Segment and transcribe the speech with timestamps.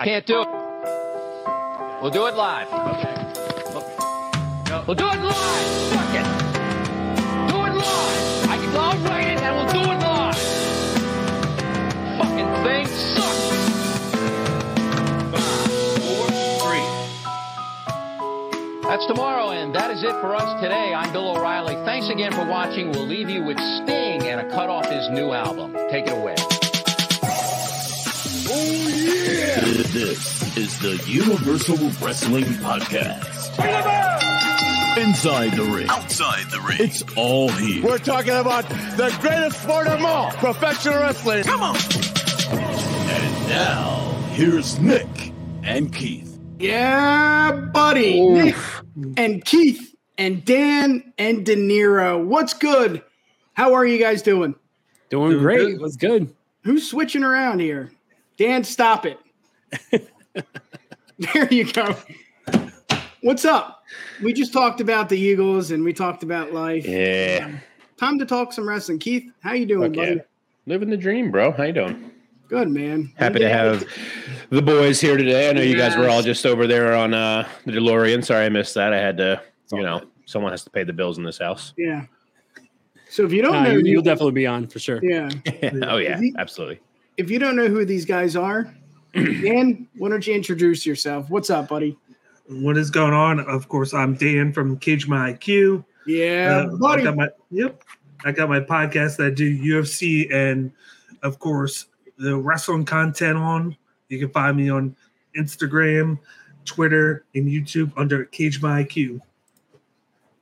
[0.00, 0.48] I can't do it.
[2.00, 2.68] We'll do it live.
[2.68, 3.16] Okay.
[4.86, 5.90] We'll do it live.
[5.90, 6.22] Fuck it.
[7.50, 8.48] Do it live.
[8.48, 10.38] I can, I'll write it and we'll do it live.
[12.16, 13.50] Fucking thing sucks.
[15.34, 15.66] Five,
[15.98, 16.26] four,
[16.62, 16.86] three.
[18.82, 20.94] That's tomorrow, and that is it for us today.
[20.94, 21.74] I'm Bill O'Reilly.
[21.84, 22.92] Thanks again for watching.
[22.92, 25.72] We'll leave you with Sting and a cut off his new album.
[25.90, 26.36] Take it away.
[28.48, 33.58] This is the Universal Wrestling Podcast.
[34.96, 35.86] Inside the ring.
[35.90, 36.78] Outside the ring.
[36.80, 37.84] It's all here.
[37.84, 38.66] We're talking about
[38.96, 41.44] the greatest sport of all, professional wrestling.
[41.44, 41.76] Come on.
[41.76, 46.38] And now, here's Nick and Keith.
[46.58, 48.18] Yeah, buddy.
[48.18, 48.56] Nick
[49.18, 52.24] and Keith and Dan and Dinero.
[52.24, 53.02] What's good?
[53.52, 54.54] How are you guys doing?
[55.10, 55.78] Doing great.
[55.78, 56.34] What's good?
[56.62, 57.92] Who's switching around here?
[58.38, 59.18] Dan, stop it.
[61.18, 61.96] there you go.
[63.22, 63.82] What's up?
[64.22, 66.86] We just talked about the Eagles and we talked about life.
[66.86, 67.58] Yeah.
[67.98, 69.00] Time to talk some wrestling.
[69.00, 70.20] Keith, how you doing, Fuck buddy?
[70.66, 71.50] Living the dream, bro.
[71.50, 72.10] How you doing?
[72.48, 73.12] Good, man.
[73.16, 73.84] Happy to have
[74.50, 75.50] the boys here today.
[75.50, 78.24] I know you guys were all just over there on uh, the DeLorean.
[78.24, 78.92] Sorry I missed that.
[78.92, 79.42] I had to,
[79.72, 81.74] you know, someone has to pay the bills in this house.
[81.76, 82.04] Yeah.
[83.10, 85.00] So if you don't Uh, know, you- who- you'll definitely be on for sure.
[85.02, 85.28] yeah.
[85.82, 86.78] oh yeah, he- absolutely.
[87.18, 88.72] If you don't know who these guys are,
[89.14, 91.28] Dan, why don't you introduce yourself?
[91.28, 91.98] What's up, buddy?
[92.48, 93.40] What is going on?
[93.40, 95.84] Of course, I'm Dan from CageMyIQ.
[96.06, 97.02] Yeah, Uh, I buddy.
[97.02, 97.82] got my yep.
[98.24, 100.72] I got my podcast that I do UFC and
[101.22, 103.76] of course the wrestling content on.
[104.08, 104.96] You can find me on
[105.36, 106.18] Instagram,
[106.64, 109.20] Twitter, and YouTube under CageMyIQ.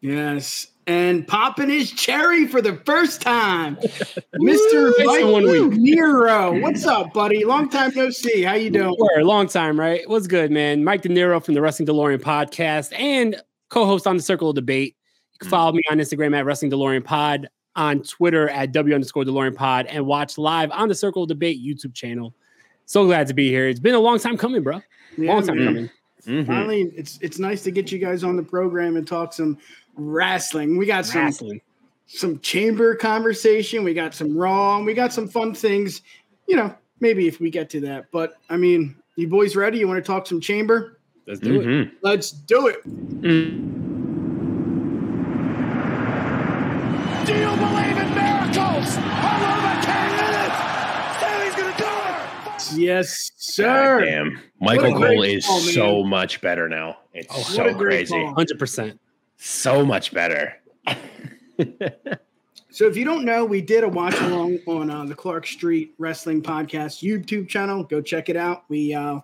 [0.01, 0.69] Yes.
[0.89, 3.77] And popping his cherry for the first time.
[4.37, 4.93] Mr.
[5.05, 5.71] Mike one.
[5.83, 6.61] Nero.
[6.61, 7.45] What's up, buddy?
[7.45, 8.43] Long time no see.
[8.43, 8.95] How you doing?
[8.97, 10.09] For a long time, right?
[10.09, 10.85] What's good, man?
[10.85, 13.35] Mike Dinero from the Wrestling DeLorean podcast and
[13.69, 14.95] co-host on the Circle of Debate.
[15.33, 19.25] You can follow me on Instagram at Wrestling DeLorean Pod, on Twitter at W underscore
[19.25, 22.33] DeLorean Pod, and watch live on the Circle of Debate YouTube channel.
[22.85, 23.67] So glad to be here.
[23.67, 24.81] It's been a long time coming, bro.
[25.19, 25.67] Yeah, long time man.
[25.67, 25.91] coming.
[26.27, 26.47] Mhm.
[26.47, 29.59] Finally, it's it's nice to get you guys on the program and talk some
[29.97, 30.77] wrestling.
[30.77, 31.61] We got some Wrestling.
[32.07, 33.83] some chamber conversation.
[33.85, 34.81] We got some raw.
[34.83, 36.03] We got some fun things.
[36.47, 38.07] You know, maybe if we get to that.
[38.13, 39.79] But I mean, you boys ready?
[39.79, 40.99] You want to talk some chamber?
[41.27, 41.67] Let's do it.
[41.67, 41.91] Mhm.
[42.03, 42.83] Let's do it.
[47.27, 48.97] Do you believe in miracles?
[48.99, 52.81] I love a cat Stanley's gonna do it.
[52.81, 54.05] Yes, sir.
[54.05, 56.99] Damn, Michael Cole is call, so much better now.
[57.15, 59.01] It's Oh, so crazy, 100%.
[59.37, 60.55] So much better.
[62.77, 65.95] So if you don't know, we did a watch along on uh, the Clark Street
[65.97, 67.83] Wrestling Podcast YouTube channel.
[67.83, 68.65] Go check it out.
[68.69, 69.21] We uh,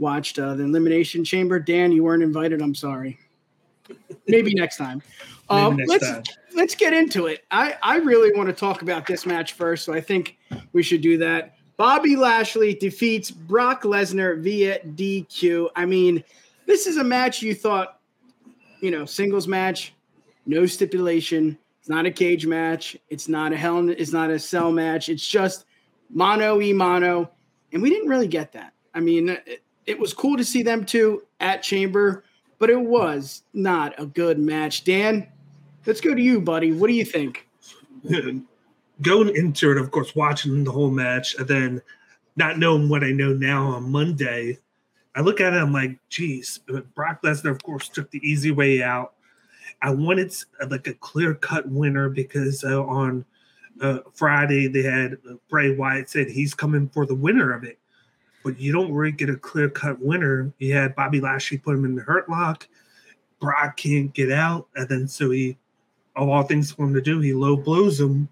[0.00, 1.60] watched uh, the Elimination Chamber.
[1.60, 2.60] Dan, you weren't invited.
[2.60, 3.16] I'm sorry.
[4.26, 5.04] Maybe next time.
[5.48, 6.22] Maybe next let's time.
[6.56, 7.44] let's get into it.
[7.52, 10.36] I I really want to talk about this match first, so I think
[10.72, 11.54] we should do that.
[11.76, 15.68] Bobby Lashley defeats Brock Lesnar via DQ.
[15.76, 16.24] I mean,
[16.66, 17.95] this is a match you thought,
[18.80, 19.94] you know, singles match,
[20.46, 21.58] no stipulation.
[21.80, 22.96] It's not a cage match.
[23.10, 23.88] It's not a hell.
[23.88, 25.08] It's not a cell match.
[25.08, 25.66] It's just
[26.10, 27.30] mono e mono,
[27.72, 28.72] and we didn't really get that.
[28.94, 32.24] I mean, it, it was cool to see them two at Chamber,
[32.58, 34.84] but it was not a good match.
[34.84, 35.26] Dan,
[35.86, 36.72] let's go to you, buddy.
[36.72, 37.48] What do you think?
[39.02, 41.82] Going into it, of course, watching the whole match, and then
[42.36, 44.58] not knowing what I know now on Monday,
[45.16, 45.56] I look at it.
[45.56, 46.60] I'm like, geez,
[46.94, 49.14] Brock Lesnar, of course, took the easy way out.
[49.80, 50.32] I wanted
[50.68, 53.24] like a clear cut winner because uh, on
[53.80, 57.78] uh, Friday they had uh, Bray Wyatt said he's coming for the winner of it,
[58.44, 60.52] but you don't really get a clear cut winner.
[60.58, 62.68] You had Bobby Lashley put him in the hurt lock.
[63.40, 65.56] Brock can't get out, and then so he,
[66.14, 68.28] of all things for him to do, he low blows him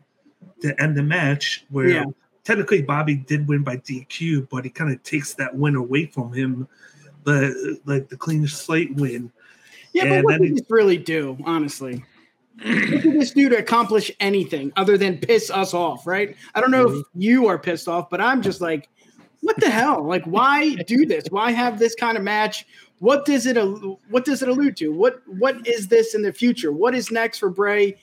[0.60, 1.64] to end the match.
[1.70, 2.04] Where Yeah.
[2.44, 6.32] Technically Bobby did win by DQ, but he kind of takes that win away from
[6.32, 6.68] him,
[7.24, 9.32] the like the clean slate win.
[9.92, 12.04] Yeah, but what did he- this really do, honestly?
[12.62, 16.36] what did this do to accomplish anything other than piss us off, right?
[16.54, 17.20] I don't know if mm-hmm.
[17.20, 18.88] you are pissed off, but I'm just like,
[19.40, 20.02] what the hell?
[20.02, 21.24] Like, why do this?
[21.30, 22.64] Why have this kind of match?
[23.00, 23.56] What does it
[24.08, 24.88] what does it allude to?
[24.88, 26.72] What what is this in the future?
[26.72, 27.98] What is next for Bray?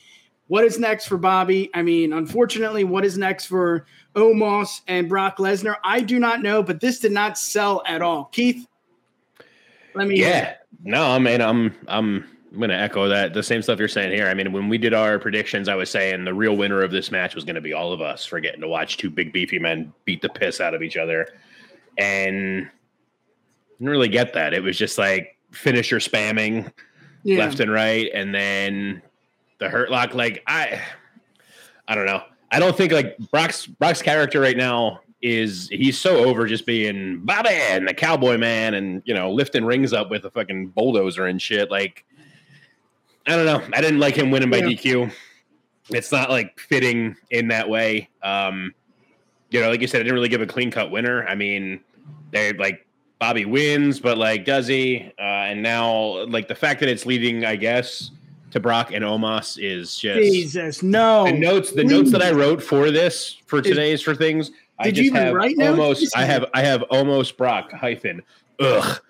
[0.48, 1.70] What is next for Bobby?
[1.74, 3.86] I mean, unfortunately, what is next for
[4.16, 5.76] Omos and Brock Lesnar?
[5.84, 8.26] I do not know, but this did not sell at all.
[8.26, 8.68] Keith,
[9.94, 10.56] let me Yeah.
[10.84, 14.28] No, I mean, I'm I'm I'm gonna echo that the same stuff you're saying here.
[14.28, 17.12] I mean, when we did our predictions, I was saying the real winner of this
[17.12, 19.94] match was gonna be all of us for getting to watch two big beefy men
[20.06, 21.28] beat the piss out of each other.
[21.98, 22.70] And
[23.78, 24.54] Didn't really get that.
[24.54, 26.72] It was just like finisher spamming
[27.24, 27.40] Yeah.
[27.40, 29.02] left and right, and then
[29.60, 30.14] the hurt lock.
[30.14, 30.82] Like I,
[31.88, 32.24] I don't know.
[32.52, 37.20] I don't think like Brock's Brock's character right now is he's so over just being
[37.24, 41.28] Bobby and the cowboy man and you know lifting rings up with a fucking bulldozer
[41.28, 41.70] and shit.
[41.72, 42.04] Like
[43.28, 43.62] I don't know.
[43.74, 44.66] I didn't like him winning by Yeah.
[44.68, 45.12] DQ.
[45.90, 48.10] It's not like fitting in that way.
[48.24, 48.74] Um,
[49.50, 51.26] you know, like you said, I didn't really give a clean cut winner.
[51.28, 51.82] I mean,
[52.32, 52.86] they like
[53.20, 55.12] Bobby wins, but like, does he?
[55.20, 58.10] Uh, and now, like the fact that it's leading, I guess,
[58.52, 61.26] to Brock and Omos is just Jesus, no.
[61.26, 61.72] the notes.
[61.72, 64.52] The notes that I wrote for this for today's for things.
[64.80, 65.80] I Did you even have write notes?
[65.80, 66.18] almost.
[66.18, 66.46] I have.
[66.54, 68.22] I have almost Brock hyphen.
[68.60, 69.02] Ugh.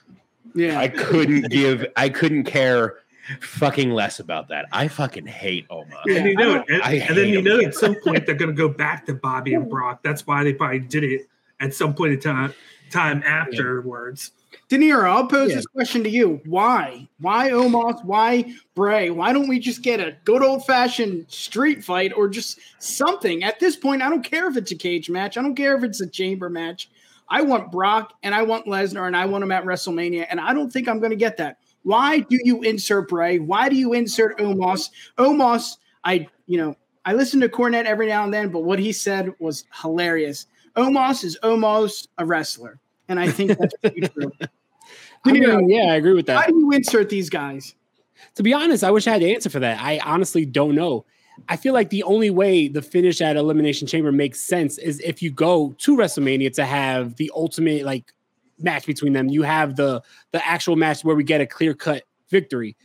[0.54, 0.80] Yeah.
[0.80, 1.86] I couldn't give.
[1.96, 3.00] I couldn't care
[3.40, 4.66] fucking less about that.
[4.72, 6.02] I fucking hate Omos.
[6.06, 6.18] Yeah.
[6.18, 8.56] and you know, and, I and then you know, at some point they're going to
[8.56, 10.02] go back to Bobby and Brock.
[10.04, 11.28] That's why they probably did it
[11.60, 12.54] at some point in time.
[12.90, 14.30] Time afterwards.
[14.30, 14.41] De
[14.78, 15.56] Niro, I'll pose Yeah.
[15.58, 16.42] this question to you.
[16.46, 17.08] Why?
[17.20, 18.04] Why Omos?
[18.06, 19.10] Why Bray?
[19.10, 23.44] Why don't we just get a good old fashioned street fight or just something?
[23.44, 25.38] At this point, I don't care if it's a cage match.
[25.38, 26.90] I don't care if it's a chamber match.
[27.30, 30.28] I want Brock and I want Lesnar and I want him at WrestleMania.
[30.30, 31.58] And I don't think I'm going to get that.
[31.84, 33.40] Why do you insert Bray?
[33.40, 34.90] Why do you insert Omos?
[35.18, 36.76] Omos, I, you know,
[37.06, 40.46] I listen to Cornette every now and then, but what he said was hilarious.
[40.76, 42.80] Omos is almost a wrestler.
[43.08, 44.32] And I think that's pretty true.
[45.26, 46.38] I Dinero, mean, yeah, I agree with that.
[46.40, 47.76] How do you insert these guys?
[48.36, 49.82] To be honest, I wish I had the answer for that.
[49.82, 51.06] I honestly don't know.
[51.50, 55.22] I feel like the only way the finish at Elimination Chamber makes sense is if
[55.22, 58.14] you go to WrestleMania to have the ultimate like
[58.64, 59.30] match between them.
[59.30, 60.02] You have the
[60.32, 62.76] the actual match where we get a clear cut victory.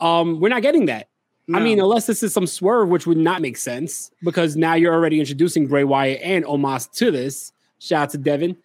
[0.00, 1.08] Um, we're not getting that.
[1.52, 4.94] I mean, unless this is some swerve, which would not make sense because now you're
[4.94, 7.52] already introducing Bray Wyatt and Omos to this.
[7.78, 8.56] Shout out to Devin.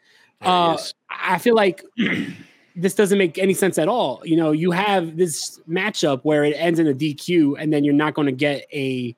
[0.42, 0.94] Uh, is.
[1.10, 1.84] I feel like
[2.78, 4.22] this doesn't make any sense at all.
[4.24, 7.94] You know, you have this matchup where it ends in a DQ, and then you're
[7.94, 9.16] not going to get a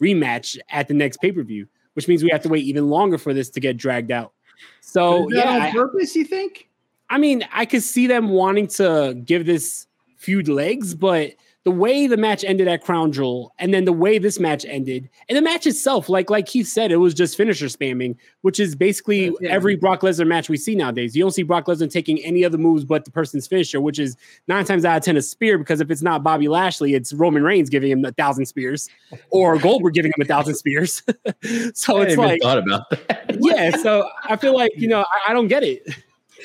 [0.00, 3.18] rematch at the next pay per view, which means we have to wait even longer
[3.18, 4.32] for this to get dragged out.
[4.80, 6.68] So yeah, on I- purpose, you think?
[7.08, 11.34] I mean, I could see them wanting to give this feud legs, but
[11.66, 15.10] the way the match ended at Crown Jewel, and then the way this match ended,
[15.28, 18.76] and the match itself, like like Keith said, it was just finisher spamming, which is
[18.76, 19.50] basically Yeah.
[19.50, 21.16] every Brock Lesnar match we see nowadays.
[21.16, 24.16] You don't see Brock Lesnar taking any other moves but the person's finisher, which is
[24.46, 25.58] nine times out of ten a spear.
[25.58, 28.88] Because if it's not Bobby Lashley, it's Roman Reigns giving him a thousand spears,
[29.30, 31.02] or Goldberg giving him a thousand spears.
[31.74, 33.36] so I it's like, thought about that.
[33.40, 33.76] yeah.
[33.76, 35.82] So I feel like you know I, I don't get it.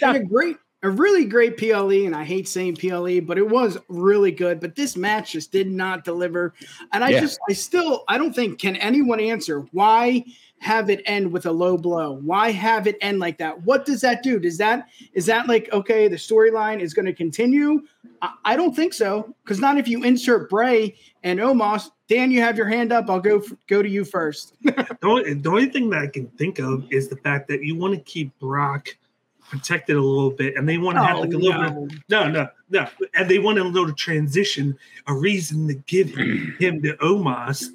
[0.02, 3.78] And a great, a really great PLE, and I hate saying PLE, but it was
[3.88, 4.60] really good.
[4.60, 6.54] But this match just did not deliver.
[6.92, 7.22] And I Yeah.
[7.22, 10.25] just, I still, I don't think can anyone answer why
[10.60, 12.13] have it end with a low blow?
[12.24, 13.63] Why have it end like that?
[13.63, 14.39] What does that do?
[14.39, 16.07] Does that is that like okay?
[16.07, 17.81] The storyline is going to continue.
[18.22, 21.89] I, I don't think so because not if you insert Bray and Omos.
[22.07, 23.10] Dan, you have your hand up.
[23.10, 24.54] I'll go f- go to you first.
[25.01, 27.75] The only, the only thing that I can think of is the fact that you
[27.75, 28.95] want to keep Brock
[29.51, 31.86] protected a little bit, and they want to have like a little no.
[31.86, 32.00] bit.
[32.09, 34.77] No, no, no, and they want a little transition,
[35.07, 36.09] a reason to give
[36.59, 37.65] him the Omos.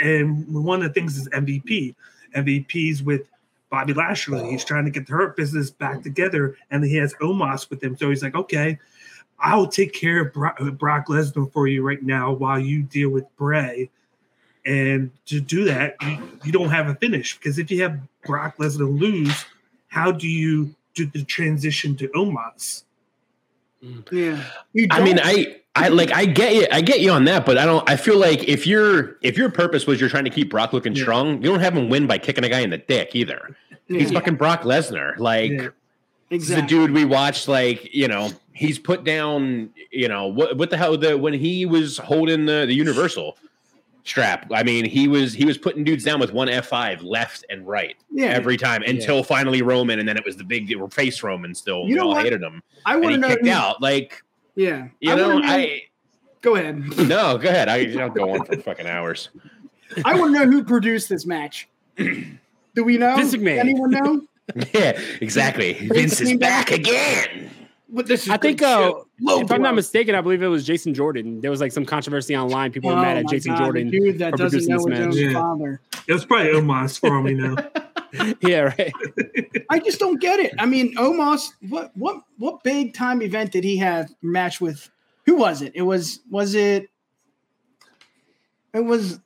[0.00, 1.94] And one of the things is MVP.
[2.34, 3.28] MVP's with
[3.70, 4.50] Bobby Lashley.
[4.50, 7.96] He's trying to get the Hurt Business back together, and he has Omos with him.
[7.96, 8.78] So he's like, okay,
[9.38, 13.24] I'll take care of Brock, Brock Lesnar for you right now while you deal with
[13.36, 13.90] Bray.
[14.64, 18.56] And to do that, you, you don't have a finish because if you have Brock
[18.56, 19.44] Lesnar lose,
[19.88, 22.84] how do you do the transition to Omos?
[23.84, 24.12] Mm.
[24.12, 24.44] Yeah,
[24.90, 27.64] I mean, I I like I get you, I get you on that, but I
[27.64, 27.88] don't.
[27.88, 30.94] I feel like if your if your purpose was you're trying to keep Brock looking
[30.94, 31.02] Yeah.
[31.02, 33.56] strong, you don't have him win by kicking a guy in the dick either.
[33.88, 35.18] He's fucking Brock Lesnar.
[35.18, 35.68] Like Yeah.
[36.30, 36.62] exactly.
[36.62, 37.48] the dude we watched.
[37.48, 39.70] Like you know, he's put down.
[39.90, 40.56] You know what?
[40.56, 40.96] What the hell?
[40.96, 43.36] The when he was holding the the Universal
[44.04, 44.50] strap.
[44.52, 47.66] I mean, he was he was putting dudes down with one F five left and
[47.66, 51.54] right Yeah, every time until finally Roman, and then it was the big face Roman.
[51.54, 52.24] Still, You we know all what?
[52.24, 53.28] hated him, I and want to know.
[53.28, 53.80] kicked out.
[53.82, 54.22] Like
[54.54, 55.82] Yeah, you I know, wanna I.
[56.40, 56.82] go ahead.
[57.08, 57.68] No, go ahead.
[57.68, 59.30] I, I'll go on for fucking hours.
[60.04, 61.68] I want to know who produced this match.
[61.96, 63.14] Do we know?
[63.16, 63.58] Vince McMahon.
[63.58, 64.22] Anyone know?
[64.74, 65.74] Yeah, exactly.
[65.92, 66.78] Vince is back back.
[66.78, 67.50] again.
[67.92, 68.94] What this is I think, uh.
[69.20, 71.42] Low if I'm not mistaken, I believe it was Jason Jordan.
[71.42, 72.72] There was like some controversy online.
[72.72, 73.90] People were Oh mad at Jason God, Jordan.
[73.90, 75.78] dude that for doesn't producing know this his own match.
[75.92, 76.00] Yeah.
[76.08, 77.54] It was probably Omos for all we know.
[78.40, 78.92] yeah, right.
[79.68, 80.54] I just don't get it.
[80.58, 84.90] I mean, Omos, what what what big time event did he have match with?
[85.26, 85.72] Who was it?
[85.74, 86.88] It was was it?
[88.72, 89.20] It was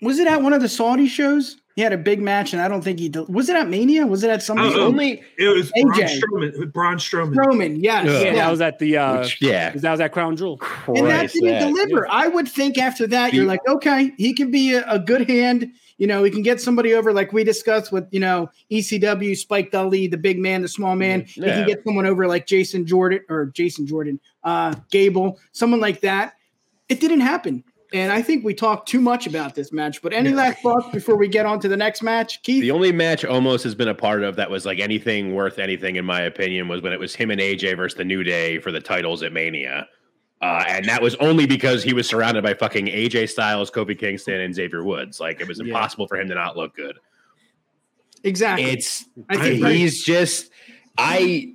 [0.00, 1.58] was it at one of the Saudi shows?
[1.76, 4.06] He had a big match, and I don't think he del- was it at Mania.
[4.06, 6.18] Was it at some only It was Braun AJ.
[6.20, 6.72] Strowman.
[6.72, 7.36] Braun Strowman.
[7.36, 7.76] Roman?
[7.76, 8.34] Yes, Yeah, yeah.
[8.36, 9.70] that was at the uh, which, yeah.
[9.72, 10.58] that was at Crown Jewel.
[10.88, 12.10] and that Christ, didn't that- deliver.
[12.10, 15.70] I would think after that, you're like, okay, he can be a, a good hand.
[15.98, 19.70] You know, he can get somebody over, like we discussed with you know ECW, Spike
[19.70, 21.26] Dudley, the big man, the small man.
[21.26, 21.56] He Yeah.
[21.58, 26.34] can get someone over like Jason Jordan or Jason Jordan, uh, Gable, someone like that.
[26.88, 27.64] It didn't happen,
[27.96, 30.02] and I think we talked too much about this match.
[30.02, 32.60] But any last thoughts before we get on to the next match, Keith?
[32.62, 35.96] The only match Omos has been a part of that was like anything worth anything,
[35.96, 38.70] in my opinion, was when it was him and AJ versus the New Day for
[38.72, 39.86] the titles at Mania.
[40.42, 44.40] Uh, and that was only because he was surrounded by fucking AJ Styles, Kofi Kingston,
[44.40, 45.18] and Xavier Woods.
[45.18, 45.66] Like it was Yeah.
[45.66, 46.98] impossible for him to not look good.
[48.22, 48.64] exactly.
[48.70, 50.50] It's I think he's just
[50.98, 51.52] I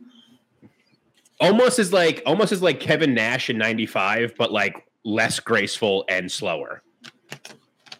[1.39, 6.31] almost as like almost as like Kevin Nash in '95, but like less graceful and
[6.31, 6.81] slower.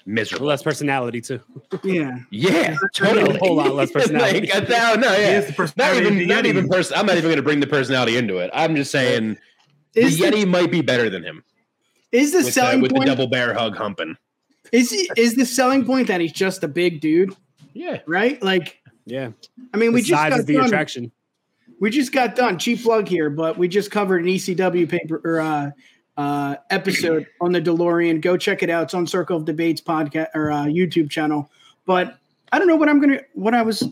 [0.05, 0.48] Miserable.
[0.48, 1.39] Less personality too.
[1.84, 2.17] yeah.
[2.31, 3.36] yeah, Totally.
[3.36, 4.50] A whole lot less personality.
[4.51, 5.50] like, no, no, yeah.
[5.77, 6.98] Not even, not even person.
[6.98, 8.50] I'm not even going to bring the personality into it.
[8.53, 9.38] I'm just saying
[9.93, 11.43] the Is the, Yeti might be better than him
[12.12, 13.08] is the with, the, selling with the point?
[13.08, 14.17] double bear hug humping.
[14.72, 17.34] is he, is the selling point that he's just a big dude,
[17.74, 18.41] Yeah, right?
[18.41, 19.29] Like, Yeah,
[19.74, 20.65] I mean, we the just size got is the done.
[20.65, 21.12] attraction.
[21.79, 22.60] We just got done.
[22.60, 25.72] Cheap plug here, but we just covered an ECW paper or uh,
[26.18, 28.22] uh, episode on the DeLorean.
[28.22, 28.84] Go check it out.
[28.84, 31.50] It's on Circle of Debates podcast or uh, YouTube channel.
[31.86, 32.18] But
[32.51, 33.84] I don't know what I'm gonna what I was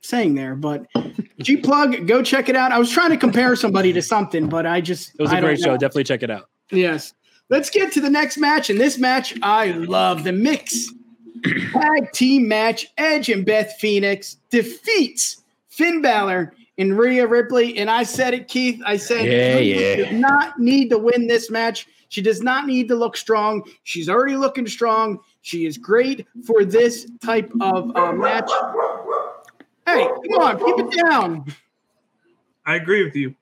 [0.00, 0.54] saying there.
[0.54, 0.86] But
[1.40, 2.72] G plug, go check it out.
[2.72, 5.40] I was trying to compare somebody to something, but I just It was a I
[5.40, 5.72] great show.
[5.76, 6.48] Definitely check it out.
[6.70, 7.14] Yes.
[7.48, 8.70] Let's get to the next match.
[8.70, 10.90] And this match, I love the mix
[11.72, 12.86] tag team match.
[12.96, 17.78] Edge and Beth Phoenix defeats Finn Balor and Rhea Ripley.
[17.78, 18.80] And I said it, Keith.
[18.84, 20.04] I said, Yeah, Rhea yeah.
[20.04, 21.86] does not need to win this match.
[22.08, 23.62] She does not need to look strong.
[23.84, 25.18] She's already looking strong.
[25.40, 28.50] She is great for this type of uh, match.
[29.86, 31.46] Hey, come on, keep it down.
[32.66, 33.34] I agree with you.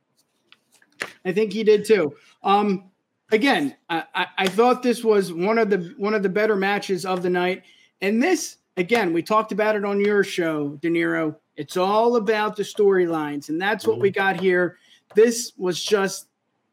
[1.25, 2.15] I think he did too.
[2.43, 2.91] Um,
[3.33, 7.05] again, I, I, I thought this was one of the one of the better matches
[7.05, 7.65] of the night.
[8.01, 11.37] And this, again, we talked about it on your show, Dinero.
[11.61, 14.79] It's all about the storylines, and that's what we got here.
[15.15, 16.27] This was just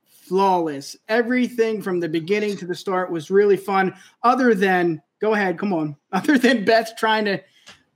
[0.07, 0.95] flawless.
[1.09, 3.93] Everything from the beginning to the start was really fun.
[4.23, 5.97] Other than, go ahead, come on.
[6.13, 7.43] Other than Beth trying to,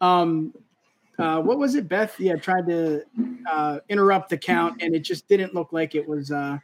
[0.02, 0.54] um,
[1.18, 1.88] uh, what was it?
[1.88, 3.06] Beth, yeah, tried to
[3.50, 6.30] uh, interrupt the count, and it just didn't look like it was.
[6.30, 6.58] Uh,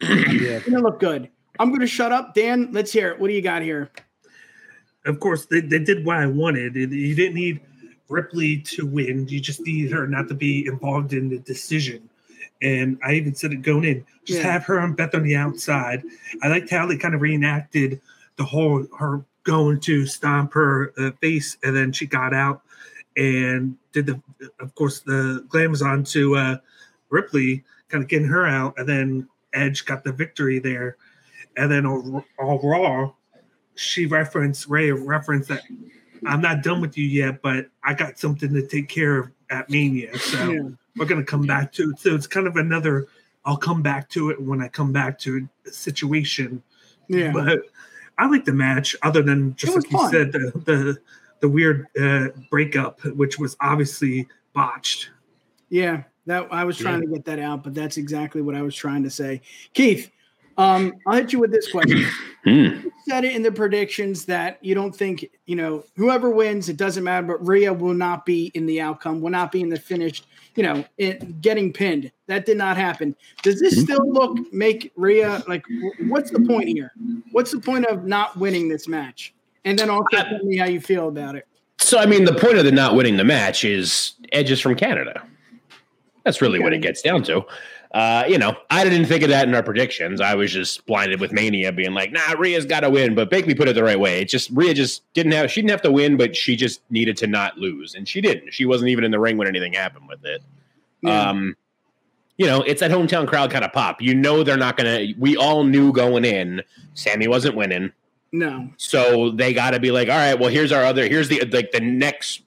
[0.00, 0.58] Yeah.
[0.60, 1.28] didn't look good.
[1.60, 2.70] I'm going to shut up, Dan.
[2.72, 3.20] Let's hear it.
[3.20, 3.90] What do you got here?
[5.04, 6.76] Of course, they, they did what I wanted.
[6.76, 7.60] You didn't need
[8.08, 9.28] Ripley to win.
[9.28, 12.08] You just need her not to be involved in the decision.
[12.62, 14.04] And I even said it going in.
[14.24, 14.52] Just Yeah.
[14.52, 16.02] have her and Beth on the outside.
[16.42, 18.00] I liked how they kind of reenacted
[18.36, 22.62] the whole her going to stomp her uh, face, and then she got out
[23.16, 24.20] and did the,
[24.60, 26.56] of course, the glamazon to uh,
[27.10, 30.96] Ripley, kind of getting her out, and then Edge got the victory there.
[31.56, 33.12] And then all, all Raw,
[33.76, 35.62] she referenced Ray referenced that
[36.24, 39.70] I'm not done with you yet, but I got something to take care of at
[39.70, 40.16] Mania.
[40.18, 40.68] So Yeah.
[40.96, 41.98] we're gonna come back to it.
[41.98, 43.06] So it's kind of another
[43.44, 46.62] I'll come back to it when I come back to it situation.
[47.08, 47.30] Yeah.
[47.32, 47.60] But
[48.18, 50.98] I like the match, other than just It was like you said, the the
[51.40, 55.10] the weird uh, breakup, which was obviously botched.
[55.68, 56.04] Yeah.
[56.26, 59.04] That I was trying to get that out, but that's exactly what I was trying
[59.04, 59.42] to say.
[59.74, 60.10] Keith,
[60.56, 62.04] um, I'll hit you with this question.
[62.46, 62.52] Hmm.
[62.84, 66.76] You said it in the predictions that you don't think, you know, whoever wins, it
[66.76, 69.80] doesn't matter, but Rhea will not be in the outcome, will not be in the
[69.80, 72.12] finished, you know, it, getting pinned.
[72.28, 73.16] That did not happen.
[73.42, 75.64] Does this still look make Rhea like
[76.06, 76.92] what's the point here?
[77.32, 79.34] What's the point of not winning this match?
[79.64, 81.48] And then also tell me how you feel about it.
[81.78, 85.26] So, I mean, the point of the not winning the match is Edge's from Canada.
[86.22, 87.44] That's really what it gets down to.
[87.92, 90.20] Uh, you know, I didn't think of that in our predictions.
[90.20, 93.14] I was just blinded with Mania being like, nah, Rhea's got to win.
[93.14, 94.20] But Bakley put it the right way.
[94.20, 97.16] It just, Rhea just didn't have, she didn't have to win, but she just needed
[97.18, 97.94] to not lose.
[97.94, 98.52] And she didn't.
[98.52, 100.42] She wasn't even in the ring when anything happened with it.
[101.00, 101.30] Yeah.
[101.30, 101.56] Um,
[102.38, 104.02] you know, it's that hometown crowd kind of pop.
[104.02, 106.62] You know, they're not going to, we all knew going in,
[106.92, 107.92] Sami wasn't winning.
[108.32, 108.68] no.
[108.76, 111.70] So they got to be like, all right, well, here's our other, here's the like
[111.72, 112.42] the next,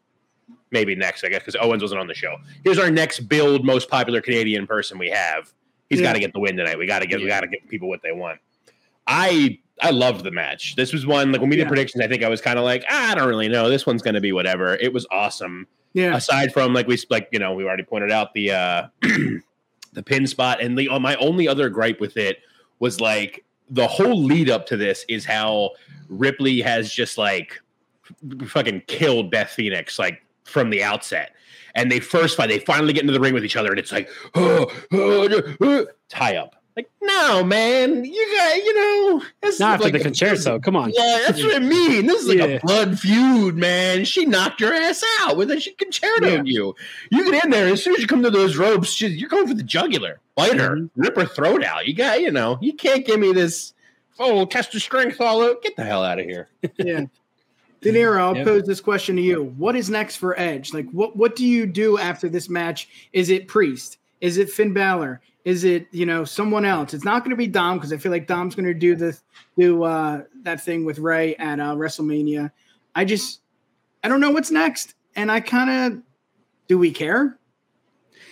[0.71, 2.35] maybe next, I guess, because Owens wasn't on the show.
[2.63, 5.51] Here's our next build, most popular Canadian person we have.
[5.89, 6.07] He's Yeah.
[6.07, 6.77] got to get the win tonight.
[6.77, 8.39] We got to get, we got to get people what they want.
[9.07, 10.75] I I loved the match.
[10.75, 11.69] This was one like when we did Yeah.
[11.69, 12.03] predictions.
[12.03, 13.69] I think I was kind of like, ah, I don't really know.
[13.69, 14.75] This one's going to be whatever.
[14.75, 15.67] It was awesome.
[15.93, 16.15] Yeah.
[16.15, 18.87] Aside from like we like you know we already pointed out the uh
[19.93, 22.39] the pin spot and the uh, my only other gripe with it
[22.79, 25.71] was like the whole lead up to this is how
[26.09, 27.59] Ripley has just like
[28.47, 31.35] fucking killed Beth Phoenix like from the outset.
[31.75, 33.91] And they first fight, they finally get into the ring with each other, and it's
[33.91, 36.55] like, oh, oh, oh, tie up.
[36.75, 40.59] Like, no, man, you got, you know, that's Not like the Con-Chair-To.
[40.61, 40.91] Come on.
[40.95, 42.05] Yeah, that's what I mean.
[42.05, 42.43] This is like Yeah.
[42.45, 44.05] a blood feud, man.
[44.05, 46.75] She knocked your ass out with a she concertoed you.
[47.11, 49.47] You get in there as soon as you come to those ropes, she, you're going
[49.47, 51.01] for the jugular, bite her, Mm-hmm.
[51.01, 51.85] rip her throat out.
[51.85, 53.73] You got, you know, you can't give me this.
[54.17, 55.61] Oh, test the strength all out.
[55.61, 56.47] Get the hell out of here.
[56.77, 57.05] Yeah.
[57.81, 58.45] Dinero, I'll Yep.
[58.45, 59.53] pose this question to you.
[59.57, 60.73] What is next for Edge?
[60.73, 62.89] Like, what what do you do after this match?
[63.13, 63.97] Is it Priest?
[64.21, 65.21] Is it Finn Balor?
[65.45, 66.93] Is it you know someone else?
[66.93, 69.23] It's not going to be Dom because I feel like Dom's going to do this
[69.57, 72.51] do uh, that thing with Ray at uh, WrestleMania.
[72.95, 73.39] I just
[74.03, 76.01] I don't know what's next, and I kind of
[76.67, 77.37] do we care?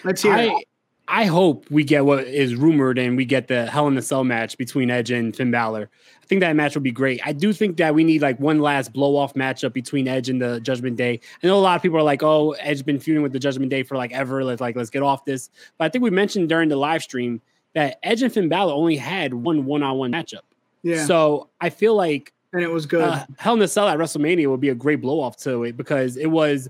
[0.04, 0.36] Let's hear.
[0.38, 0.68] it.
[1.08, 4.24] I hope we get what is rumored and we get the Hell in a Cell
[4.24, 5.90] match between Edge and Finn Balor.
[6.22, 7.22] I think that match will be great.
[7.26, 10.42] I do think that we need like one last blow off matchup between Edge and
[10.42, 11.22] the Judgment Day.
[11.42, 13.70] I know a lot of people are like, "Oh, Edge been feuding with the Judgment
[13.70, 14.44] Day for like ever.
[14.44, 17.42] Let's like let's get off this." But I think we mentioned during the live stream
[17.74, 20.42] that Edge and Finn Balor only had one one on one matchup.
[20.84, 23.02] Yeah, So I feel like and it was good.
[23.04, 25.78] uh, Hell in a Cell at WrestleMania would be a great blow off to it
[25.78, 26.68] because it was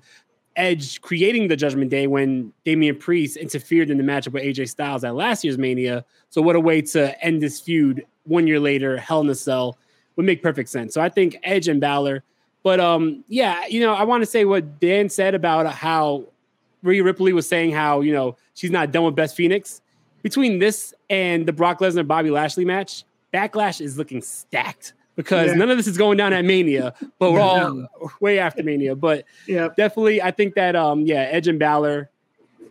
[0.57, 5.03] Edge creating the Judgment Day when Damian Priest interfered in the matchup with AJ Styles
[5.03, 6.03] at last year's Mania.
[6.29, 8.97] So what a way to end this feud one year later.
[8.97, 9.77] Hell in a Cell
[10.15, 10.93] would make perfect sense.
[10.93, 12.23] So I think Edge and Balor.
[12.63, 16.25] But um, yeah, you know, I want to say what Dan said about how
[16.83, 19.81] Rhea Ripley was saying how you know she's not done with Beth Phoenix.
[20.23, 25.53] Between this and the Brock Lesnar Bobby Lashley match, Backlash is looking stacked because Yeah.
[25.55, 27.87] none of this is going down at Mania, but we're all
[28.21, 28.95] way after Mania.
[28.95, 32.09] But yeah, definitely, I think that um, yeah, Edge and Balor.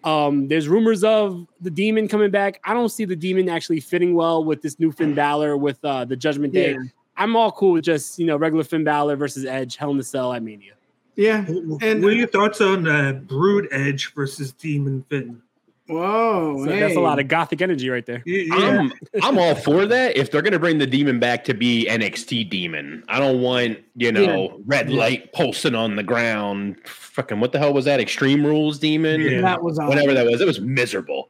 [0.05, 2.61] Um, there's rumors of the Demon coming back.
[2.65, 6.05] I don't see the Demon actually fitting well with this new Finn Balor with uh,
[6.05, 6.73] the Judgment Day.
[6.73, 6.79] Yeah.
[7.17, 10.03] I'm all cool with just you know regular Finn Balor versus Edge, Hell in a
[10.03, 10.73] Cell at Mania.
[11.17, 11.45] yeah.
[11.49, 15.43] And what are your thoughts on uh, Brood Edge versus Demon Finn?
[15.89, 18.23] Whoa, So that's a lot of gothic energy right there.
[18.27, 21.87] Yeah, I'm I'm all for that if they're gonna bring the demon back to be
[21.89, 23.05] NXT demon.
[23.09, 26.77] I don't want you know red light pulsing on the ground.
[26.87, 28.01] Fucking what the hell was that?
[28.01, 29.21] Extreme Rules demon.
[29.21, 29.41] Yeah.
[29.43, 29.89] that was awesome.
[29.89, 31.29] Whatever that was, it was miserable.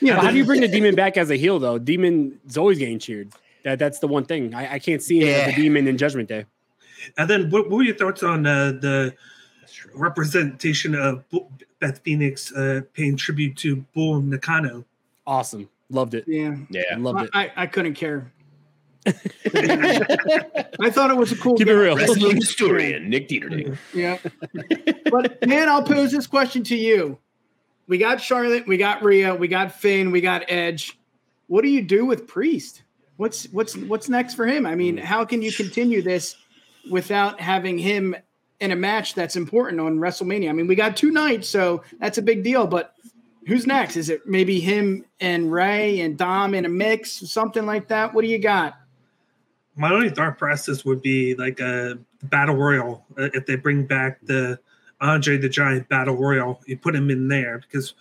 [0.00, 1.78] Yeah, how do you bring the Demon back as a heel though?
[1.78, 3.32] Demon is always getting cheered.
[3.64, 5.48] That that's the one thing I, I can't see him as Yeah.
[5.48, 6.46] a Demon in Judgment Day.
[7.16, 9.14] And then, what, what were your thoughts on uh, the
[9.94, 11.24] representation of
[11.80, 14.84] Beth Phoenix uh, paying tribute to Bull Nakano?
[15.26, 16.24] Awesome, loved it.
[16.26, 16.56] yeah.
[16.70, 16.82] Yeah.
[16.98, 17.30] Loved it.
[17.34, 18.32] I, I, I couldn't care.
[19.06, 21.56] I thought it was a cool.
[21.56, 21.96] Keep it real.
[21.96, 23.78] Wrestling historian Nick Dieterding.
[23.94, 24.18] Yeah.
[25.10, 27.18] but man, I'll pose this question to you.
[27.86, 30.98] We got Charlotte, we got Rhea, we got Finn, we got Edge.
[31.46, 32.82] What do you do with Priest?
[33.16, 34.66] What's what's what's next for him?
[34.66, 36.36] I mean, how can you continue this
[36.90, 38.14] without having him
[38.60, 40.48] in a match that's important on WrestleMania?
[40.48, 42.66] I mean, we got two nights, so that's a big deal.
[42.66, 42.94] But
[43.46, 43.96] who's next?
[43.96, 48.14] Is it maybe him and Ray and Dom in a mix, something like that?
[48.14, 48.74] What do you got?
[49.76, 53.04] My only thought process would be like a battle royal.
[53.16, 54.58] Uh, if they bring back the
[55.00, 57.94] Andre the Giant battle royal, you put him in there because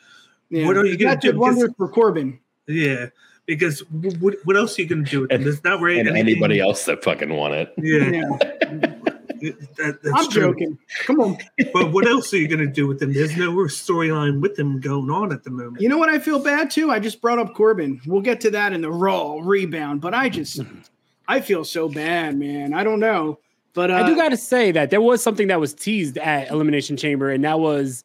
[0.50, 0.66] Yeah.
[0.66, 1.34] What are you gonna do?
[1.34, 2.40] did for Corbin.
[2.68, 3.08] yeah,
[3.46, 5.44] because what, what else are you going to do with him?
[5.44, 7.74] There's not really And anybody else that fucking want it.
[7.78, 8.94] Yeah, Yeah.
[9.42, 10.54] that, that's I'm true.
[10.54, 10.78] joking.
[11.06, 11.38] Come on.
[11.74, 13.14] But what else are you going to do with him?
[13.14, 15.82] There's no storyline with him going on at the moment.
[15.82, 16.92] You know what I feel bad too?
[16.92, 18.02] I just brought up Corbin.
[18.06, 20.62] We'll get to that in the raw rebound, but I just
[21.28, 22.74] I feel so bad, man.
[22.74, 23.40] I don't know.
[23.74, 26.50] But uh, I do got to say that there was something that was teased at
[26.50, 28.04] Elimination Chamber, and that was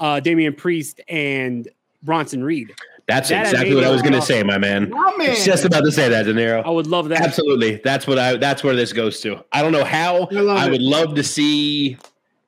[0.00, 1.68] uh, Damian Priest and
[2.02, 2.74] Bronson Reed.
[3.08, 4.88] That's That exactly what I was gonna say, my man.
[4.90, 5.34] my man.
[5.36, 6.62] Just about to say that, Dinero.
[6.62, 7.20] I would love that.
[7.20, 7.80] Absolutely.
[7.84, 9.44] That's what I that's where this goes to.
[9.52, 10.28] I don't know how.
[10.30, 11.96] I love I would love to see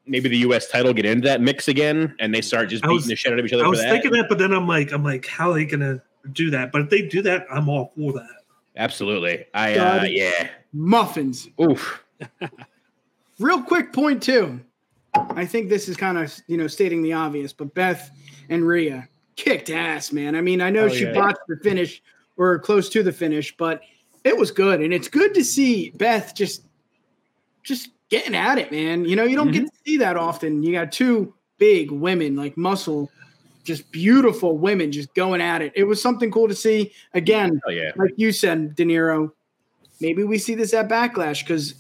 [0.06, 2.96] maybe the US title get into that mix again and they start just I beating
[2.96, 3.90] was- the shit out of each other I for was that.
[3.90, 6.00] thinking that, but then I'm like, I'm like, how are they going to
[6.32, 6.70] do that?
[6.72, 8.28] But if they do that, I'm all for that.
[8.76, 9.46] Absolutely.
[9.54, 10.50] I uh yeah.
[10.72, 11.48] Muffins.
[11.60, 12.04] Oof.
[13.38, 14.60] Real quick point too.
[15.14, 18.10] I think this is kind of you know stating the obvious, but Beth
[18.48, 20.34] and Rhea kicked ass, man.
[20.34, 21.12] I mean, I know Oh, she yeah.
[21.12, 22.02] botched the finish
[22.36, 23.82] or close to the finish, but
[24.24, 26.64] it was good, and it's good to see Beth just
[27.62, 29.04] just getting at it, man.
[29.04, 29.68] You know, you don't get mm-hmm.
[29.68, 30.62] to see that often.
[30.62, 33.10] You got two big women like muscle,
[33.64, 35.72] just beautiful women just going at it.
[35.74, 36.92] It was something cool to see.
[37.14, 37.92] Again, Oh yeah.
[37.96, 39.32] like you said, Dinero,
[40.00, 41.74] maybe we see this at Backlash because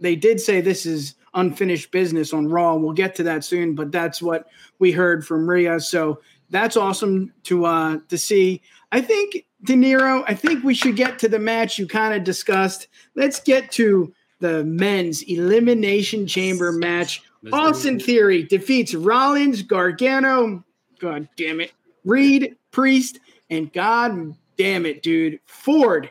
[0.00, 2.76] they did say this is unfinished business on Raw.
[2.76, 4.46] We'll get to that soon, but that's what
[4.78, 5.80] we heard from Rhea.
[5.80, 6.20] So
[6.54, 8.62] that's awesome to uh to see.
[8.92, 10.24] I think Dinero.
[10.28, 12.88] I think we should get to the match you kind of discussed.
[13.14, 17.22] Let's get to the men's elimination chamber match.
[17.52, 20.64] Austin Theory defeats Rollins, Gargano,
[20.98, 21.72] God damn it,
[22.04, 26.10] Reed, Priest, and God damn it, dude, Ford.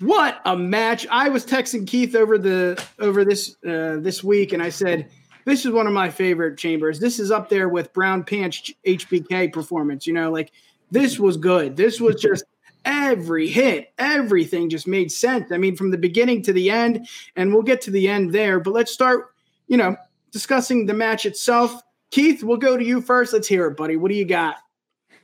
[0.00, 1.06] What a match!
[1.10, 5.08] I was texting Keith over the over this uh, this week, and I said
[5.44, 6.98] this is one of my favorite chambers.
[6.98, 10.06] This is up there with Brown Pants HBK performance.
[10.06, 10.52] You know, like
[10.90, 11.76] this was good.
[11.76, 12.44] This was just
[12.84, 15.52] every hit, everything just made sense.
[15.52, 18.60] I mean, from the beginning to the end, and we'll get to the end there.
[18.60, 19.32] But let's start,
[19.68, 19.96] you know,
[20.30, 21.82] discussing the match itself.
[22.10, 23.32] Keith, we'll go to you first.
[23.32, 23.96] Let's hear it, buddy.
[23.96, 24.56] What do you got?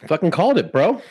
[0.06, 1.02] Fucking called it, bro.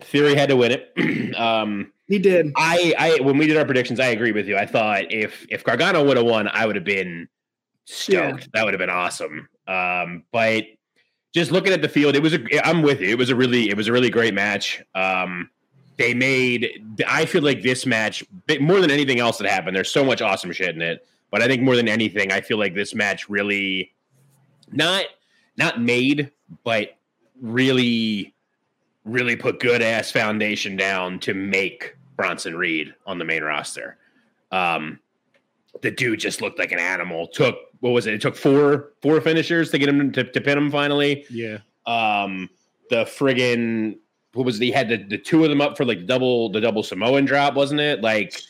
[0.00, 1.34] Theory had to win it.
[1.38, 2.52] um, He did.
[2.56, 4.56] I, I, when we did our predictions, I agree with you.
[4.56, 7.28] I thought if if Gargano would have won, I would have been
[7.84, 8.48] stoked.
[8.52, 9.48] That would have been awesome.
[9.66, 10.64] Um, but
[11.32, 12.66] just looking at the field, it was a.
[12.66, 13.08] I'm with you.
[13.08, 14.82] It was a really, it was a really great match.
[14.94, 15.50] Um,
[15.96, 16.84] they made.
[17.06, 18.24] I feel like this match,
[18.60, 21.06] more than anything else that happened, there's so much awesome shit in it.
[21.30, 23.92] But I think more than anything, I feel like this match really,
[24.70, 25.06] not
[25.56, 26.30] not made,
[26.62, 26.96] but
[27.40, 28.34] really,
[29.04, 33.98] really put good ass foundation down to make Bronson Reed on the main roster.
[34.52, 35.00] Um,
[35.82, 37.26] the dude just looked like an animal.
[37.26, 38.14] Took what was it?
[38.14, 41.26] It took four four finishers to get him to, to pin him finally.
[41.28, 41.58] Yeah.
[41.84, 42.48] Um,
[42.88, 43.98] the friggin'
[44.32, 44.64] what was it?
[44.64, 47.52] He had the, the two of them up for like double the double Samoan drop,
[47.52, 48.00] wasn't it?
[48.00, 48.40] Like,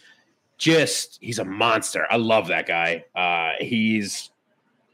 [0.57, 2.07] just he's a monster.
[2.11, 3.05] I love that guy.
[3.17, 4.31] Uh, he's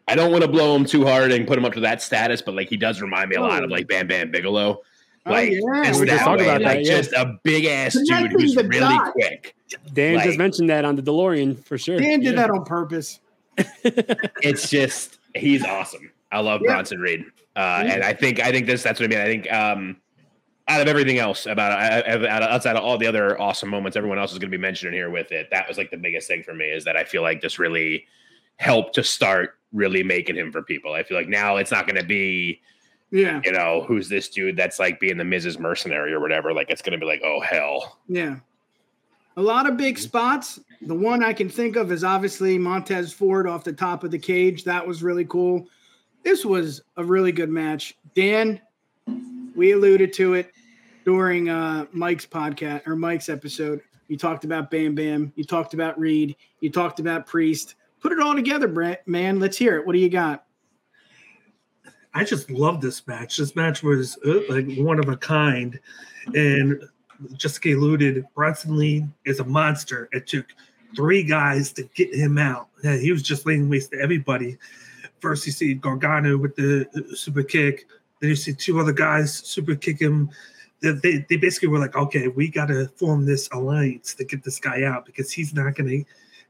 [0.09, 2.41] I don't want to blow him too hard and put him up to that status,
[2.41, 4.81] but like he does remind me a lot of like Bam Bam Bigelow.
[5.27, 5.59] Like yeah.
[5.61, 6.97] We just that talked about like that, yeah.
[6.97, 9.11] just a big ass dude who's really dots.
[9.11, 9.55] quick.
[9.93, 11.99] Dan Like- just mentioned that on the DeLorean for sure.
[11.99, 12.47] Dan did Yeah.
[12.47, 13.20] that on purpose.
[13.85, 16.11] It's just he's awesome.
[16.33, 16.73] I love Yeah.
[16.75, 17.25] Bronson Reed,
[17.57, 19.19] uh, and I think I think this that's what I mean.
[19.21, 19.97] I think um,
[20.69, 24.19] out of everything else about uh, out- outside of all the other awesome moments, everyone
[24.19, 25.49] else is going to be mentioned here with it.
[25.51, 28.07] That was like the biggest thing for me is that I feel like this really
[28.57, 30.93] helped to start really making him for people.
[30.93, 32.61] I feel like now it's not going to be
[33.11, 33.41] Yeah.
[33.45, 35.59] you know who's this dude that's like being the Mrs.
[35.59, 36.53] Mercenary or whatever.
[36.53, 38.37] Like it's going to be like oh hell, Yeah.
[39.37, 40.61] A lot of big spots.
[40.83, 44.19] The one I can think of is obviously Montez Ford off the top of the
[44.19, 44.65] cage.
[44.65, 45.67] That was really cool.
[46.23, 47.97] This was a really good match.
[48.15, 48.61] Dan,
[49.55, 50.53] we alluded to it
[51.05, 53.81] during uh, Mike's podcast or Mike's episode.
[54.09, 55.33] You talked about Bam Bam.
[55.37, 56.35] You talked about Reed.
[56.61, 57.75] You talked about Priest.
[58.01, 59.39] Put it all together, man.
[59.39, 59.87] Let's hear it.
[59.87, 60.47] What do you got?
[62.13, 63.37] I just love this match.
[63.37, 65.79] This match was uh, like one of a kind,
[66.35, 66.83] and
[67.35, 68.25] Jessica alluded.
[68.35, 70.09] Bronson Lee is a monster.
[70.13, 70.47] It took
[70.95, 72.69] three guys to get him out.
[72.83, 74.59] Yeah, he was just laying waste to everybody.
[75.21, 77.87] First, you see Gargano with the uh, super kick.
[78.21, 80.31] Then you see two other guys super kick him.
[80.81, 84.43] They, they, they basically were like, okay, we got to form this alliance to get
[84.43, 86.05] this guy out because he's not going to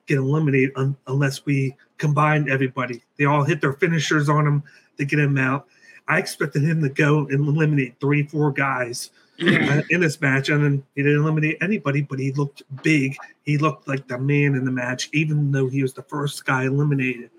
[0.07, 3.03] get eliminated un- unless we combine everybody.
[3.17, 4.63] They all hit their finishers on him
[4.99, 5.67] to get him out.
[6.09, 10.83] I expected him to go and eliminate three, four guys in this match, and then
[10.95, 12.03] he didn't eliminate anybody.
[12.03, 13.17] But he looked big.
[13.43, 16.65] He looked like the man in the match, even though he was the first guy
[16.65, 17.31] eliminated.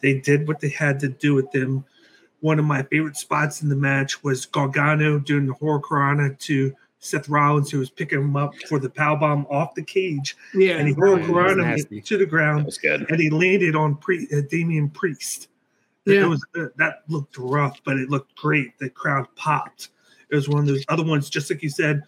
[0.00, 1.84] They did what they had to do with him.
[2.40, 7.28] One of my favorite spots in the match was Gargano doing the Hurricanrana to Seth
[7.28, 10.76] Rollins, who was picking him up for the power bomb off the cage, Yeah.
[10.76, 11.22] and he right.
[11.22, 13.06] Hurricanrana him to the ground good.
[13.10, 15.48] and he landed on Pri- uh, Damian Priest.
[16.06, 16.26] It Yeah.
[16.26, 18.78] was uh, that looked rough, but it looked great.
[18.78, 19.88] The crowd popped.
[20.30, 22.02] It was one of those other ones, just like you said.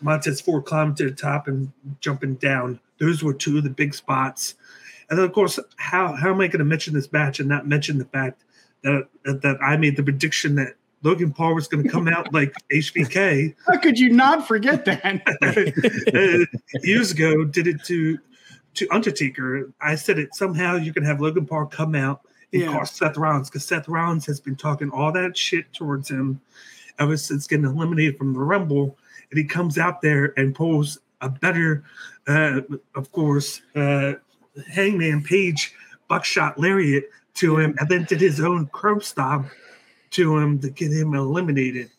[0.00, 2.78] Montez Ford climbing to the top and jumping down.
[2.98, 4.54] Those were two of the big spots.
[5.10, 7.66] And then, of course, how how am I going to mention this match and not
[7.66, 8.44] mention the fact
[8.82, 12.54] that that I made the prediction that Logan Paul was going to come out like
[12.72, 15.22] HBK How could you not forget that?
[16.14, 18.18] uh, years ago did it to
[18.74, 19.72] to Undertaker.
[19.80, 22.20] I said it somehow you can have Logan Paul come out
[22.52, 22.72] and Yeah.
[22.72, 26.40] cost Seth Rollins because Seth Rollins has been talking all that shit towards him
[26.98, 28.96] ever since getting eliminated from the Rumble,
[29.30, 31.84] and he comes out there and pulls a better,
[32.26, 32.60] uh,
[32.94, 34.14] of course, uh,
[34.72, 35.74] Hangman Page
[36.08, 39.48] buckshot lariat to him, and then did his own crow stomp
[40.10, 41.90] to him to get him eliminated.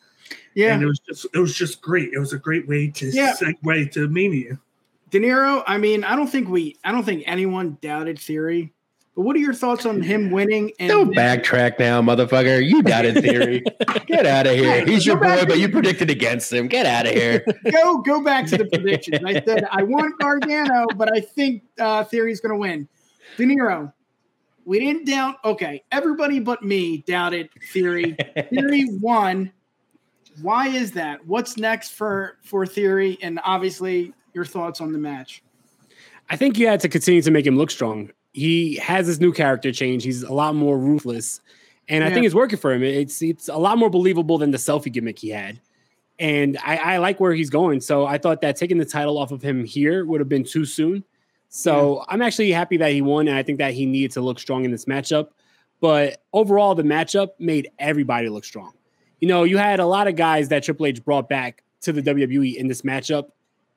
[0.56, 0.74] yeah.
[0.74, 2.12] And it was just it was just great.
[2.14, 3.34] It was a great way to Yeah.
[3.40, 4.60] segue to Mania.
[5.12, 8.74] Dinero, I mean, I don't think we, I don't think anyone doubted Theory.
[9.20, 10.72] But what are your thoughts on him winning?
[10.80, 12.66] And Don't backtrack now, motherfucker.
[12.66, 13.62] You doubted theory.
[14.08, 14.86] Get out of here.
[14.86, 16.70] He's your boy, but you predicted against him.
[16.70, 17.44] Get out of here.
[17.70, 19.20] go go back to the predictions.
[19.26, 22.88] I said I want Gargano, but I think uh, Theory's going to win.
[23.36, 23.92] Dinero,
[24.64, 25.36] we didn't doubt.
[25.44, 28.16] Okay, everybody but me doubted Theory.
[28.50, 29.52] Theory won.
[30.42, 31.28] Why is that?
[31.28, 33.18] What's next for for Theory?
[33.22, 35.44] And obviously, your thoughts on the match.
[36.30, 38.12] I think you had to continue to make him look strong.
[38.34, 40.04] He has this new character change.
[40.04, 41.42] He's a lot more ruthless,
[41.88, 42.84] and I think it's working for him.
[42.84, 45.60] It's it's a lot more believable than the selfie gimmick he had,
[46.20, 47.82] and I, I like where he's going.
[47.82, 50.66] So I thought that taking the title off of him here would have been too
[50.66, 51.04] soon.
[51.50, 54.40] So I'm actually happy that he won, and I think that he needed to look
[54.40, 55.30] strong in this matchup.
[55.82, 58.74] But overall, the matchup made everybody look strong.
[59.20, 62.02] You know, you had a lot of guys that Triple H brought back to the
[62.02, 63.30] WWE in this matchup,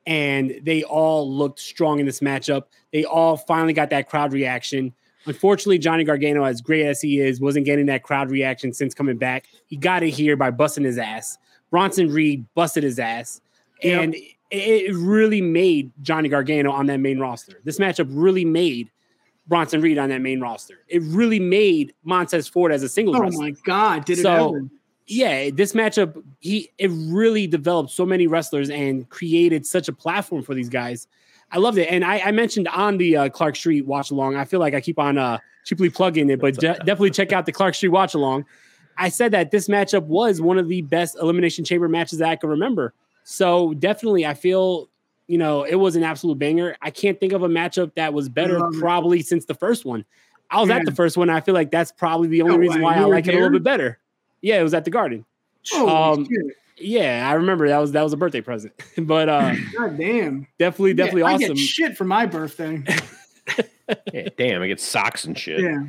[0.06, 2.64] and they all looked strong in this matchup.
[2.92, 4.92] They all finally got that crowd reaction.
[5.26, 9.16] Unfortunately, Johnny Gargano, as great as he is, wasn't getting that crowd reaction since coming
[9.18, 9.46] back.
[9.66, 11.38] He got it here by busting his ass.
[11.70, 13.40] Bronson Reed busted his ass,
[13.82, 14.02] Yep.
[14.02, 14.16] and
[14.50, 17.60] it, really made Johnny Gargano on that main roster.
[17.64, 18.90] This matchup really made
[19.46, 20.74] Bronson Reed on that main roster.
[20.88, 24.04] It really made Montez Ford as a singles Oh wrestler my God!
[24.04, 24.68] Did it So- ever?
[25.06, 30.42] Yeah, this matchup, he it really developed so many wrestlers and created such a platform
[30.42, 31.06] for these guys.
[31.50, 34.36] I loved it, and I, I mentioned on the uh, Clark Street watch along.
[34.36, 37.44] I feel like I keep on uh, cheaply plugging it, but de- definitely check out
[37.46, 38.46] the Clark Street watch along.
[38.96, 42.36] I said that this matchup was one of the best elimination chamber matches that I
[42.36, 42.94] can remember.
[43.24, 44.88] So definitely, I feel
[45.26, 46.76] you know it was an absolute banger.
[46.80, 48.80] I can't think of a matchup that was better love it.
[48.80, 50.04] probably since the first one.
[50.50, 50.76] I was Yeah.
[50.76, 51.30] at the first one.
[51.30, 53.36] I feel like that's probably the only No reason why I were like it a
[53.36, 53.98] little bit better.
[54.42, 55.24] Yeah, it was at the Garden.
[55.72, 56.56] Oh Um, shit.
[56.78, 58.72] Yeah, I remember that was that was a birthday present.
[58.98, 60.46] but uh God damn!
[60.58, 61.48] definitely definitely Yeah, I awesome.
[61.54, 62.82] get shit for my birthday.
[64.14, 65.60] Yeah, damn, I get socks and shit.
[65.60, 65.84] Yeah.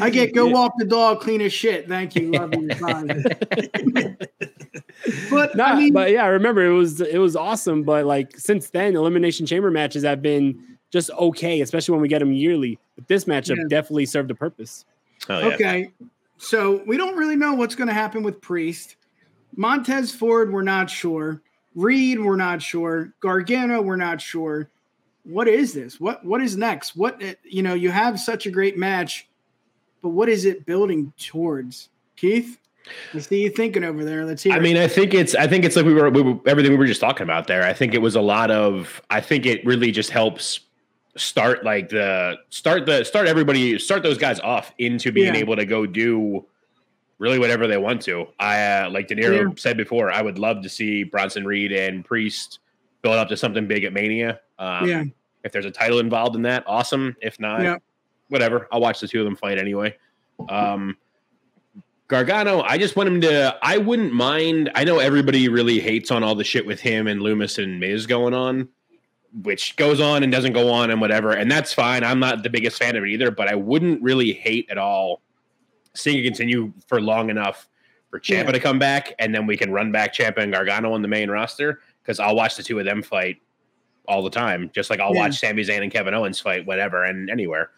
[0.00, 1.86] I get go walk the dog, clean as shit.
[1.86, 4.14] Thank you, love you, bye.
[5.30, 7.82] but No, I mean, but yeah, I remember it was it was awesome.
[7.82, 12.20] But like since then, elimination chamber matches have been just okay, especially when we get
[12.20, 12.78] them yearly.
[12.96, 13.64] But this matchup Yeah.
[13.68, 14.84] definitely served a purpose.
[15.28, 15.54] Oh, yeah.
[15.54, 15.90] okay.
[16.38, 18.96] So we don't really know what's going to happen with Priest.
[19.56, 21.42] Montez Ford, we're not sure.
[21.74, 23.14] Reed, we're not sure.
[23.20, 24.70] Gargano, we're not sure.
[25.24, 25.98] What is this?
[25.98, 26.96] What what is next?
[26.96, 27.74] What uh, you know?
[27.74, 29.26] You have such a great match,
[30.02, 31.88] but what is it building towards?
[32.16, 32.58] Keith,
[33.14, 34.24] I see you thinking over there.
[34.24, 34.52] Let's hear.
[34.52, 35.34] I mean, I think it's.
[35.34, 37.62] I think it's like we were, we were everything we were just talking about there.
[37.62, 39.00] I think it was a lot of.
[39.08, 40.60] I think it really just helps
[41.16, 45.40] start like the start the start everybody start those guys off into being Yeah.
[45.40, 46.44] able to go do
[47.18, 48.26] really whatever they want to.
[48.40, 49.48] I uh, like Dinero Yeah.
[49.56, 50.10] said before.
[50.10, 52.58] I would love to see Bronson Reed and Priest
[53.02, 54.40] build up to something big at Mania.
[54.58, 55.04] Um, yeah,
[55.44, 57.16] If there's a title involved in that, awesome.
[57.22, 57.76] If not, Yeah.
[58.28, 58.66] whatever.
[58.72, 59.94] I'll watch the two of them fight anyway.
[60.48, 60.96] Um,
[62.08, 63.56] Gargano, I just want him to.
[63.62, 64.70] I wouldn't mind.
[64.74, 68.06] I know everybody really hates on all the shit with him and Loomis and Miz
[68.06, 68.68] going on,
[69.42, 71.32] which goes on and doesn't go on and whatever.
[71.32, 72.04] And that's fine.
[72.04, 75.22] I'm not the biggest fan of it either, but I wouldn't really hate at all
[75.94, 77.68] seeing it continue for long enough
[78.10, 78.52] for Ciampa Yeah.
[78.52, 81.30] to come back and then we can run back Ciampa and Gargano on the main
[81.30, 83.38] roster because I'll watch the two of them fight
[84.06, 85.22] all the time, just like I'll Yeah.
[85.22, 87.70] watch Sami Zayn and Kevin Owens fight whatever and anywhere.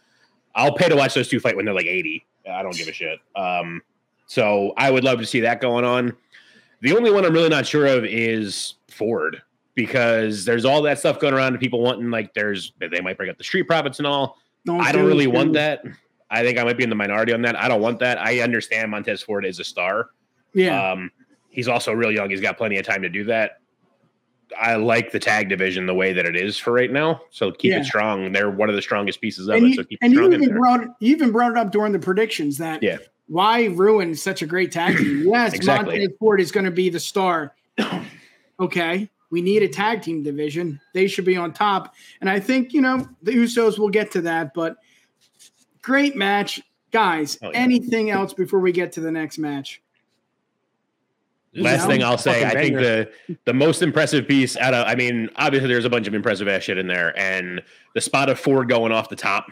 [0.55, 2.27] I'll pay to watch those two fight when they're like 80.
[2.51, 3.19] I don't give a shit.
[3.35, 3.83] Um,
[4.27, 6.15] so I would love to see that going on.
[6.81, 9.41] The only one I'm really not sure of is Ford
[9.77, 13.31] because there's all that stuff going around and people wanting like there's they might bring
[13.31, 14.39] up the street profits and all.
[14.69, 15.85] I don't do really it, want that.
[16.29, 17.55] I think I might be in the minority on that.
[17.55, 18.19] I don't want that.
[18.19, 20.09] I understand Montez Ford is a star.
[20.55, 21.13] Yeah, Um,
[21.51, 22.31] he's also real young.
[22.31, 23.61] He's got plenty of time to do that.
[24.59, 27.21] I like the tag division the way that it is for right now.
[27.31, 27.81] So keep Yeah.
[27.81, 28.33] it strong.
[28.33, 29.69] They're one of the strongest pieces of and it.
[29.69, 31.99] you, So keep it and you even brought you even brought it up during the
[31.99, 32.97] predictions that Yeah.
[33.29, 35.25] why ruin such a great tag team?
[35.29, 35.99] Yes, Exactly.
[35.99, 37.55] Montez Ford is going to be the star.
[38.61, 40.81] okay, we need a tag team division.
[40.95, 44.21] They should be on top, and I think you know the Usos will get to
[44.23, 44.55] that.
[44.55, 44.77] But
[45.83, 46.61] great match,
[46.91, 47.39] guys.
[47.43, 47.59] Oh, yeah.
[47.59, 49.83] Anything else before we get to the next match?
[51.55, 53.11] Last No, thing I'll say, I think the
[53.47, 56.65] the most impressive piece out of I mean, obviously there's a bunch of impressive ass
[56.65, 57.63] shit in there, and
[57.95, 59.47] the spot of Ford going off the top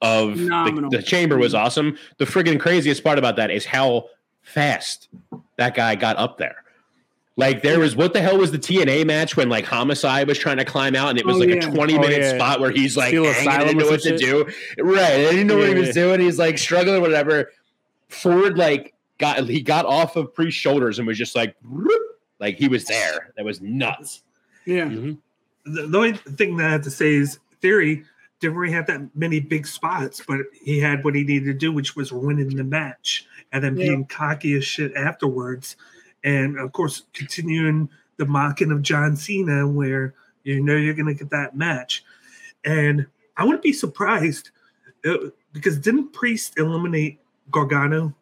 [0.00, 1.96] of the, the chamber was awesome.
[2.18, 4.08] The friggin' craziest part about that is how
[4.42, 5.08] fast
[5.56, 6.61] that guy got up there.
[7.36, 10.58] Like there was what the hell was the TNA match when like Homicide was trying
[10.58, 11.66] to climb out and it was Oh, like yeah.
[11.68, 12.34] a 20 Oh, minute yeah.
[12.36, 14.44] spot where he's like Steel hanging, Asylum didn't know what some to do.
[14.78, 15.00] Right.
[15.00, 15.92] I didn't know what he was yeah.
[15.94, 16.20] doing.
[16.20, 17.50] He's like struggling, whatever.
[18.08, 22.02] Ford like got he got off of Priest's shoulders and was just like whoop,
[22.38, 23.32] like he was there.
[23.36, 24.22] That was nuts.
[24.66, 25.18] Yeah, Mhm.
[25.64, 28.04] the, the only thing that I have to say is theory
[28.40, 31.72] didn't really have that many big spots, but he had what he needed to do,
[31.72, 33.86] which was winning the match and then Yeah.
[33.86, 35.76] being cocky as shit afterwards.
[36.24, 41.14] And of course, continuing the mocking of John Cena, where you know you're going to
[41.14, 42.04] get that match.
[42.64, 43.06] And
[43.36, 44.50] I wouldn't be surprised
[45.04, 45.16] uh,
[45.52, 48.14] because didn't Priest eliminate Gargano?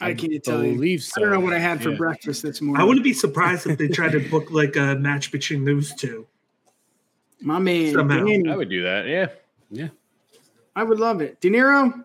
[0.00, 0.74] I can't tell you.
[0.74, 1.14] believe so.
[1.16, 1.96] I don't know what I had for Yeah.
[1.96, 2.80] breakfast this morning.
[2.80, 6.26] I wouldn't be surprised if they tried to book like a match between those two.
[7.40, 7.94] My man.
[7.94, 8.24] Somehow.
[8.24, 8.48] Danny.
[8.48, 9.06] I would do that.
[9.06, 9.26] Yeah,
[9.70, 9.88] yeah.
[10.76, 11.40] I would love it.
[11.40, 12.04] Dinero.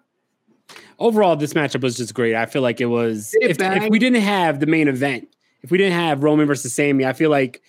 [1.00, 2.36] Overall, this matchup was just great.
[2.36, 5.28] I feel like it was it if, if we didn't have the main event,
[5.62, 7.62] if we didn't have Roman versus Sami, I feel like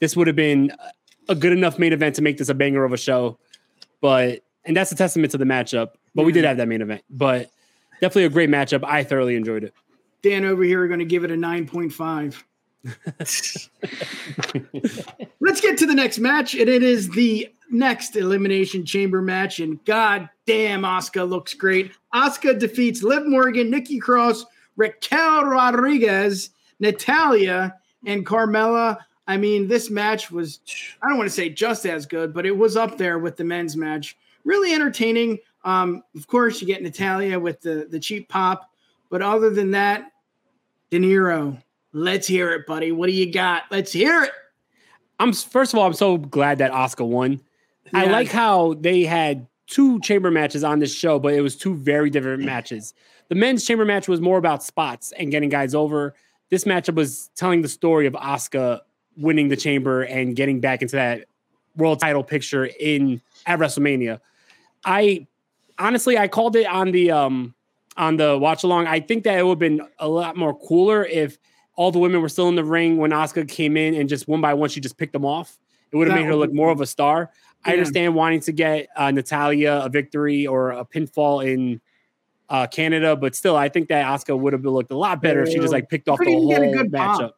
[0.00, 0.72] this would have been
[1.28, 3.38] a good enough main event to make this a banger of a show.
[4.00, 5.92] But and that's a testament to the matchup.
[6.14, 6.48] But we did mm-hmm.
[6.48, 7.02] have that main event.
[7.08, 7.50] But
[8.00, 8.84] definitely a great matchup.
[8.84, 9.74] I thoroughly enjoyed it.
[10.22, 12.42] Dan over here are going to give it a 9.5.
[15.40, 19.60] Let's get to the next match, and it is the next Elimination Chamber match.
[19.60, 21.92] And god damn, Asuka looks great.
[22.14, 24.46] Asuka defeats Liv Morgan, Nikki Cross,
[24.76, 27.74] Raquel Rodriguez, Natalya,
[28.06, 28.98] and Carmella.
[29.26, 30.60] I mean, this match was,
[31.02, 33.44] I don't want to say just as good, but it was up there with the
[33.44, 34.16] men's match.
[34.44, 35.38] Really entertaining.
[35.64, 38.70] Um, of course, you get Natalya with the, the cheap pop.
[39.10, 40.12] But other than that,
[40.90, 41.58] Dinero,
[41.92, 42.90] let's hear it, buddy.
[42.90, 43.64] What do you got?
[43.70, 44.30] Let's hear it.
[45.20, 47.40] I'm first of all, I'm so glad that Asuka won.
[47.92, 51.74] I like how they had two chamber matches on this show, but it was two
[51.74, 52.92] very different matches.
[53.28, 56.14] The men's chamber match was more about spots and getting guys over.
[56.50, 58.80] This matchup was telling the story of Asuka
[59.16, 61.26] winning the chamber and getting back into that
[61.76, 64.20] world title picture in at WrestleMania.
[64.84, 65.28] I
[65.78, 67.54] honestly I called it on the um
[67.96, 68.88] on the watch along.
[68.88, 71.38] I think that it would have been a lot more cooler if
[71.76, 74.40] all the women were still in the ring when Asuka came in and just one
[74.40, 75.58] by one she just picked them off.
[75.92, 77.30] It would have made her look more of a star.
[77.64, 81.80] I understand wanting to get uh, Natalya a victory or a pinfall in
[82.48, 85.50] uh, Canada, but still, I think that Asuka would have looked a lot better if
[85.50, 87.20] she just like picked off the whole even get a good pop.
[87.20, 87.30] matchup.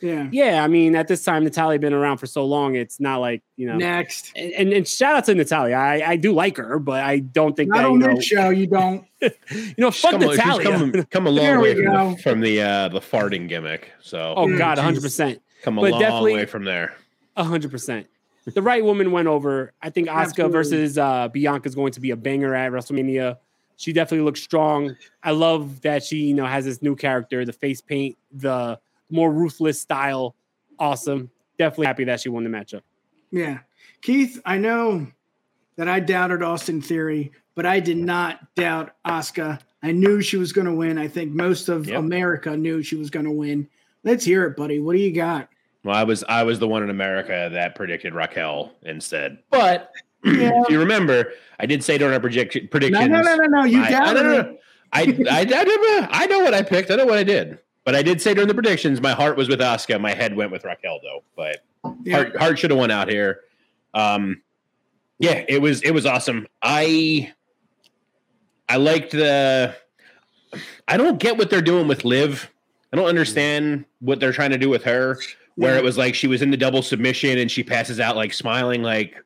[0.00, 0.28] Yeah.
[0.30, 3.42] Yeah, I mean, at this time, Natalya been around for so long, it's not like
[3.56, 3.76] you know.
[3.76, 4.30] Next.
[4.36, 5.74] And, and, and shout out to Natalya.
[5.74, 8.24] I, I do like her, but I don't think Not that you on know, this
[8.24, 9.04] show, you don't.
[9.22, 9.30] you
[9.78, 10.64] know, She's fuck come, a- she's Natalya.
[10.70, 13.90] come, come a long way from the, from the uh the farting gimmick.
[14.00, 14.84] So oh Yeah, God, geez.
[14.84, 15.42] hundred percent.
[15.62, 16.94] come a but long definitely- way from there.
[17.36, 18.06] hundred percent.
[18.54, 19.72] The right woman went over.
[19.82, 23.36] I think Asuka versus uh, Bianca is going to be a banger at WrestleMania.
[23.76, 24.96] She definitely looks strong.
[25.22, 28.78] I love that she, you know, has this new character, the face paint, the
[29.10, 30.34] more ruthless style.
[30.78, 31.30] Awesome.
[31.58, 32.82] Definitely happy that she won the matchup.
[33.30, 33.58] Yeah.
[34.02, 35.06] Keith, I know
[35.76, 39.60] that I doubted Austin Theory, but I did not doubt Asuka.
[39.82, 40.98] I knew she was going to win.
[40.98, 41.98] I think most of Yep.
[41.98, 43.68] America knew she was going to win.
[44.02, 44.80] Let's hear it, buddy.
[44.80, 45.48] What do you got?
[45.84, 49.38] Well, I was I was the one in America that predicted Raquel instead.
[49.50, 49.90] But
[50.24, 50.62] Yeah.
[50.62, 53.08] if you remember, I did say during our prediction No, predictions.
[53.08, 53.64] no, no, no, no.
[53.64, 54.46] You I, I, doubted no, no, it.
[54.46, 54.58] no.
[54.92, 56.90] I, I, I, never- I know what I picked.
[56.90, 57.58] I know what I did.
[57.84, 60.00] But I did say during the predictions, my heart was with Asuka.
[60.00, 61.22] My head went with Raquel, though.
[61.36, 61.58] But
[62.04, 62.16] Yeah.
[62.16, 63.40] heart, heart should have won out here.
[63.94, 64.42] Um,
[65.20, 66.46] yeah, it was it was awesome.
[66.62, 67.32] I
[68.68, 69.74] I liked the.
[70.86, 72.50] I don't get what they're doing with Liv.
[72.92, 75.18] I don't understand what they're trying to do with her.
[75.58, 75.78] Where Yeah.
[75.78, 78.80] it was like she was in the double submission and she passes out like smiling,
[78.82, 79.16] like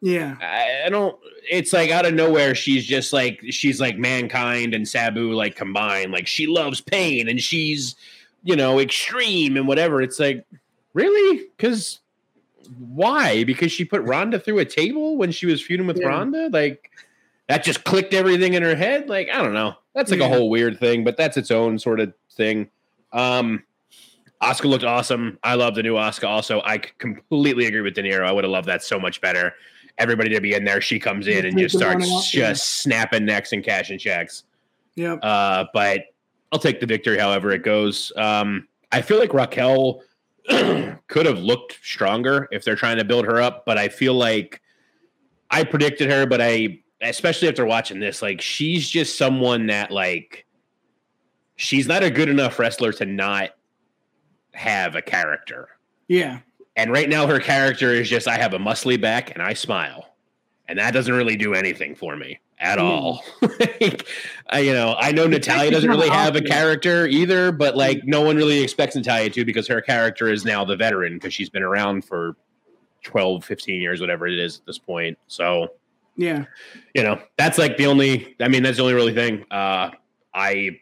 [0.00, 0.36] Yeah.
[0.40, 1.14] I, I don't.
[1.50, 2.54] It's like out of nowhere.
[2.54, 6.10] She's just like she's like mankind and Sabu like combined.
[6.10, 7.96] Like she loves pain and she's
[8.44, 10.00] you know extreme and whatever.
[10.00, 10.46] It's like
[10.94, 12.00] really because
[12.78, 13.44] why?
[13.44, 16.08] Because she put Ronda through a table when she was feuding with Yeah.
[16.08, 16.48] Ronda.
[16.50, 16.90] Like
[17.48, 19.08] that just clicked everything in her head.
[19.10, 19.74] Like I don't know.
[19.94, 20.26] That's like Yeah.
[20.26, 22.70] a whole weird thing, but that's its own sort of thing.
[23.12, 23.64] Um.
[24.42, 25.38] Asuka looked awesome.
[25.42, 26.28] I love the new Asuka.
[26.28, 28.26] Also, I completely agree with Dinero.
[28.26, 29.54] I would have loved that so much better
[29.98, 30.80] everybody to be in there.
[30.80, 32.50] She comes in and just starts yeah.
[32.50, 34.44] just snapping necks and cashing checks.
[34.94, 35.20] Yep.
[35.22, 36.04] Uh, but
[36.52, 38.12] I'll take the victory however it goes.
[38.16, 40.02] Um, I feel like Raquel
[40.48, 44.62] could have looked stronger if they're trying to build her up, but I feel like
[45.50, 50.46] I predicted her, but I especially after watching this, like she's just someone that like
[51.56, 53.50] she's not a good enough wrestler to not
[54.58, 55.68] have a character.
[56.08, 56.40] Yeah.
[56.76, 60.14] And right now, her character is just I have a muscly back and I smile,
[60.68, 62.82] and that doesn't really do anything for me at Mm.
[62.82, 63.24] all.
[63.80, 64.06] like,
[64.50, 68.20] I, you know, I know Natalya doesn't really have a character either, but like no
[68.22, 71.62] one really expects Natalya to because her character is now the veteran because she's been
[71.64, 72.36] around for
[73.04, 75.16] 12, 15 years, whatever it is at this point.
[75.28, 75.68] So
[76.16, 76.44] Yeah.
[76.94, 79.90] you know that's like the only i mean that's the only really thing uh
[80.34, 80.80] i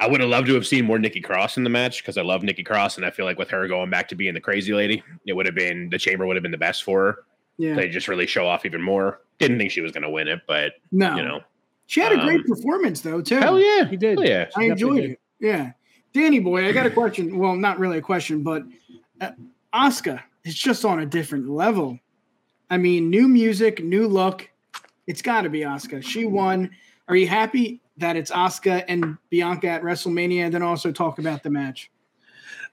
[0.00, 2.22] i would have loved to have seen more nikki cross in the match because i
[2.22, 4.72] love nikki cross and i feel like with her going back to being the crazy
[4.74, 7.18] lady it would have been the chamber would have been the best for her
[7.58, 7.74] Yeah.
[7.74, 10.40] they just really show off even more didn't think she was going to win it
[10.46, 11.16] but No.
[11.16, 11.40] you know
[11.86, 13.36] she had a great um, performance though, too.
[13.38, 14.18] hell yeah He did.
[14.18, 15.10] hell yeah I enjoyed did.
[15.12, 15.20] it.
[15.38, 15.70] Yeah.
[16.12, 17.38] Danny boy, I got a question.
[17.38, 18.64] Well, not really a question, but
[19.20, 19.30] uh,
[19.72, 21.96] Asuka is just on a different level.
[22.70, 24.48] I mean, new music, new look.
[25.06, 26.02] It's got to be Asuka.
[26.02, 26.70] She won.
[27.06, 30.44] Are you happy that it's Asuka and Bianca at WrestleMania?
[30.46, 31.90] And then also talk about the match.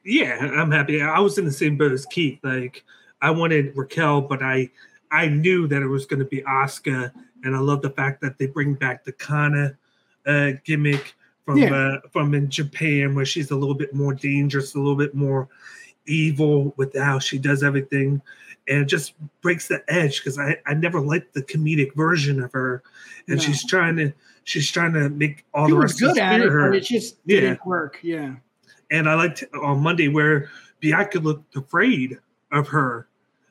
[0.06, 1.02] Yeah, I'm happy.
[1.02, 2.40] I was in the same boat as Keith.
[2.44, 2.84] Like
[3.22, 4.70] I wanted Raquel, but I
[5.12, 7.12] I knew that it was going to be Asuka,
[7.44, 9.78] and I love the fact that they bring back the Kana
[10.26, 11.14] uh, gimmick
[11.46, 11.74] from Yeah.
[11.74, 15.48] uh, from in Japan, where she's a little bit more dangerous, a little bit more
[16.06, 18.22] evil with how she does everything,
[18.68, 22.52] and it just breaks the edge because I I never liked the comedic version of
[22.52, 22.84] her,
[23.28, 23.42] and No.
[23.44, 24.12] she's trying to
[24.44, 26.70] she's trying to make all She the rest good of at it, her.
[26.70, 27.40] but it just Yeah.
[27.42, 28.00] didn't work.
[28.02, 28.36] Yeah.
[28.92, 32.20] and I liked on Monday where Bianca looked afraid
[32.52, 33.08] of her,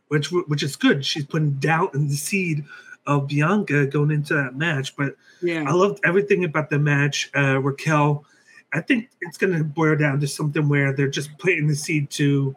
[0.08, 1.04] which which is good.
[1.04, 2.64] She's putting doubt in the seed
[3.06, 4.94] of Bianca going into that match.
[4.96, 5.64] But Yeah.
[5.66, 7.30] I loved everything about the match.
[7.34, 8.24] Uh, Raquel,
[8.72, 12.08] I think it's going to boil down to something where they're just planting the seed
[12.10, 12.54] to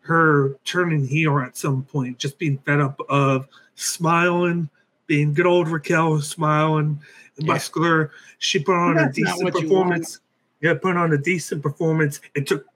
[0.00, 4.68] her turning heel at some point, just being fed up of smiling,
[5.06, 7.00] being good old Raquel, smiling,
[7.38, 7.52] Yeah.
[7.52, 8.10] muscular.
[8.38, 10.20] She put on a That's not decent performance.
[10.60, 12.20] Yeah, put on a decent performance.
[12.34, 12.66] It took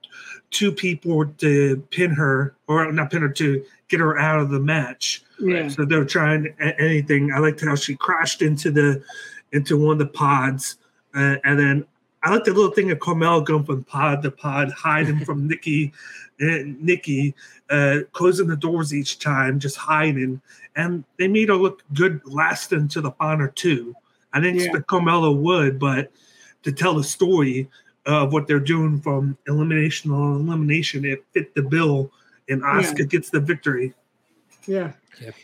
[0.51, 4.59] two people to pin her, or not pin her, to get her out of the
[4.59, 5.23] match.
[5.39, 5.67] Yeah.
[5.69, 7.33] So they're trying anything.
[7.33, 9.03] I liked how she crashed into the
[9.51, 10.77] into one of the pods,
[11.15, 11.85] uh, and then
[12.23, 15.91] I like the little thing of Carmel going from pod to pod, hiding from Nikki,
[16.39, 17.33] and Nikki,
[17.69, 20.41] uh, closing the doors each time, just hiding,
[20.75, 23.95] and they made her look good lasting to the final two.
[24.33, 24.65] I didn't Yeah.
[24.65, 26.11] expect Carmella would, but
[26.63, 27.69] to tell the story
[28.05, 32.11] of what they're doing from elimination on elimination, it fit the bill,
[32.49, 33.93] and Asuka gets the victory.
[34.65, 34.91] Yeah.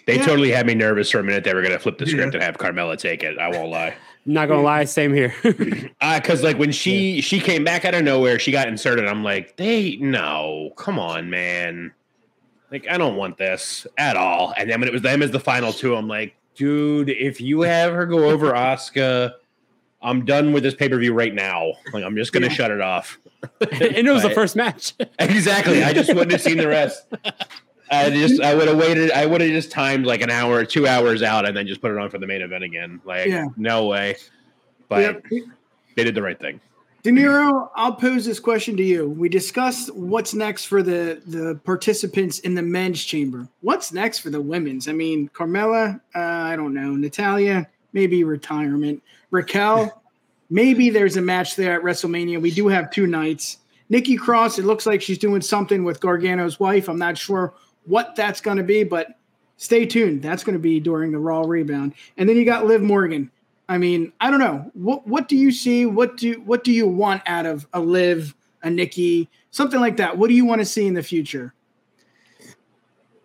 [0.07, 0.25] They Yeah.
[0.25, 1.43] totally had me nervous for a minute.
[1.43, 2.39] They were going to flip the script Yeah.
[2.39, 3.38] and have Carmella take it.
[3.38, 3.93] I won't lie.
[4.25, 5.33] Not gonna lie, same here.
[6.01, 9.05] Uh, because like when she she came back out of nowhere, she got inserted.
[9.07, 11.93] I'm like, they no, come on, man.
[12.69, 14.53] Like I don't want this at all.
[14.57, 17.61] And then when it was them as the final two, I'm like, dude, if you
[17.61, 19.33] have her go over Asuka,
[20.01, 21.73] I'm done with this pay per view right now.
[21.93, 22.53] Like I'm just gonna Yeah.
[22.53, 23.17] shut it off.
[23.61, 24.93] and it was the first match.
[25.19, 25.83] Exactly.
[25.83, 27.05] I just wouldn't have seen the rest.
[27.89, 29.11] I just I would have waited.
[29.11, 31.91] I would have just timed like an hour, two hours out, and then just put
[31.91, 32.99] it on for the main event again.
[33.05, 33.45] Like Yeah.
[33.55, 34.17] no way.
[34.89, 35.25] But Yep.
[35.95, 36.59] they did the right thing.
[37.07, 39.07] Dinero, I'll pose this question to you.
[39.07, 43.47] We discussed what's next for the the participants in the men's chamber.
[43.61, 44.89] What's next for the women's?
[44.89, 46.97] I mean, Carmella, uh, I don't know.
[46.97, 49.01] Natalya, maybe retirement.
[49.31, 50.03] Raquel,
[50.49, 52.41] maybe there's a match there at WrestleMania.
[52.41, 53.59] We do have two nights.
[53.87, 56.89] Nikki Cross, it looks like she's doing something with Gargano's wife.
[56.89, 57.53] I'm not sure
[57.85, 59.17] what that's going to be, but
[59.55, 60.21] stay tuned.
[60.21, 61.93] That's going to be during the Raw rebound.
[62.17, 63.31] And then you got Liv Morgan.
[63.70, 64.72] I mean, I don't know.
[64.74, 65.86] What what do you see?
[65.86, 70.18] What do what do you want out of a Liv, a Nikki, something like that?
[70.18, 71.53] What do you want to see in the future?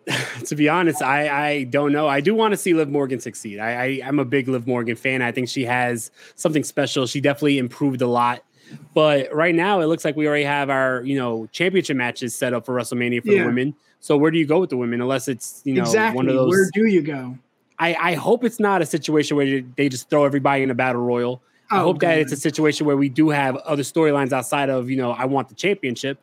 [0.45, 2.07] to be honest, I, I don't know.
[2.07, 3.59] I do want to see Liv Morgan succeed.
[3.59, 5.21] I, I I'm a big Liv Morgan fan.
[5.21, 7.07] I think she has something special.
[7.07, 8.43] She definitely improved a lot.
[8.93, 12.53] But right now, it looks like we already have our you know championship matches set
[12.53, 13.41] up for WrestleMania for Yeah.
[13.41, 13.75] the women.
[13.99, 14.99] So where do you go with the women?
[14.99, 16.17] Unless it's you know exactly.
[16.17, 16.49] one of those.
[16.49, 17.37] Where do you go?
[17.83, 21.01] I, I hope it's not a situation where they just throw everybody in a battle
[21.01, 21.41] royal.
[21.69, 24.89] I Oh, hope that it's a situation where we do have other storylines outside of
[24.89, 26.19] you know I want the championship.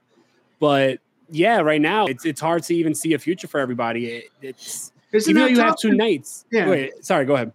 [0.59, 1.01] But
[1.31, 4.07] yeah, right now it's it's hard to even see a future for everybody.
[4.07, 6.47] It, it's Isn't even though you have two nights.
[6.51, 6.69] Yeah.
[6.71, 7.53] Wait, sorry, go ahead.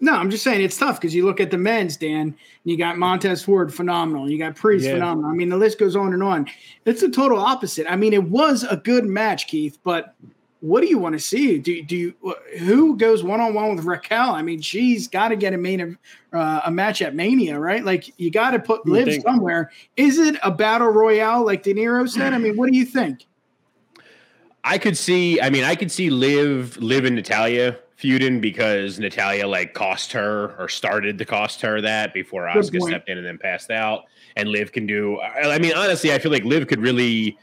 [0.00, 2.76] No, I'm just saying it's tough because you look at the men's, Dan, and you
[2.76, 4.30] got Montez Ford, phenomenal.
[4.30, 4.92] You got Priest, Yeah.
[4.92, 5.28] phenomenal.
[5.30, 6.46] I mean, the list goes on and on.
[6.84, 7.90] It's the total opposite.
[7.90, 10.14] I mean, it was a good match, Keith, but
[10.60, 11.58] what do you want to see?
[11.58, 12.14] Do, do you
[12.58, 14.30] who goes one on one with Raquel?
[14.30, 15.96] I mean, she's got to get a main
[16.32, 17.84] uh, a match at Mania, right?
[17.84, 19.24] Like you got to put Liv think.
[19.24, 19.70] somewhere.
[19.96, 22.32] Is it a battle royale like Dinero said?
[22.32, 23.26] I mean, what do you think?
[24.64, 25.40] I could see.
[25.40, 30.54] I mean, I could see Liv, Liv and Natalya feuding because Natalya like cost her
[30.58, 32.90] or started to cost her that before Good Asuka point.
[32.90, 34.04] stepped in and then passed out.
[34.36, 35.18] And Liv can do.
[35.18, 37.38] I I mean, honestly, I feel like Liv could really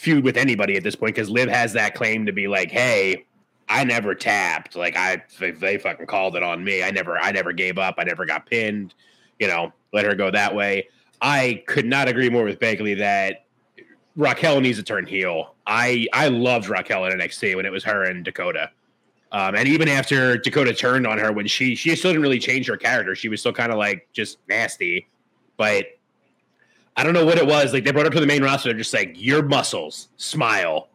[0.00, 3.26] feud with anybody at this point because Liv has that claim to be like, hey.
[3.72, 4.74] I never tapped.
[4.74, 6.82] Like I, they, fucking called it on me.
[6.82, 7.94] I never, I never gave up.
[7.98, 8.94] I never got pinned.
[9.38, 10.88] You know, let her go that way.
[11.22, 13.44] I could not agree more with Bagley that
[14.16, 15.54] Raquel needs to turn heel.
[15.66, 18.70] I I loved Raquel in NXT when it was her and Dakota.
[19.32, 22.66] Um, and even after Dakota turned on her, when she she still didn't really change
[22.66, 25.08] her character, she was still kind of like just nasty.
[25.56, 25.86] But
[27.00, 27.72] I don't know what it was.
[27.72, 30.88] Like they brought her to the main roster, they're just like your muscles, smile,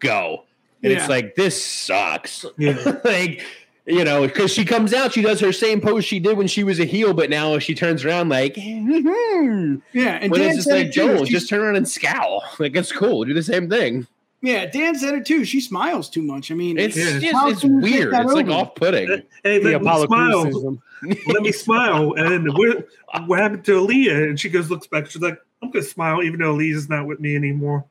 [0.00, 0.44] go,
[0.82, 0.98] and Yeah.
[0.98, 2.44] it's like this sucks.
[2.58, 2.98] Yeah.
[3.04, 3.42] like
[3.86, 6.62] you know, because she comes out, she does her same pose she did when she
[6.62, 8.56] was a heel, but now she turns around like.
[8.56, 11.14] Yeah, and when Dan it's just like, it too.
[11.16, 12.42] Joel, just turn around and scowl.
[12.58, 13.24] Like it's cool.
[13.24, 14.06] Do the same thing.
[14.40, 15.44] yeah, Dan said it too.
[15.44, 16.50] She smiles too much.
[16.50, 17.18] I mean, It's Yeah.
[17.18, 18.12] just it's can you take weird.
[18.14, 19.08] that It's like off putting.
[19.42, 20.78] Hey, The let me Apollo smile.
[21.26, 22.12] let me smile.
[22.14, 22.86] And what,
[23.26, 24.28] what happened to Aliyah?
[24.28, 25.10] And she goes, looks back.
[25.10, 27.84] She's like, I'm gonna smile, even though Aliyah's not with me anymore.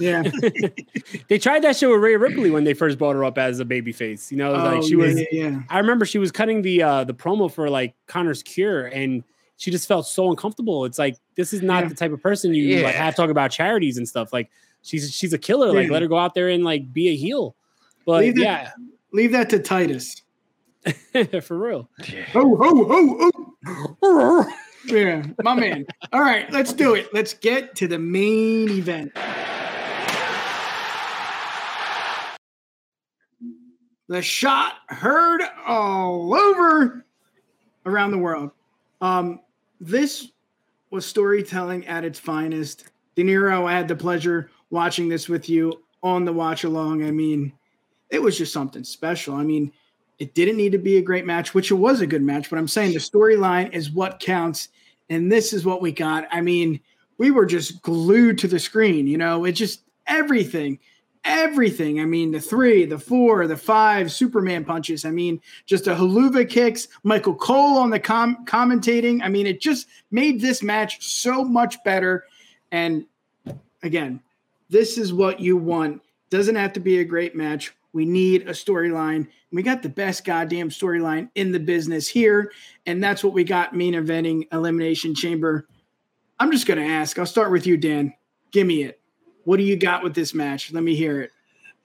[0.00, 0.22] Yeah.
[1.28, 3.64] they tried that shit with Rhea Ripley when they first brought her up as a
[3.64, 4.32] baby face.
[4.32, 5.20] You know, Oh, like she yeah, was.
[5.20, 5.60] yeah, yeah.
[5.68, 9.22] I remember she was cutting the uh the promo for like Connor's Cure, and
[9.56, 10.84] she just felt so uncomfortable.
[10.84, 11.88] It's like this is not Yeah.
[11.90, 13.04] the type of person you like Yeah.
[13.04, 14.32] have talk about charities and stuff.
[14.32, 14.50] Like
[14.82, 15.72] she's she's a killer.
[15.72, 15.92] Like Yeah.
[15.92, 17.54] let her go out there and like be a heel.
[18.04, 18.70] But Leave that- yeah,
[19.12, 20.22] Leave that to Titus.
[21.42, 21.88] for real.
[22.34, 23.30] Oh, oh,
[23.66, 24.52] oh, oh.
[24.90, 25.86] Yeah, my man.
[26.12, 27.12] All right, let's do it.
[27.12, 29.12] Let's get to the main event.
[34.08, 37.04] The shot heard all over
[37.84, 38.50] around the world.
[39.00, 39.40] Um,
[39.80, 40.28] this
[40.90, 42.90] was storytelling at its finest.
[43.14, 47.04] Dinero, I had the pleasure watching this with you on the watch along.
[47.04, 47.52] I mean,
[48.10, 49.34] it was just something special.
[49.34, 49.72] I mean,
[50.18, 52.58] it didn't need to be a great match, which it was a good match, but
[52.58, 54.68] I'm saying the storyline is what counts.
[55.10, 56.28] And this is what we got.
[56.30, 56.80] I mean,
[57.18, 60.78] we were just glued to the screen, you know, it just everything,
[61.24, 62.00] everything.
[62.00, 65.04] I mean, the three, the four, the five Superman punches.
[65.04, 69.20] I mean, just a Helluva kicks, Michael Cole on the com- commentating.
[69.22, 72.24] I mean, it just made this match so much better.
[72.70, 73.04] And
[73.82, 74.20] again,
[74.70, 76.02] this is what you want.
[76.30, 77.74] Doesn't have to be a great match.
[77.98, 79.26] We need a storyline.
[79.50, 82.52] We got the best goddamn storyline in the business here,
[82.86, 85.66] and that's what we got main eventing Elimination Chamber.
[86.38, 87.18] I'm just going to ask.
[87.18, 88.14] I'll start with you, Dan.
[88.52, 89.00] Give me it.
[89.42, 90.72] What do you got with this match?
[90.72, 91.32] Let me hear it.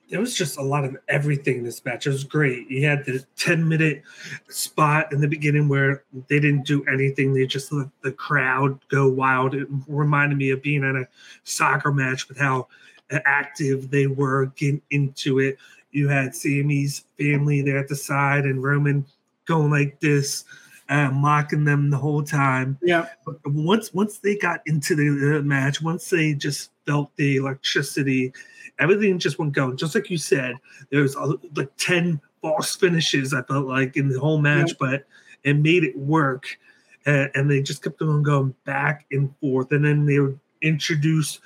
[0.08, 2.06] There was just a lot of everything in this match.
[2.06, 2.70] It was great.
[2.70, 4.04] You had the 10 minute
[4.48, 7.34] spot in the beginning where they didn't do anything.
[7.34, 9.56] They just let the crowd go wild.
[9.56, 11.08] It reminded me of being at a
[11.42, 12.68] soccer match with how
[13.10, 15.58] active they were getting into it.
[15.94, 19.06] You had Sami's family there at the side and Roman
[19.46, 20.44] going like this,
[20.88, 22.78] uh, mocking them the whole time.
[22.82, 23.06] Yeah.
[23.24, 28.32] But once once they got into the uh, match, once they just felt the electricity,
[28.78, 29.76] everything just went going.
[29.76, 30.56] Just like you said,
[30.90, 33.32] there was uh, like ten false finishes.
[33.32, 35.06] I felt like in the whole match, but
[35.44, 36.58] it made it work,
[37.06, 39.70] and, and they just kept on going back and forth.
[39.72, 41.40] And then they would introduce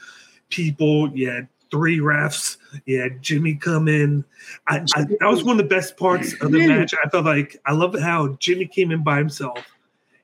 [0.49, 1.11] people.
[1.15, 2.57] You had three refs.
[2.87, 4.25] Yeah, Jimmy come in.
[4.67, 6.95] I, I, that was one of the best parts of the match.
[7.05, 9.59] I felt like I love how Jimmy came in by himself.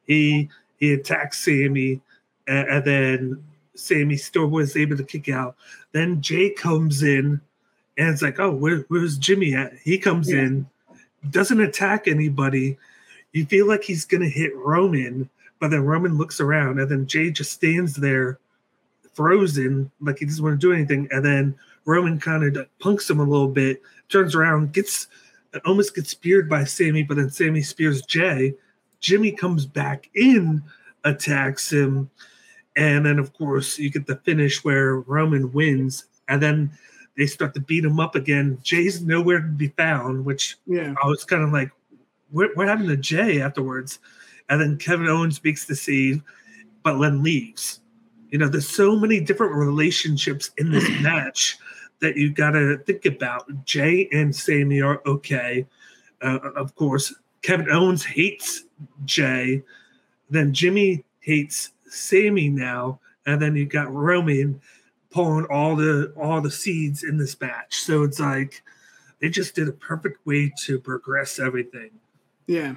[0.07, 2.01] He he attacked Sami,
[2.47, 5.57] and, and then Sami still was able to kick out.
[5.92, 7.40] Then Jey comes in,
[7.97, 9.72] and it's like, oh, where, where's Jimmy at?
[9.78, 10.40] He comes Yeah.
[10.40, 10.66] in,
[11.30, 12.76] doesn't attack anybody.
[13.32, 15.28] You feel like he's gonna hit Roman,
[15.61, 18.38] but then Roman looks around, and then Jey just stands there,
[19.15, 21.09] frozen, like he doesn't want to do anything.
[21.11, 21.55] And then
[21.85, 25.09] Roman kind of punks him a little bit, turns around, gets
[25.65, 28.55] almost gets speared by Sami, but then Sami spears Jey.
[29.01, 30.62] Jimmy comes back in,
[31.05, 32.11] attacks him,
[32.77, 36.71] and then of course you get the finish where Roman wins, and then
[37.17, 38.59] they start to beat him up again.
[38.62, 40.95] Jey's nowhere to be found, which Yeah.
[41.03, 41.71] I was kind of like,
[42.31, 44.01] what, what happened to Jey afterwards?
[44.49, 46.23] And then Kevin Owens speaks to Steve,
[46.83, 47.81] but then leaves.
[48.35, 51.57] You know, there's so many different relationships in this match
[52.01, 53.64] that you got to think about.
[53.64, 55.64] Jey and Sami are okay.
[56.20, 58.64] Uh, of course, Kevin Owens hates
[59.05, 59.62] Jey.
[60.30, 64.61] Then Jimmy hates Sami now, and then you got Roman
[65.11, 67.76] pulling all the all the seeds in this match.
[67.76, 68.64] So it's like
[69.20, 71.91] they just did a perfect way to progress everything.
[72.49, 72.74] Yeah.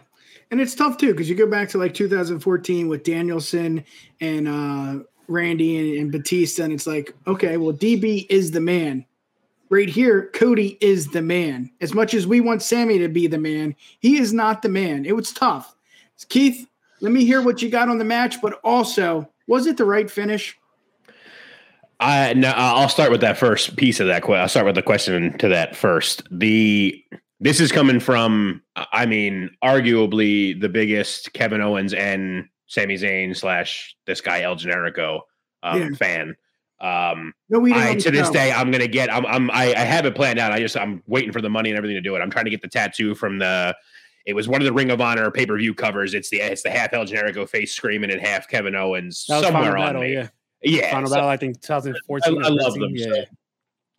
[0.51, 3.83] And it's tough too because you go back to like 2014 with Danielson
[4.21, 9.05] and uh, Randy and, and Batista, and it's like, okay, well, DB is the man.
[9.69, 11.69] Right here, Cody is the man.
[11.81, 15.05] As much as we want Sami to be the man, he is not the man.
[15.05, 15.75] It was tough.
[16.29, 16.67] Keith,
[17.01, 20.09] let me hear what you got on the match, but also, was it the right
[20.09, 20.57] finish?
[21.99, 24.23] I no, I'll start with that first piece of that.
[24.23, 26.23] que- I'll start with the question to that first.
[26.31, 27.03] The
[27.39, 33.95] this is coming from, I mean, arguably the biggest Kevin Owens and Sami Zayn slash
[34.05, 35.21] this guy El Generico
[35.63, 35.89] um, Yeah.
[35.97, 36.35] fan.
[36.79, 39.11] Um, No, we I, to this day, I'm gonna get.
[39.11, 39.25] I'm.
[39.25, 39.49] I'm.
[39.51, 40.51] I, I have it planned out.
[40.51, 40.77] I just.
[40.77, 42.19] I'm waiting for the money and everything to do it.
[42.19, 43.75] I'm trying to get the tattoo from the.
[44.27, 46.13] It was one of the Ring of Honor pay per view covers.
[46.13, 46.41] It's the.
[46.41, 49.81] It's the half El Generico face screaming and half Kevin Owens That was somewhere Final
[49.81, 50.13] on Battle, me.
[50.13, 50.27] yeah.
[50.61, 52.43] Yeah, Final so- Battle, I think 2014.
[52.43, 52.91] I, I love them.
[52.93, 53.05] Yeah.
[53.07, 53.23] So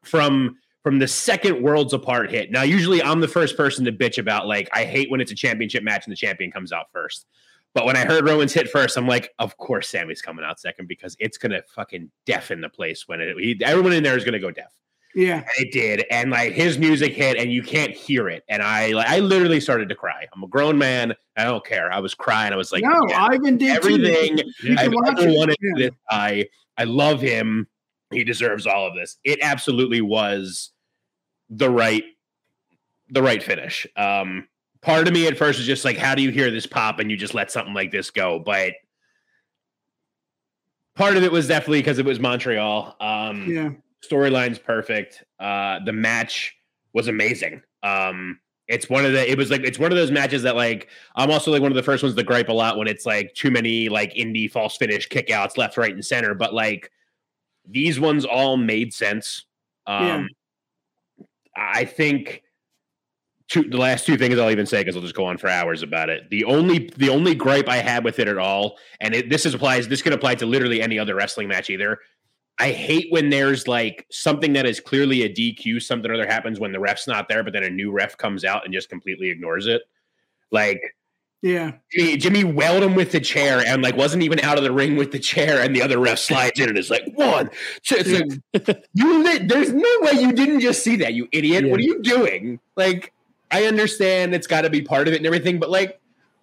[0.04, 2.50] from from the second Worlds Apart hit.
[2.52, 5.34] Now, usually I'm the first person to bitch about like I hate when it's a
[5.34, 7.26] championship match and the champion comes out first.
[7.74, 10.88] But when I heard Roman's hit first, I'm like, of course Sami's coming out second
[10.88, 13.36] because it's gonna fucking deafen the place when it.
[13.38, 14.72] He, everyone in there is gonna go deaf.
[15.14, 15.36] Yeah.
[15.38, 18.44] And it did, and like his music hit, and you can't hear it.
[18.48, 20.26] And I like I literally started to cry.
[20.34, 21.14] I'm a grown man.
[21.36, 21.92] I don't care.
[21.92, 22.52] I was crying.
[22.52, 25.72] I was like, no, yeah, Ivan did everything You can I've watch ever wanted Yeah.
[25.88, 26.46] this guy.
[26.76, 27.66] I love him.
[28.12, 29.18] he deserves all of this.
[29.24, 30.72] It absolutely was
[31.50, 32.04] the right
[33.10, 33.86] the right finish.
[33.96, 34.46] Um
[34.80, 37.10] part of me at first was just like, how do you hear this pop and
[37.10, 38.38] you just let something like this go?
[38.38, 38.74] But
[40.94, 42.96] part of it was definitely because it was Montreal.
[43.00, 43.70] Um Yeah.
[44.02, 45.24] storyline's perfect.
[45.38, 46.56] Uh the match
[46.92, 47.62] was amazing.
[47.82, 50.88] Um it's one of the it was like it's one of those matches that like
[51.16, 53.32] I'm also like one of the first ones to gripe a lot when it's like
[53.34, 56.34] too many like indie false finish kickouts left, right, and center.
[56.34, 56.90] But like
[57.66, 59.44] these ones all made sense.
[59.86, 60.28] Um
[61.56, 62.42] I think
[63.48, 65.82] two the last two things I'll even say because I'll just go on for hours
[65.82, 66.28] about it.
[66.30, 69.54] The only the only gripe I had with it at all, and it, this is
[69.54, 71.98] applies this can apply to literally any other wrestling match either.
[72.60, 76.58] I hate when there's like something that is clearly a DQ, something or other happens
[76.58, 79.30] when the ref's not there, but then a new ref comes out and just completely
[79.30, 79.82] ignores it.
[80.50, 80.80] Like
[81.40, 81.72] Yeah.
[81.92, 84.96] Jimmy, Jimmy welled him with the chair and like wasn't even out of the ring
[84.96, 87.48] with the chair, and the other ref slides in and is like one.
[87.84, 88.10] two." It's
[88.66, 91.68] like, you li- there's no way you didn't just see that, you idiot.
[91.70, 92.58] What are you doing?
[92.76, 93.12] Like,
[93.50, 96.00] I understand it's got to be part of it and everything, but like,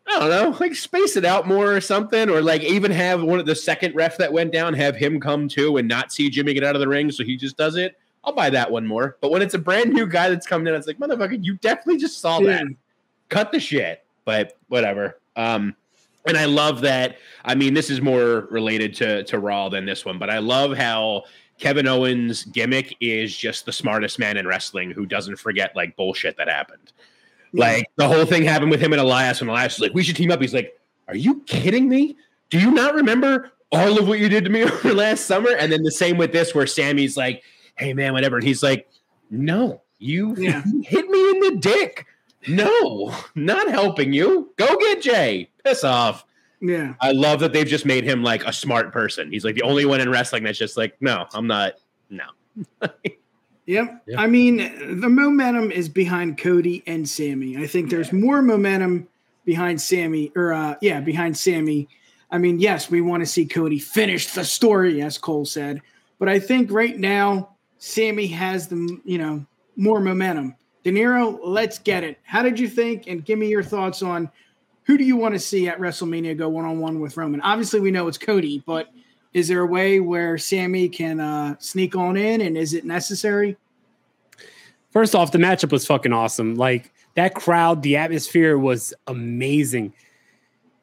[0.08, 3.40] I don't know, like space it out more or something, or like even have one
[3.40, 6.54] of the second ref that went down have him come too and not see Jimmy
[6.54, 7.98] get out of the ring, so he just does it.
[8.24, 9.18] I'll buy that one more.
[9.22, 11.98] But when it's a brand new guy that's coming in, it's like, motherfucker, you definitely
[11.98, 12.66] just saw that.
[13.30, 14.04] Cut the shit.
[14.26, 15.20] But whatever.
[15.36, 15.76] Um,
[16.28, 17.18] and I love that.
[17.44, 20.76] I mean, this is more related to to Raw than this one, but I love
[20.76, 21.26] how
[21.60, 26.38] Kevin Owens' gimmick is just the smartest man in wrestling who doesn't forget like bullshit
[26.38, 26.92] that happened.
[27.54, 30.18] Like the whole thing happened with him and Elias, and Elias was like, "We should
[30.18, 30.78] team up." He's like,
[31.08, 32.18] "Are you kidding me?
[32.50, 35.72] Do you not remember all of what you did to me over last summer?" And
[35.72, 37.44] then the same with this, where Sami's like,
[37.76, 38.90] "Hey man, whatever," and he's like,
[39.32, 40.62] "No, you Yeah.
[40.84, 42.06] hit me in the dick.
[42.48, 44.52] No, not helping you.
[44.58, 45.50] Go get Jey.
[45.64, 46.26] Piss off."
[46.62, 46.94] Yeah.
[47.02, 49.32] I love that they've just made him like a smart person.
[49.32, 51.74] He's like the only one in wrestling that's just like, no, I'm not.
[52.10, 52.26] No.
[53.68, 54.06] Yep.
[54.18, 57.58] I mean, the momentum is behind Cody and Sami.
[57.58, 59.08] I think there's more momentum
[59.44, 61.88] behind Sami, or uh, yeah, behind Sami.
[62.30, 65.82] I mean, yes, we want to see Cody finish the story, as Cole said,
[66.20, 69.46] but I think right now Sami has the you know
[69.76, 70.56] more momentum.
[70.84, 72.20] Dinero, let's get it.
[72.24, 73.08] How did you think?
[73.08, 74.30] And give me your thoughts on
[74.86, 77.42] who do you want to see at WrestleMania go one on one with Roman?
[77.42, 78.90] Obviously, we know it's Cody, but
[79.34, 83.58] is there a way where Sami can uh, sneak on in, and is it necessary?
[84.92, 86.56] First off, the matchup was fucking awesome.
[86.56, 89.94] Like that crowd, the atmosphere was amazing.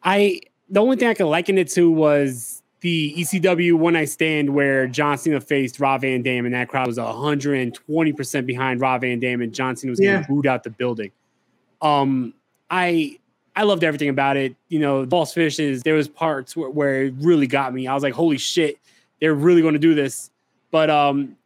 [0.02, 4.52] I the only thing I could liken it to was the ECW one night stand
[4.52, 9.20] where John Cena faced Rob Van Dam, and that crowd was 120% behind Rob Van
[9.20, 11.12] Dam, and John Cena was getting booed out the building.
[11.80, 12.34] Um,
[12.68, 13.18] I
[13.54, 14.56] I loved everything about it.
[14.68, 17.86] You know, Boss Fishes, there was parts where, where it really got me.
[17.86, 18.78] I was like, holy shit,
[19.20, 20.30] they're really going to do this.
[20.70, 21.36] But um,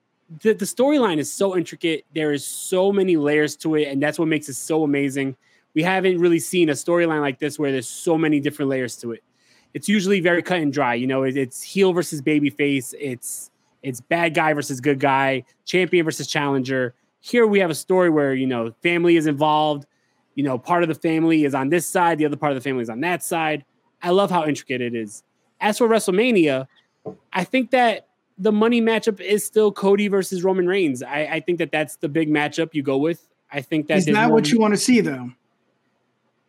[0.43, 2.05] the, the storyline is so intricate.
[2.15, 5.37] There is so many layers to it, and that's what makes it so amazing.
[5.75, 9.13] We haven't really seen a storyline like this where there's so many different layers to
[9.13, 9.23] it.
[9.75, 10.95] It's usually very cut and dry.
[10.95, 12.95] You know, it- it's heel versus baby face.
[12.99, 13.51] It's
[13.83, 16.95] it's bad guy versus good guy, champion versus challenger.
[17.21, 19.87] Here we have a story where you know family is involved.
[20.37, 22.61] You know, part of the family is on this side, the other part of the
[22.61, 23.65] family is on that side.
[24.03, 25.25] I love how intricate it is.
[25.61, 26.69] As for WrestleMania,
[27.33, 28.07] I think that
[28.39, 31.03] the money matchup is still Cody versus Roman Reigns.
[31.03, 33.27] I, I think that that's the big matchup you go with.
[33.51, 35.31] I think that Is that what you want to see, though?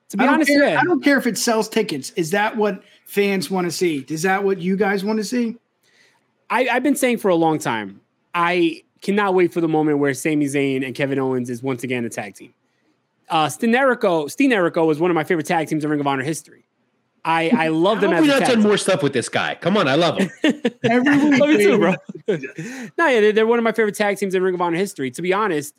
[0.09, 0.79] To be I honest, care, yeah.
[0.79, 2.11] I don't care if it sells tickets.
[2.11, 4.05] Is that what fans want to see?
[4.09, 5.57] Is that what you guys want to see?
[6.49, 8.01] I, I've been saying for a long time.
[8.33, 12.05] I cannot wait for the moment where Sami Zayn and Kevin Owens is once again
[12.05, 12.53] a tag team.
[13.29, 16.07] Uh, Steen Jericho, Steen Jericho was one of my favorite tag teams in Ring of
[16.07, 16.63] Honor history.
[17.25, 19.27] I, I love them How as have we a not done more stuff with this
[19.27, 19.55] guy?
[19.55, 20.29] Come on, I love him.
[20.83, 21.95] Every week, Love you too, bro.
[22.27, 22.37] no,
[23.07, 25.11] yeah, they're, they're one of my favorite tag teams in Ring of Honor history.
[25.11, 25.75] To be honest,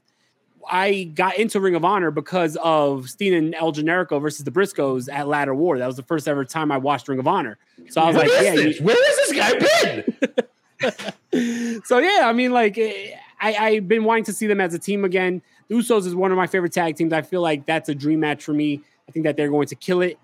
[0.70, 5.10] I got into Ring of Honor because of Steen and El Generico versus the Briscoes
[5.10, 5.78] at Ladder War.
[5.78, 7.56] That was the first ever time I watched Ring of Honor.
[7.88, 8.78] So I was What like, is yeah, this?
[8.80, 10.92] you- Where has this guy
[11.32, 11.82] been?
[11.84, 14.78] so yeah, I mean, like eh, I, I've been wanting to see them as a
[14.78, 15.40] team again.
[15.68, 17.12] The Usos is one of my favorite tag teams.
[17.12, 18.80] I feel like that's a dream match for me.
[19.08, 20.18] I think that they're going to kill it.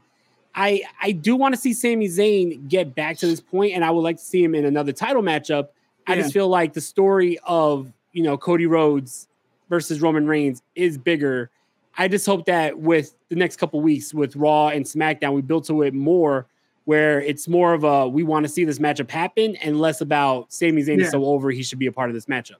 [0.54, 3.90] I I do want to see Sami Zayn get back to this point, and I
[3.90, 5.68] would like to see him in another title matchup.
[6.06, 9.28] I just feel like the story of you know Cody Rhodes
[9.68, 11.50] versus Roman Reigns is bigger.
[11.96, 15.64] I just hope that with the next couple weeks with Raw and SmackDown, we build
[15.66, 16.46] to it more
[16.84, 20.52] where it's more of a we want to see this matchup happen and less about
[20.52, 21.06] Sami Zayn Yeah.
[21.06, 22.56] is so over he should be a part of this matchup.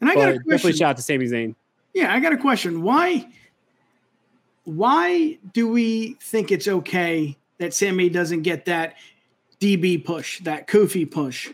[0.00, 1.54] And I But got a definitely shout out to Sami Zayn.
[1.94, 2.82] Yeah, I got a question.
[2.82, 3.26] Why?
[4.64, 8.96] Why do we think it's okay that Sami doesn't get that
[9.60, 11.50] DB push, that Kofi push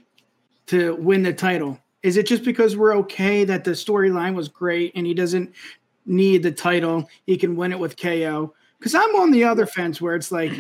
[0.66, 1.78] to win the title?
[2.02, 5.54] Is it just because we're okay that the storyline was great and he doesn't
[6.06, 7.08] need the title?
[7.26, 8.54] He can win it with KO.
[8.78, 10.52] Because I'm on the other fence where it's like,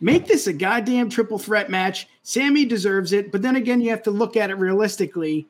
[0.00, 2.08] make this a goddamn triple threat match.
[2.22, 3.30] Sami deserves it.
[3.30, 5.46] But then again, you have to look at it realistically.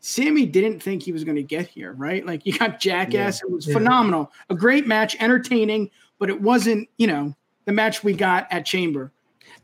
[0.00, 2.24] Sami didn't think he was going to get here, right?
[2.24, 3.42] Like you got Jackass.
[3.42, 3.74] it was yeah.
[3.74, 4.32] phenomenal.
[4.48, 7.34] A great match, entertaining, but it wasn't, you know,
[7.66, 9.12] the match we got at Chamber.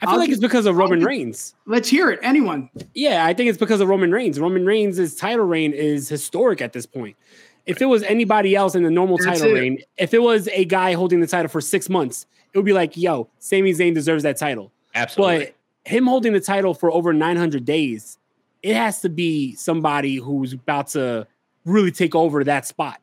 [0.03, 1.55] I feel I'll like gi- it's because of I'll Roman Reigns.
[1.65, 2.21] Let's hear it.
[2.23, 2.69] Anyone?
[2.95, 4.39] Yeah, I think it's because of Roman Reigns.
[4.39, 7.17] Roman Reigns' title reign is historic at this point.
[7.65, 9.59] If it was anybody else in the normal That's title it.
[9.59, 12.75] reign, if it was a guy holding the title for six months, it would be
[12.75, 14.71] like, yo, Sami Zayn deserves that title.
[14.95, 15.47] Absolutely.
[15.47, 15.55] But
[15.91, 18.19] him holding the title for over 900 days,
[18.67, 21.25] it has to be somebody who's about to
[21.65, 23.01] really take over that spot.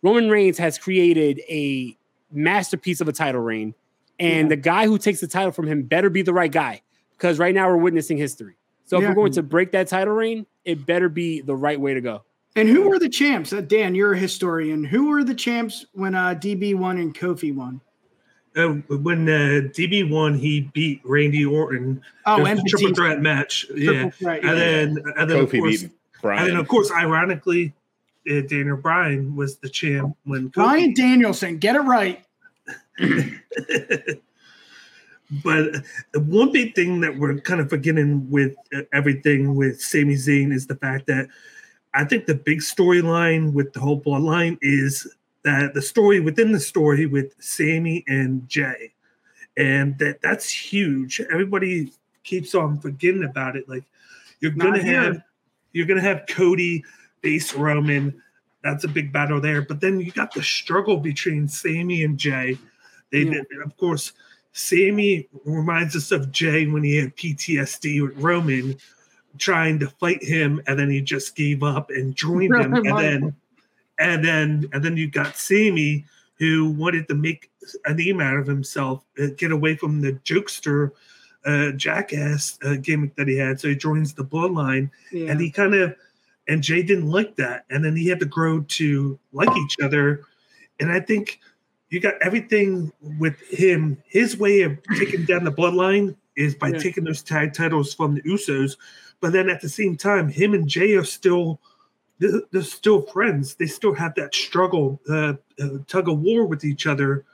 [0.00, 1.94] Roman Reigns has created a
[2.32, 3.74] masterpiece of a title reign,
[4.18, 7.38] and the guy who takes the title from him better be the right guy because
[7.38, 8.56] right now we're witnessing history.
[8.86, 11.92] So if we're going to break that title reign, it better be the right way
[11.92, 12.22] to go.
[12.56, 13.52] And who were the champs?
[13.52, 14.82] Uh, Dan, you're a historian.
[14.82, 17.82] Who were the champs when uh, DB won and Kofi won?
[18.54, 22.02] Uh, when uh, DB won, he beat Randy Orton.
[22.26, 22.94] Oh, and triple Batista.
[22.94, 23.66] threat match.
[23.66, 24.64] Triple yeah, threat, and yeah.
[24.64, 25.90] then and then of course, beat
[26.22, 27.72] and then of course, ironically,
[28.30, 32.24] uh, Daniel Bryan was the champ when Kofi Ryan Danielson, get it right.
[35.42, 40.14] But uh, one big thing that we're kind of forgetting with uh, everything with Sami
[40.14, 41.28] Zayn is the fact that
[41.94, 45.10] I think the big storyline with the whole bloodline is
[45.44, 48.92] that the story within the story with Sami and Jey,
[49.56, 51.20] and that that's huge.
[51.30, 51.92] Everybody
[52.24, 53.68] keeps on forgetting about it.
[53.68, 53.84] Like
[54.40, 55.22] you're Not gonna have
[55.72, 56.84] you're gonna have Cody
[57.22, 58.20] face Roman.
[58.62, 59.62] That's a big battle there.
[59.62, 62.58] But then you got the struggle between Sami and Jey.
[63.10, 63.40] They, Yeah.
[63.64, 64.12] of course,
[64.52, 68.76] Sami reminds us of Jey when he had PTSD with Roman,
[69.38, 72.72] trying to fight him, and then he just gave up and joined him.
[72.86, 73.36] And then,
[74.02, 76.04] and then, and then you got Sami
[76.38, 77.50] who wanted to make
[77.84, 80.90] a name out of himself, uh, get away from the jokester,
[81.44, 83.60] uh, jackass uh, gimmick that he had.
[83.60, 85.30] So he joins the Bloodline, Yeah.
[85.30, 85.94] and he kind of,
[86.48, 90.24] and Jey didn't like that, and then he had to grow to like each other.
[90.80, 91.38] And I think
[91.90, 94.02] you got everything with him.
[94.06, 96.78] His way of taking down the bloodline is by Yeah.
[96.78, 98.76] taking those tag titles from the Usos.
[99.20, 101.60] But then at the same time, him and Jey are still
[102.22, 103.56] they're, they're still friends.
[103.56, 107.24] They still have that struggle, uh, uh, tug of war with each other,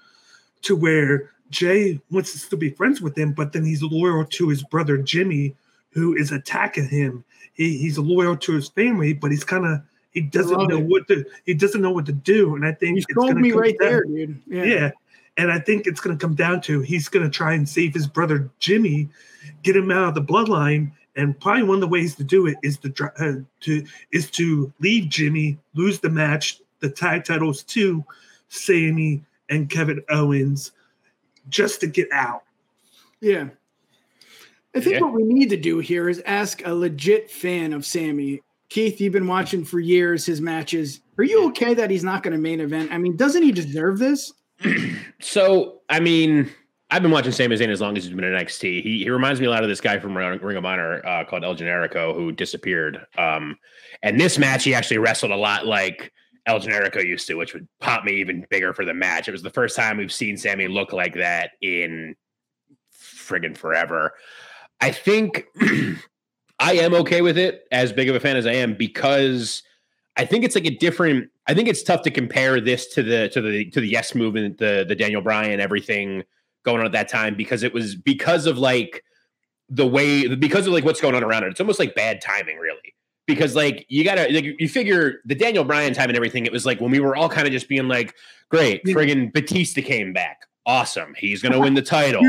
[0.62, 4.48] to where Jey wants to still be friends with him, but then he's loyal to
[4.48, 5.54] his brother Jimmy,
[5.90, 7.24] who is attacking him.
[7.54, 9.82] He, he's loyal to his family, but he's kind of
[10.12, 10.86] he doesn't know it.
[10.86, 12.56] what to he doesn't know what to do.
[12.56, 14.42] And I think you sold me right down- there, dude.
[14.46, 14.64] Yeah.
[14.64, 14.90] yeah.
[15.36, 17.94] And I think it's going to come down to he's going to try and save
[17.94, 19.08] his brother Jimmy,
[19.62, 22.56] get him out of the bloodline, and probably one of the ways to do it
[22.62, 28.02] is to uh, to is to leave Jimmy, lose the match, the tag titles to
[28.48, 30.72] Sami and Kevin Owens,
[31.50, 32.44] just to get out.
[33.20, 33.48] Yeah.
[34.74, 35.00] I think Yeah.
[35.00, 38.40] what we need to do here is ask a legit fan of Sami.
[38.68, 41.00] Keith, you've been watching for years his matches.
[41.16, 42.92] Are you okay that he's not going to main event?
[42.92, 44.32] I mean, doesn't he deserve this?
[45.20, 46.48] So, I mean,
[46.90, 48.82] I've been watching Sami Zayn as long as he's been in NXT.
[48.82, 51.44] He, he reminds me a lot of this guy from Ring of Honor uh, called
[51.44, 53.04] El Generico who disappeared.
[53.18, 53.56] Um,
[54.02, 56.12] and this match, he actually wrestled a lot like
[56.46, 59.28] El Generico used to, which would pop me even bigger for the match.
[59.28, 62.16] It was the first time we've seen Sami look like that in
[62.98, 64.14] friggin' forever.
[64.80, 65.44] I think
[66.58, 69.62] I am okay with it, as big of a fan as I am, because
[70.16, 71.30] I think it's like a different.
[71.46, 74.56] I think it's tough to compare this to the to the to the Yes movement,
[74.56, 76.24] the the Daniel Bryan, everything
[76.64, 79.02] going on at that time, because it was because of like
[79.68, 81.50] the way because of like what's going on around it.
[81.50, 82.94] It's almost like bad timing, really.
[83.26, 86.64] Because like you gotta like you figure the Daniel Bryan time and everything, it was
[86.64, 88.14] like when we were all kind of just being like,
[88.48, 90.42] great, friggin' Batista came back.
[90.64, 91.14] Awesome.
[91.16, 92.22] He's gonna win the title.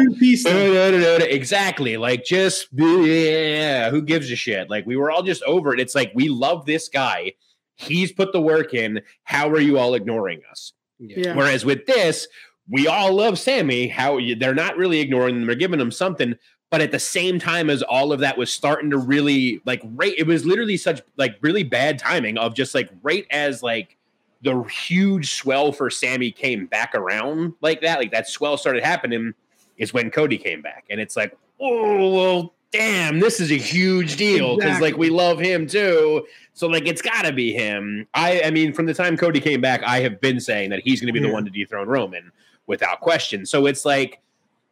[1.21, 1.97] Exactly.
[1.97, 4.69] Like just yeah, who gives a shit?
[4.69, 5.79] Like we were all just over it.
[5.79, 7.33] It's like we love this guy.
[7.75, 9.01] He's put the work in.
[9.23, 10.73] How are you all ignoring us?
[10.99, 11.33] Yeah.
[11.33, 12.27] Whereas with this,
[12.69, 13.87] we all love Sami.
[13.87, 15.47] How they're not really ignoring them.
[15.47, 16.35] They're giving them something.
[16.69, 20.13] But at the same time as all of that was starting to really like right,
[20.17, 23.97] it was literally such like really bad timing of just like right as like
[24.43, 29.33] the huge swell for Sami came back around like that, like that swell started happening,
[29.77, 30.85] is when Cody came back.
[30.91, 34.55] And it's like, oh well, damn, this is a huge deal.
[34.55, 36.27] Because like we love him too.
[36.53, 38.05] So like it's gotta be him.
[38.13, 41.01] I I mean, from the time Cody came back, I have been saying that he's
[41.01, 42.31] gonna be the one to dethrone Roman
[42.69, 43.45] without question.
[43.45, 44.21] So it's like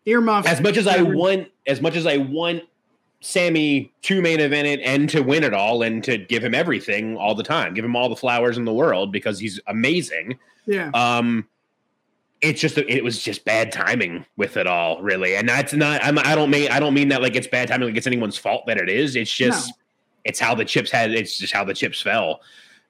[0.06, 0.48] Earmuffs.
[0.48, 2.64] as much as I want, as much as I want
[3.20, 7.18] Sami to main event it and to win it all and to give him everything
[7.18, 10.38] all the time, give him all the flowers in the world because he's amazing.
[10.66, 10.92] Yeah.
[10.94, 11.48] Um,
[12.40, 16.04] it's just it was just bad timing with it all, really, and that's not.
[16.04, 18.38] I'm, I don't mean I don't mean that like it's bad timing, like it's anyone's
[18.38, 19.16] fault that it is.
[19.16, 19.74] It's just No.
[20.26, 21.12] it's how the chips had.
[21.12, 22.42] It's just how the chips fell,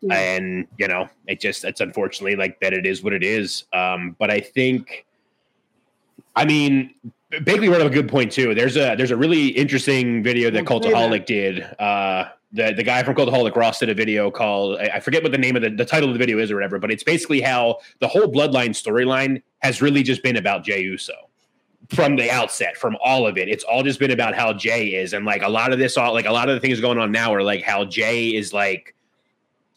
[0.01, 0.15] Yeah.
[0.15, 2.73] and you know it just it's unfortunately like that.
[2.73, 3.65] It is what it is.
[3.73, 5.05] Um, but I think,
[6.35, 6.93] I mean,
[7.41, 8.55] Bagley brought up a good point too.
[8.55, 11.63] There's a there's a really interesting video that Don't say Cultaholic did.
[11.79, 15.31] Uh, the the guy from Cultaholic Ross did a video called I I forget what
[15.31, 17.41] the name of the, the title of the video is or whatever, but it's basically
[17.41, 21.13] how the whole Bloodline storyline has really just been about Jey Uso
[21.89, 23.49] from the outset, from all of it.
[23.49, 26.13] It's all just been about how Jey is, and like a lot of this, all
[26.13, 28.93] like a lot of the things going on now are like how Jey is like.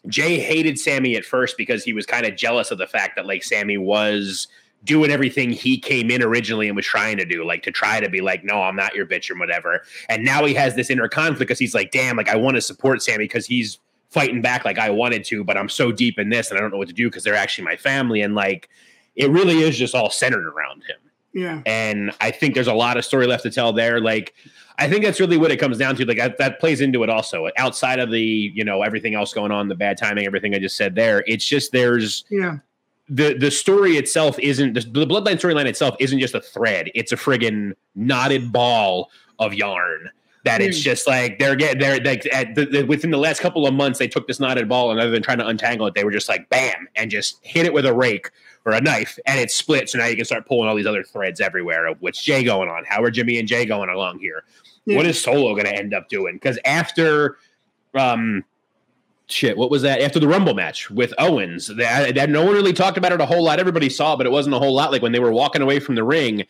[0.09, 3.27] Jey hated Sami at first because he was kind of jealous of the fact that
[3.27, 4.49] like Sami was
[4.83, 8.09] doing everything he came in originally and was trying to do, like to try to
[8.09, 9.83] be like, no, I'm not your bitch or whatever.
[10.09, 12.63] And now he has this inner conflict because he's like, damn, like I want to
[12.63, 13.79] support Sami because he's
[14.09, 16.71] fighting back like I wanted to, but I'm so deep in this and I don't
[16.71, 18.23] know what to do because they're actually my family.
[18.23, 18.71] And like
[19.17, 20.97] it really is just all centered around him.
[21.35, 21.63] yeah.
[21.67, 24.01] And I think there's a lot of story left to tell there.
[24.01, 24.35] Like,
[24.81, 26.05] I think that's really what it comes down to.
[26.05, 27.49] Like that, that plays into it also.
[27.59, 30.77] Outside of the, you know, everything else going on, the bad timing, everything I just
[30.77, 31.23] said there.
[31.27, 32.57] It's just there's Yeah.
[33.09, 36.91] the the story itself isn't the, the bloodline storyline itself isn't just a thread.
[36.95, 40.11] It's a friggin' knotted ball of yarn.
[40.45, 40.83] That it's Mm.
[40.85, 43.99] just like they're getting they're like at the, the, within the last couple of months
[43.99, 46.31] they took this knotted ball and other than trying to untangle it they were just
[46.31, 48.31] like bam and just hit it with a rake
[48.65, 51.03] or a knife and it split so now you can start pulling all these other
[51.05, 54.45] threads everywhere of what's Jey going on how are Jimmy and Jey going along here
[54.87, 54.97] Yeah.
[54.97, 57.37] what is Solo going to end up doing because after
[57.95, 58.45] um
[59.31, 60.01] shit, what was that?
[60.01, 63.27] After the Rumble match with Owens, that, that no one really talked about it a
[63.27, 63.61] whole lot.
[63.61, 64.93] Everybody saw, but it wasn't a whole lot.
[64.93, 66.45] Like when they were walking away from the ring,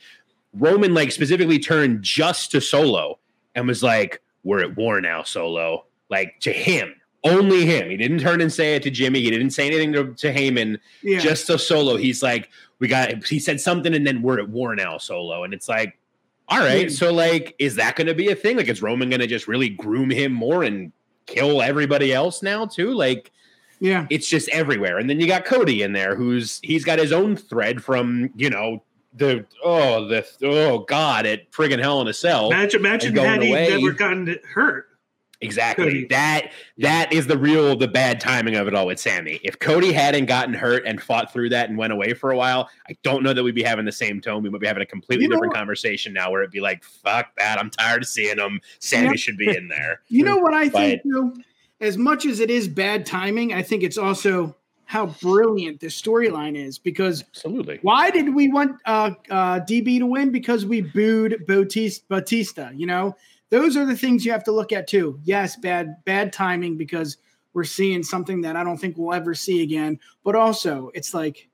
[0.54, 3.18] Roman like specifically turned just to Solo
[3.54, 7.88] and was like, "We're at war now, Solo." Like to him, only him.
[7.88, 9.20] He didn't turn and say it to Jimmy.
[9.20, 10.78] He didn't say anything to, to Heyman.
[11.02, 11.20] Yeah.
[11.20, 12.50] Just to Solo, he's like,
[12.80, 15.44] "We got." He said something, and then we're at war now, Solo.
[15.44, 15.96] And it's like,
[16.50, 18.56] all right, so like, is that going to be a thing?
[18.56, 20.92] Like, is Roman going to just really groom him more and
[21.26, 22.92] kill everybody else now too?
[22.92, 23.30] Like,
[23.78, 24.06] yeah.
[24.10, 24.98] it's just everywhere.
[24.98, 28.50] And then you got Cody in there, who's he's got his own thread from you
[28.50, 28.82] know
[29.14, 32.50] the oh the oh god at friggin' Hell in a Cell.
[32.50, 34.88] Imagine, imagine had he never gotten hurt.
[35.42, 35.84] Exactly.
[35.86, 36.06] Cody.
[36.10, 39.40] That that is the real the bad timing of it all with Sami.
[39.42, 42.68] If Cody hadn't gotten hurt and fought through that and went away for a while,
[42.88, 44.42] I don't know that we'd be having the same tone.
[44.42, 47.34] We would be having a completely You different conversation now where it'd be like, fuck
[47.38, 47.58] that.
[47.58, 48.60] I'm tired of seeing him.
[48.80, 49.12] Sami Yeah.
[49.14, 50.00] should be in there.
[50.08, 51.34] You know what I think, But- too?
[51.80, 56.54] As much as it is bad timing, I think it's also how brilliant this storyline
[56.54, 57.78] is because Absolutely.
[57.80, 60.30] why did we want uh, uh, DB to win?
[60.30, 62.70] Because we booed Bautista, Batista.
[62.74, 63.16] You know,
[63.50, 65.20] those are the things you have to look at too.
[65.24, 67.18] Yes, bad bad timing because
[67.52, 69.98] we're seeing something that I don't think we'll ever see again.
[70.24, 71.48] But also, it's like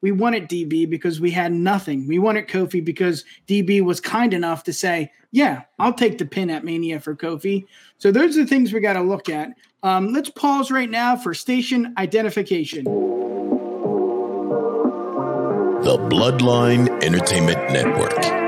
[0.00, 2.06] we wanted DB because we had nothing.
[2.08, 6.50] We wanted Kofi because DB was kind enough to say, "Yeah, I'll take the pin
[6.50, 7.66] at Mania for Kofi."
[7.98, 9.50] So those are the things we got to look at.
[9.82, 12.84] Um, let's pause right now for station identification.
[15.84, 18.45] The Bloodline Entertainment Network.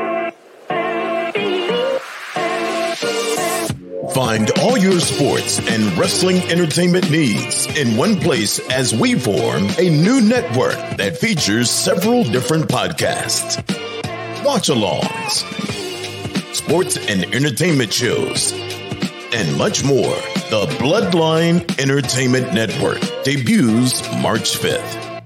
[4.19, 9.89] Find all your sports and wrestling entertainment needs in one place as we form a
[9.91, 13.59] new network that features several different podcasts,
[14.45, 15.45] watch alongs,
[16.53, 18.51] sports and entertainment shows,
[19.33, 20.17] and much more.
[20.51, 25.23] The Bloodline Entertainment Network debuts March 5th.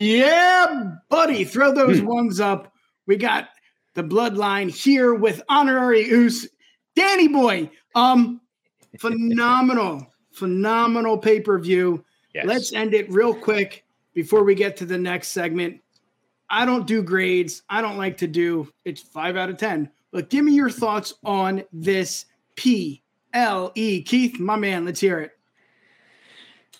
[0.00, 2.06] Yeah, buddy, throw those Hmm.
[2.06, 2.72] ones up.
[3.06, 3.48] We got
[3.96, 6.46] the bloodline here with honorary Oos,
[6.94, 7.70] Danny Boy.
[7.96, 8.40] Um,
[9.00, 12.04] phenomenal, phenomenal pay per view.
[12.34, 12.46] Yes.
[12.46, 13.84] Let's end it real quick
[14.14, 15.80] before we get to the next segment.
[16.48, 17.62] I don't do grades.
[17.68, 19.90] I don't like to do it's five out of ten.
[20.12, 24.02] But give me your thoughts on this P L E.
[24.02, 25.32] Keith, my man, let's hear it.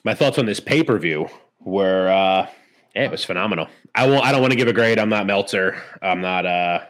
[0.05, 1.29] my thoughts on this pay per view
[1.61, 2.47] were uh
[2.95, 3.69] yeah, it was phenomenal.
[3.95, 4.99] I won't I don't want to give a grade.
[4.99, 5.83] I'm not Meltzer.
[6.03, 6.81] I'm not uh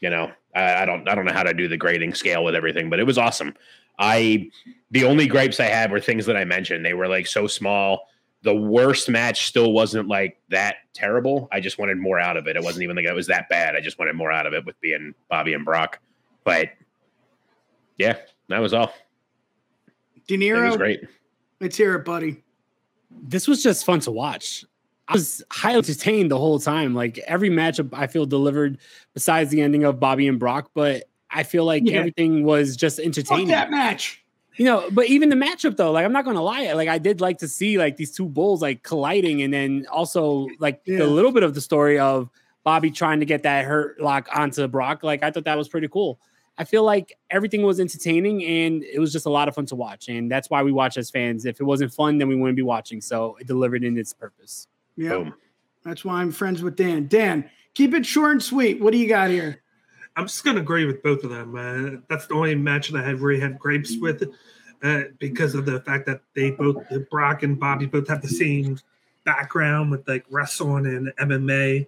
[0.00, 2.54] you know, I, I don't I don't know how to do the grading scale with
[2.54, 3.54] everything, but it was awesome.
[3.98, 4.50] I
[4.90, 6.84] the only gripes I had were things that I mentioned.
[6.84, 8.08] They were like so small.
[8.42, 11.48] The worst match still wasn't like that terrible.
[11.50, 12.56] I just wanted more out of it.
[12.56, 13.74] It wasn't even like it was that bad.
[13.74, 15.98] I just wanted more out of it with being Bobby and Brock.
[16.44, 16.68] But
[17.96, 18.16] yeah,
[18.48, 18.92] that was all.
[20.28, 21.00] De It was Niro, great.
[21.60, 22.44] let's hear it, buddy.
[23.10, 24.64] This was just fun to watch.
[25.08, 26.94] I was highly entertained the whole time.
[26.94, 28.78] Like every matchup, I feel delivered.
[29.14, 31.98] Besides the ending of Bobby and Brock, but I feel like Yeah.
[31.98, 33.48] everything was just Fuck entertaining.
[33.48, 34.22] that match.
[34.56, 37.20] You know, but even the matchup though, like I'm not gonna lie, like I did
[37.20, 40.98] like to see like these two bulls like colliding, and then also like Yeah.
[40.98, 42.28] the little bit of the story of
[42.64, 45.02] Bobby trying to get that hurt lock onto Brock.
[45.02, 46.18] Like I thought that was pretty cool.
[46.58, 49.76] I feel like everything was entertaining and it was just a lot of fun to
[49.76, 51.46] watch, and that's why we watch as fans.
[51.46, 53.00] If it wasn't fun, then we wouldn't be watching.
[53.00, 54.66] So it delivered in its purpose.
[54.98, 55.10] Yeah.
[55.10, 55.34] Boom.
[55.84, 57.06] That's why I'm friends with Dan.
[57.06, 58.80] Dan, keep it short and sweet.
[58.80, 59.62] What do you got here?
[60.16, 61.54] I'm just gonna agree with both of them.
[61.54, 64.28] Uh, that's the only match that I have really had grapes with,
[64.82, 68.78] uh, because of the fact that they both, Brock and Bobby, both have the same
[69.24, 71.86] background with like wrestling and MMA,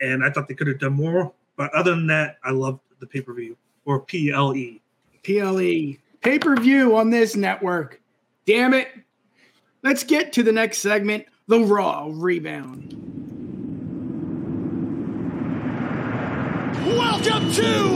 [0.00, 1.32] and I thought they could have done more.
[1.56, 4.00] But other than that, I love the pay per view or.
[4.00, 4.80] PLE.
[5.22, 8.00] PLE pay per view on this network.
[8.44, 8.88] Damn it.
[9.82, 12.92] Let's get to the next segment the Raw Rebound.
[16.86, 17.88] Welcome to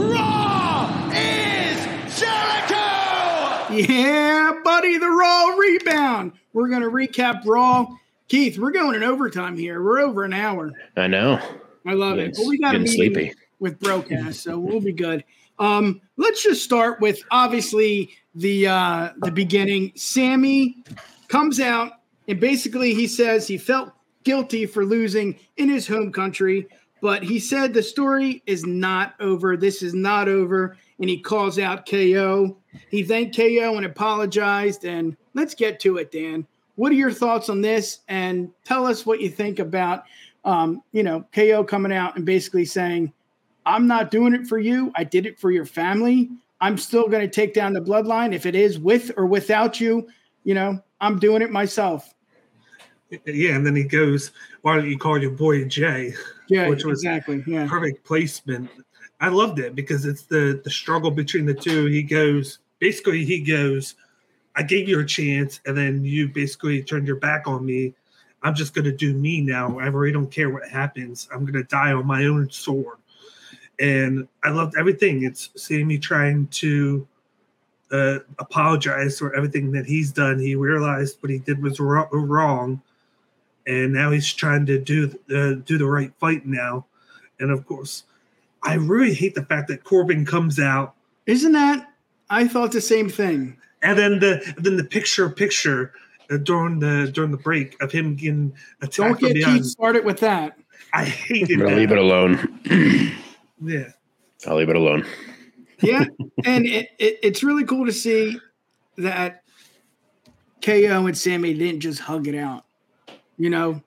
[0.00, 1.84] Raw is
[2.16, 3.74] Jericho!
[3.74, 6.30] Yeah, buddy, the Raw Rebound.
[6.52, 7.88] We're going to recap Raw.
[8.28, 9.82] Keith, we're going in overtime here.
[9.82, 10.70] We're over an hour.
[10.96, 11.40] I know.
[11.84, 12.36] I love it.
[12.36, 13.34] But we got a getting sleepy.
[13.58, 15.24] with Brocast, so we'll be good.
[15.58, 19.90] Um, let's just start with obviously the uh, the beginning.
[19.96, 20.84] Sami
[21.26, 21.94] comes out
[22.28, 23.92] and basically he says he felt
[24.24, 26.68] guilty for losing in his home country,
[27.00, 29.56] but he said the story is not over.
[29.56, 32.56] This is not over, and he calls out KO.
[32.90, 34.84] He thanked KO and apologized.
[34.84, 36.46] And let's get to it, Dan.
[36.76, 38.00] What are your thoughts on this?
[38.08, 40.04] And tell us what you think about,
[40.44, 43.12] um, you know, KO coming out and basically saying,
[43.66, 44.92] I'm not doing it for you.
[44.94, 46.30] I did it for your family.
[46.60, 48.32] I'm still going to take down the bloodline.
[48.32, 50.08] If it is with or without you,
[50.44, 52.11] you know, I'm doing it myself.
[53.26, 54.32] Yeah, and then he goes,
[54.62, 56.14] "Why don't you call your boy Jey?"
[56.48, 57.42] Yeah, Which was- exactly.
[57.46, 57.66] Yeah.
[57.68, 58.70] perfect placement.
[59.20, 61.86] I loved it because it's the the struggle between the two.
[61.86, 63.94] He goes basically he goes,
[64.56, 67.94] I gave you a chance, and then you basically turned your back on me.
[68.42, 69.78] I'm just gonna do me now.
[69.78, 71.28] I really don't care what happens.
[71.32, 72.98] I'm gonna die on my own sword.
[73.78, 75.22] And I loved everything.
[75.24, 77.06] It's Sami trying to
[77.90, 80.38] uh, apologize for everything that he's done.
[80.38, 82.82] He realized what he did was wrong,
[83.66, 86.86] and now he's trying to do uh, do the right fight now.
[87.40, 88.04] And of course,
[88.62, 90.94] I really hate the fact that Corbin comes out
[91.26, 91.88] Isn't that?
[92.30, 93.56] I thought the same thing.
[93.82, 95.92] and then the then the picture picture
[96.30, 99.58] uh, during the during the break of him getting attacked Don't from get behind.
[99.58, 100.56] Keith started with that.
[100.94, 102.60] I hated I'm leave it alone.
[103.64, 103.90] Yeah,
[104.48, 105.06] I'll leave it alone.
[105.80, 106.04] Yeah,
[106.44, 108.40] and it, it, it's really cool to see
[108.98, 109.44] that
[110.62, 112.64] KO and Sami didn't just hug it out.
[113.42, 113.82] You know,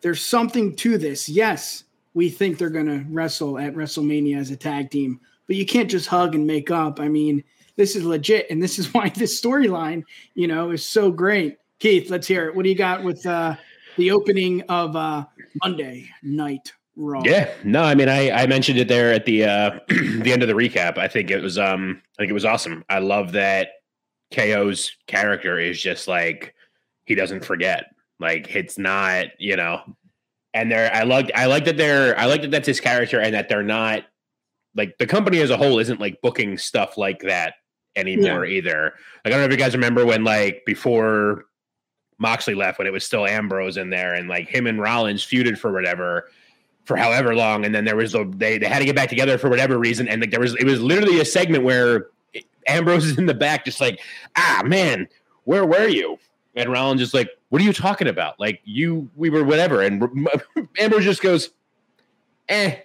[0.00, 1.28] there's something to this.
[1.28, 5.66] Yes, we think they're going to wrestle at WrestleMania as a tag team, but you
[5.66, 6.98] can't just hug and make up.
[6.98, 7.44] I mean,
[7.76, 10.02] this is legit, and this is why this storyline,
[10.32, 11.58] you know, is so great.
[11.78, 12.56] Keith, let's hear it.
[12.56, 13.54] What do you got with uh,
[13.98, 15.26] the opening of uh,
[15.62, 17.20] Monday Night Raw?
[17.22, 20.48] Yeah, no, I mean, I I mentioned it there at the uh the end of
[20.48, 20.96] the recap.
[20.96, 22.82] I think it was um I think it was awesome.
[22.88, 23.72] I love that
[24.32, 26.54] KO's character is just like
[27.04, 27.84] he doesn't forget.
[28.20, 29.82] Like it's not, you know,
[30.54, 33.34] and they're I like I like that they're I like that that's his character and
[33.34, 34.04] that they're not
[34.76, 37.54] like the company as a whole isn't like booking stuff like that
[37.96, 38.92] anymore either.
[39.24, 41.46] Like I don't know if you guys remember when like before
[42.18, 45.58] Moxley left when it was still Ambrose in there and like him and Rollins feuded
[45.58, 46.28] for whatever
[46.84, 49.38] for however long, and then there was the they, they had to get back together
[49.38, 52.08] for whatever reason, and like there was it was literally a segment where
[52.66, 54.00] Ambrose is in the back, just like
[54.36, 55.08] ah man,
[55.44, 56.18] where were you?
[56.60, 58.38] And Rollins just like, what are you talking about?
[58.38, 60.02] Like you, we were whatever, and
[60.78, 61.50] Ambrose just goes,
[62.48, 62.76] eh.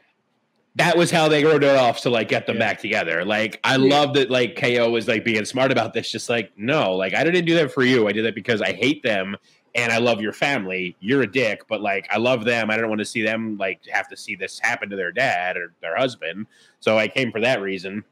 [0.77, 3.23] That was how they wrote it off to like get them back together.
[3.23, 6.93] Like I love that like KO was like being smart about this, just like no,
[6.93, 8.09] like I didn't do that for you.
[8.09, 9.37] I did that because I hate them
[9.75, 10.95] and I love your family.
[10.99, 12.69] You're a dick, but like I love them.
[12.69, 15.55] I don't want to see them like have to see this happen to their dad
[15.55, 16.47] or their husband.
[16.79, 18.03] So I came for that reason.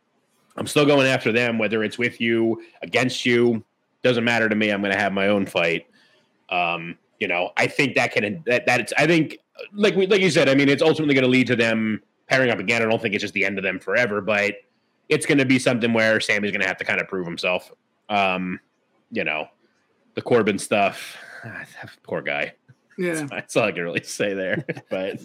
[0.56, 3.64] I'm still going after them, whether it's with you, against you,
[4.04, 4.70] doesn't matter to me.
[4.70, 5.88] I'm going to have my own fight.
[6.50, 8.94] Um, you know, I think that can that that it's.
[8.98, 9.38] I think
[9.74, 10.50] like we like you said.
[10.50, 12.82] I mean, it's ultimately going to lead to them pairing up again.
[12.82, 14.56] I don't think it's just the end of them forever, but
[15.10, 17.72] it's going to be something where Sami's going to have to kind of prove himself.
[18.10, 18.60] Um,
[19.12, 19.48] you know,
[20.16, 21.18] the Corbin stuff.
[22.04, 22.54] Poor guy.
[22.98, 23.26] Yeah.
[23.30, 24.66] That's all I can really say there.
[24.90, 25.22] But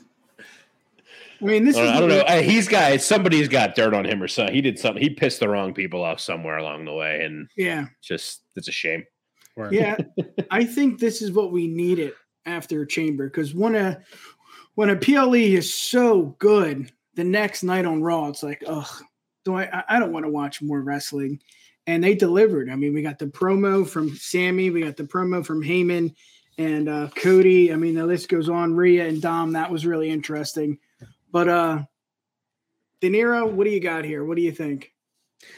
[1.41, 2.41] I mean, this I is I don't know.
[2.43, 4.55] He's got somebody's got dirt on him or something.
[4.55, 5.03] He did something.
[5.03, 7.87] He pissed the wrong people off somewhere along the way, and Yeah.
[8.03, 9.05] just it's a shame.
[9.71, 9.97] Yeah.
[10.51, 12.13] I think this is what we needed
[12.47, 14.01] after Chamber because when a
[14.75, 18.87] when a PLE is so good, the next night on Raw, it's like, ugh,
[19.45, 19.83] do I?
[19.89, 21.41] I don't want to watch more wrestling.
[21.89, 22.69] And they delivered.
[22.71, 26.15] I mean, we got the promo from Sami, we got the promo from Heyman
[26.59, 27.73] and uh, Cody.
[27.73, 28.75] I mean, the list goes on.
[28.75, 29.53] Rhea and Dom.
[29.53, 30.79] That was really interesting.
[31.33, 31.83] But uh,
[33.01, 34.25] Dinero, what do you got here?
[34.25, 34.93] What do you think?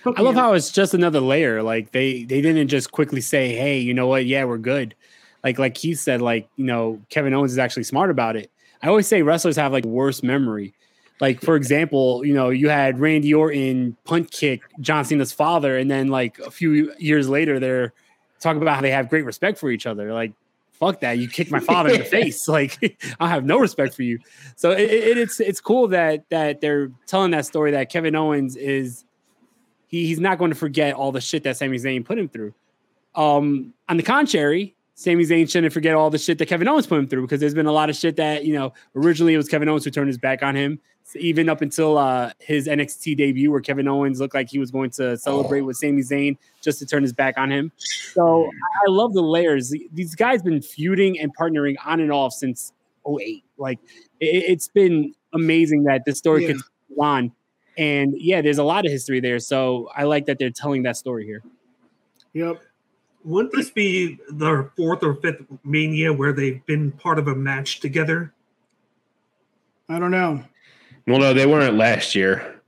[0.05, 0.43] Hook I love up.
[0.43, 1.63] how it's just another layer.
[1.63, 4.27] Like they they didn't just quickly say, "Hey, you know what?
[4.27, 4.95] Yeah, we're good."
[5.43, 8.51] Like like he said, like you know, Kevin Owens is actually smart about it.
[8.83, 10.75] I always say wrestlers have like worse memory.
[11.21, 15.91] Like for example, you know, you had Randy Orton punt kick John Cena's father, and
[15.91, 17.93] then like a few years later, they're
[18.41, 20.13] talking about how they have great respect for each other.
[20.13, 20.33] Like
[20.81, 22.49] fuck that, you kicked my father in the face.
[22.49, 24.19] Like I have no respect for you.
[24.57, 28.57] So it, it, it's it's cool that that they're telling that story that Kevin Owens
[28.57, 29.05] is
[29.87, 32.55] he, he's not going to forget all the shit that Sami Zayn put him through.
[33.15, 36.99] Um, on the contrary, Sami Zayn shouldn't forget all the shit that Kevin Owens put
[36.99, 39.49] him through because there's been a lot of shit that you know originally it was
[39.49, 40.81] Kevin Owens who turned his back on him,
[41.17, 44.91] even up until uh, his NXT debut where Kevin Owens looked like he was going
[44.91, 47.73] to celebrate with Sami Zayn just to turn his back on him.
[47.77, 49.75] So I I love the layers.
[49.93, 52.73] These guys have been feuding and partnering on and off since
[53.07, 53.45] 08.
[53.59, 53.79] Like
[54.21, 56.53] it, it's been amazing that this story Yeah.
[56.53, 56.63] could
[56.97, 57.33] go on.
[57.79, 59.39] And yeah, there's a lot of history there.
[59.39, 61.43] So I like that they're telling that story here.
[62.35, 62.61] Yep.
[63.25, 67.81] Wouldn't this be their fourth or fifth mania where they've been part of a match
[67.81, 68.33] together?
[69.89, 70.43] I don't know.
[71.07, 72.61] Well, no, they weren't last year.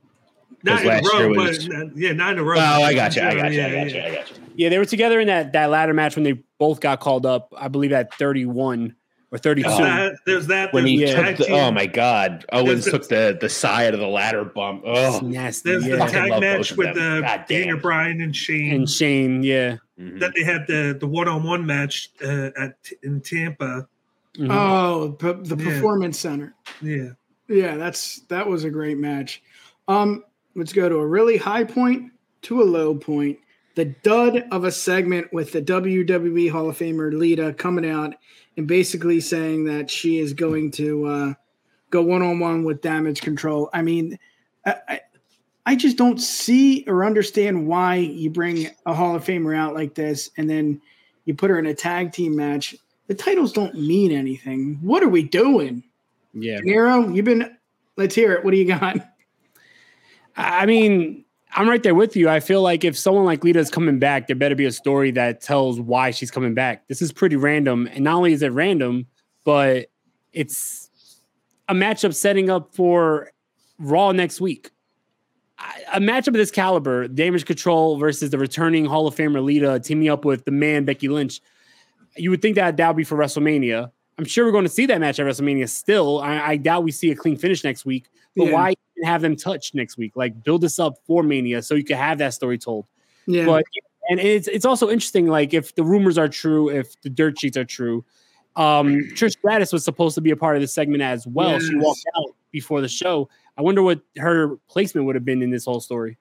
[0.63, 2.57] Not in a last year row, was- but uh, yeah, not in a row.
[2.57, 3.21] Oh, I got you.
[3.21, 3.59] I got you.
[3.59, 4.07] Yeah, I got yeah.
[4.07, 4.11] you.
[4.11, 4.35] I got you.
[4.55, 7.53] Yeah, they were together in that that ladder match when they both got called up.
[7.57, 8.95] I believe at 31
[9.31, 9.67] or 32.
[9.67, 10.15] There's that.
[10.25, 10.73] There's that.
[10.73, 11.31] When he there's Yeah.
[11.33, 14.83] took the, oh my god, Owens the- took the the side of the ladder bump.
[14.85, 15.71] Oh, nasty.
[15.71, 16.05] There's yeah.
[16.05, 17.23] the tag match with them.
[17.25, 18.73] uh, Daniel Bryan and Shane.
[18.73, 19.77] and Shane, yeah.
[19.99, 20.19] Mhm.
[20.21, 23.87] that they had the the one on one match uh, at in Tampa.
[24.37, 24.47] Mhm.
[24.51, 25.69] Oh, p- the Yeah.
[25.71, 26.53] performance center.
[26.81, 27.09] Yeah,
[27.47, 29.41] Yeah, that's that was a great match.
[29.87, 30.23] Um,
[30.55, 32.11] let's go to a really high point
[32.43, 33.39] to a low point.
[33.75, 38.15] The dud of a segment with the WWE Hall of Famer Lita coming out
[38.55, 41.33] and basically saying that she is going to uh,
[41.89, 43.69] go one on one with Damage Control.
[43.73, 44.19] I mean,
[44.65, 45.01] I, I,
[45.65, 49.95] I just don't see or understand why you bring a Hall of Famer out like
[49.95, 50.81] this and then
[51.25, 52.75] you put her in a tag team match.
[53.07, 54.77] The titles don't mean anything.
[54.81, 55.83] What are we doing?
[56.33, 56.59] Yeah.
[56.61, 57.57] Nero, you've been.
[57.95, 58.43] Let's hear it.
[58.43, 58.97] What do you got?
[60.35, 61.23] I mean,
[61.55, 62.27] I'm right there with you.
[62.27, 65.11] I feel like if someone like Lita is coming back, there better be a story
[65.11, 66.87] that tells why she's coming back.
[66.87, 67.87] This is pretty random.
[67.93, 69.05] And not only is it random,
[69.43, 69.87] but
[70.31, 70.89] it's
[71.69, 73.31] a matchup setting up for
[73.77, 74.71] Raw next week.
[75.93, 80.09] A matchup of this caliber, Damage Control versus the returning Hall of Famer Lita teaming
[80.09, 81.39] up with the man Becky Lynch.
[82.17, 83.91] You would think that that would be for WrestleMania.
[84.17, 86.19] I'm sure we're going to see that match at WrestleMania still.
[86.19, 88.05] I, I doubt we see a clean finish next week.
[88.35, 88.53] But Yeah.
[88.53, 90.15] why even have them touch next week?
[90.15, 92.85] Like build this up for Mania so you can have that story told.
[93.25, 93.63] Yeah, But
[94.09, 97.57] and it's it's also interesting, like if the rumors are true, if the dirt sheets
[97.57, 98.03] are true.
[98.55, 101.59] Um Trish Stratus was supposed to be a part of the segment as well.
[101.59, 103.29] She walked out before the show.
[103.57, 106.17] I wonder what her placement would have been in this whole story.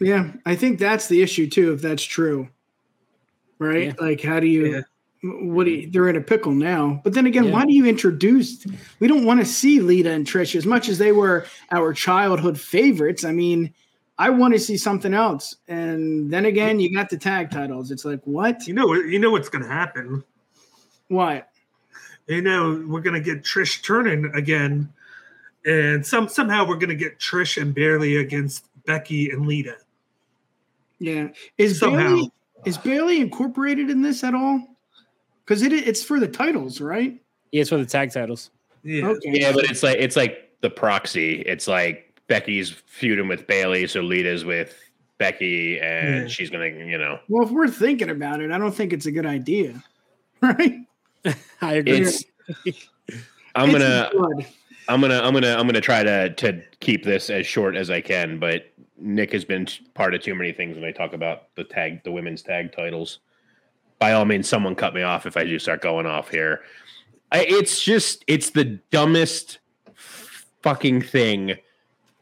[0.00, 0.32] yeah.
[0.44, 1.72] I think that's the issue too.
[1.72, 2.48] If that's true,
[3.58, 3.86] right?
[3.86, 3.92] Yeah.
[4.00, 4.66] Like, how do you?
[4.66, 4.80] Yeah.
[5.24, 7.00] What you, they're in a pickle now.
[7.02, 7.52] But then again, Yeah.
[7.52, 8.66] why do you introduce?
[9.00, 12.60] We don't want to see Lita and Trish as much as they were our childhood
[12.60, 13.24] favorites.
[13.24, 13.72] I mean,
[14.18, 15.56] I want to see something else.
[15.66, 17.90] And then again, you got the tag titles.
[17.90, 18.66] It's like, what?
[18.66, 18.92] you know?
[18.92, 20.22] You know what's going to happen.
[21.08, 21.48] What?
[22.26, 24.90] You know we're going to get Trish turning again,
[25.66, 29.76] and some somehow we're going to get Trish and Bayley against Becky and Lita.
[30.98, 31.28] Yeah.
[31.58, 31.98] Is Somehow.
[32.08, 32.30] Bayley
[32.64, 34.73] is Bayley incorporated in this at all?
[35.44, 37.20] Because it it's for the titles, right?
[37.52, 38.50] Yeah, it's for the tag titles.
[38.82, 39.30] Yeah, Okay.
[39.32, 41.40] Yeah, but it's like it's like the proxy.
[41.42, 44.74] It's like Becky's feuding with Bayley, so Lita's with
[45.18, 46.26] Becky, and Yeah.
[46.28, 49.12] she's gonna, you know, Well, if we're thinking about it, I don't think it's a
[49.12, 49.82] good idea.
[50.42, 50.80] Right?
[51.62, 52.00] I agree.
[52.02, 52.24] it's.
[53.54, 54.46] I'm gonna, blood.
[54.88, 58.02] I'm gonna, I'm gonna, I'm gonna try to to keep this as short as I
[58.02, 58.38] can.
[58.38, 58.66] But
[58.98, 62.12] Nick has been part of too many things when I talk about the tag, the
[62.12, 63.20] women's tag titles.
[64.04, 66.60] By all means, someone cut me off if I do start going off here.
[67.32, 69.60] It's just, it's the dumbest
[69.94, 71.54] fucking thing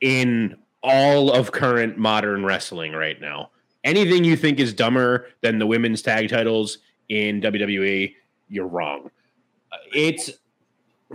[0.00, 3.50] in all of current modern wrestling right now.
[3.82, 6.78] Anything you think is dumber than the women's tag titles
[7.08, 8.14] in WWE,
[8.48, 9.10] you're wrong.
[9.92, 10.30] It's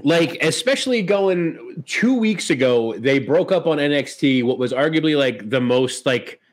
[0.03, 5.49] like, especially going two weeks ago, they broke up on NXT, what was arguably like
[5.49, 6.46] the most like li-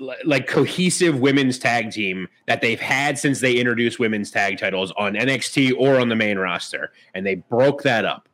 [0.00, 5.14] like cohesive women's tag team that they've had since they introduced women's tag titles on
[5.14, 8.28] NXT or on the main roster, and they broke that up.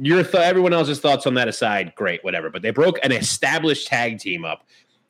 [0.00, 2.50] Your th- everyone else's thoughts on that aside, great, whatever.
[2.50, 4.66] But they broke an established tag team up.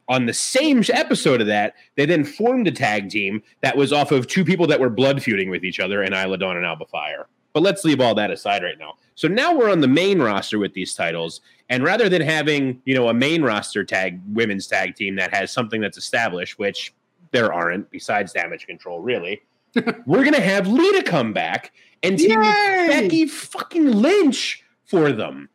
[0.06, 4.12] On the same episode of that, they then formed a tag team that was off
[4.12, 6.84] of two people that were blood feuding with each other, and Isla Dawn and Alba
[6.84, 7.26] Fyre.
[7.54, 8.94] But let's leave all that aside right now.
[9.14, 12.94] So now we're on the main roster with these titles, and rather than having you
[12.94, 16.92] know a main roster tag women's tag team that has something that's established, which
[17.30, 19.42] there aren't besides Damage Control, really,
[20.06, 21.72] we're gonna have Lita come back
[22.02, 22.40] and team!
[22.40, 25.48] Becky fucking Lynch for them.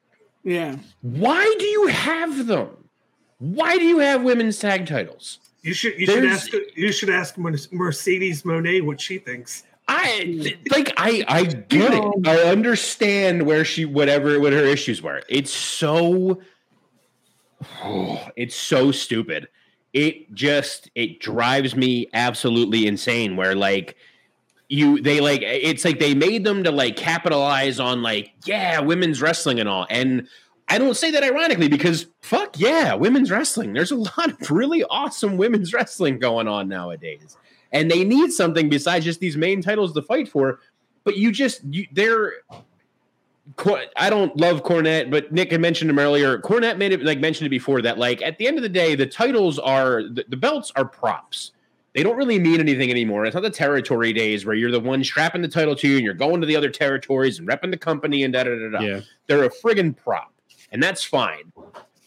[0.43, 0.77] Yeah.
[1.01, 2.69] Why do you have them?
[3.37, 5.39] Why do you have women's tag titles?
[5.61, 9.63] You should you should ask you should ask Mercedes Moné what she thinks.
[9.91, 12.27] I like I I get it.
[12.27, 15.23] I understand where she whatever what her issues were.
[15.27, 16.41] It's so
[18.35, 19.47] it's so stupid.
[19.91, 23.97] It just it drives me absolutely insane where like
[24.67, 29.23] you they like it's like they made them to like capitalize on like yeah, women's
[29.23, 29.87] wrestling and all.
[29.89, 30.27] And
[30.67, 33.73] I don't say that ironically because fuck yeah, women's wrestling.
[33.73, 37.37] There's a lot of really awesome women's wrestling going on nowadays
[37.71, 40.59] and they need something besides just these main titles to fight for.
[41.03, 42.33] But you just you, they're.
[43.97, 46.37] I don't love Cornette, but Nick had mentioned him earlier.
[46.37, 48.93] Cornette made it like mentioned it before that like at the end of the day,
[48.93, 51.51] the titles are the, the belts are props.
[51.95, 53.25] They don't really mean anything anymore.
[53.25, 56.05] It's not the territory days where you're the one strapping the title to you and
[56.05, 58.79] you're going to the other territories and repping the company and da da da da.
[58.79, 59.01] Yeah.
[59.25, 60.31] They're a friggin' prop,
[60.71, 61.51] and that's fine.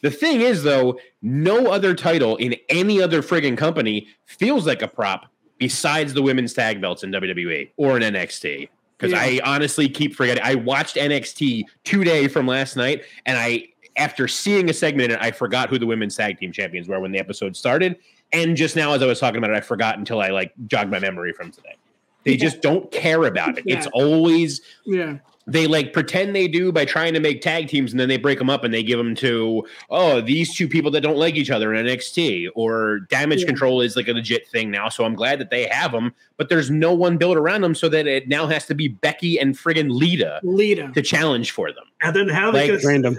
[0.03, 4.89] The thing is, though, no other title in any other friggin' company feels like a
[4.89, 5.32] prop
[5.63, 8.69] besides the women's tag belts in WWE or in NXT.
[8.99, 10.43] Because I honestly keep forgetting.
[10.45, 15.19] I watched NXT two day from last night, and I, after seeing a segment in
[15.19, 17.97] it, I forgot who the women's tag team champions were when the episode started.
[18.33, 20.91] And just now, as I was talking about it, I forgot until I like jogged
[20.91, 21.77] my memory from today.
[22.25, 23.65] They just don't care about it.
[23.67, 25.19] It's always Yeah.
[25.47, 28.39] They like pretend they do by trying to make tag teams and then they break
[28.39, 31.51] them up and they give them to oh these two people that don't like each
[31.51, 33.47] other in NXT or damage Yeah.
[33.47, 36.49] control is like a legit thing now so I'm glad that they have them but
[36.49, 39.57] there's no one built around them so that it now has to be Becky and
[39.59, 40.93] friggin' Lita Lita.
[40.95, 43.19] to challenge for them And then how they Like gonna, Random.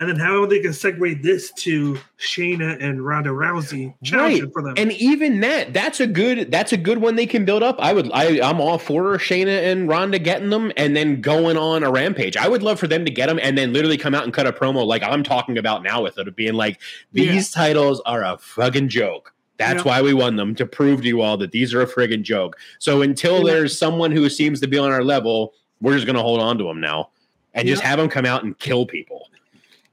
[0.00, 4.52] And then how are they gonna segue this to Shayna and Ronda Rousey challenging Right.
[4.52, 4.74] for them?
[4.76, 7.92] and even that that's a good that's a good one they can build up I
[7.92, 11.90] would I I'm all for Shayna and Ronda getting them and then going on a
[11.90, 14.32] rampage I would love for them to get them and then literally come out and
[14.32, 16.80] cut a promo like I'm talking about now with it of being like
[17.12, 19.90] these titles are a fucking joke that's Yeah.
[19.90, 22.56] why we won them to prove to you all that these are a friggin' joke
[22.78, 23.54] so until Yeah.
[23.54, 26.64] there's someone who seems to be on our level we're just gonna hold on to
[26.64, 27.10] them now
[27.54, 29.28] and just have them come out and kill people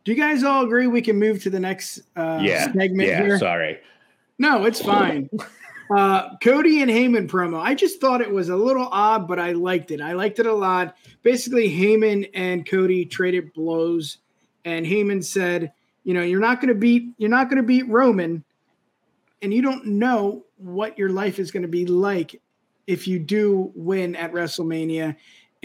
[0.05, 3.21] Do you guys all agree we can move to the next uh, yeah segment yeah
[3.21, 3.39] here?
[3.39, 3.79] sorry
[4.37, 5.29] No, it's fine.
[5.87, 7.61] Uh, Cody and Heyman promo.
[7.61, 10.01] I just thought it was a little odd, but I liked it.
[10.01, 10.95] I liked it a lot.
[11.21, 14.17] Basically, Heyman and Cody traded blows,
[14.63, 15.73] and Heyman said,
[16.03, 17.13] "You know, you're not going to beat.
[17.19, 18.43] You're not going to beat Roman,
[19.43, 22.41] and you don't know what your life is going to be like
[22.87, 25.15] if you do win at WrestleMania,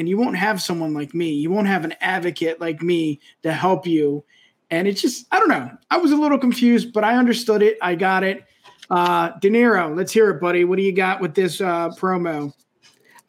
[0.01, 1.31] and you won't have someone like me.
[1.31, 4.25] You won't have an advocate like me to help you."
[4.71, 5.71] And it's just, I don't know.
[5.91, 7.77] I was a little confused, but I understood it.
[7.83, 8.45] I got it.
[8.89, 10.65] Uh, Dinero, let's hear it, buddy.
[10.65, 12.53] What do you got with this uh, promo?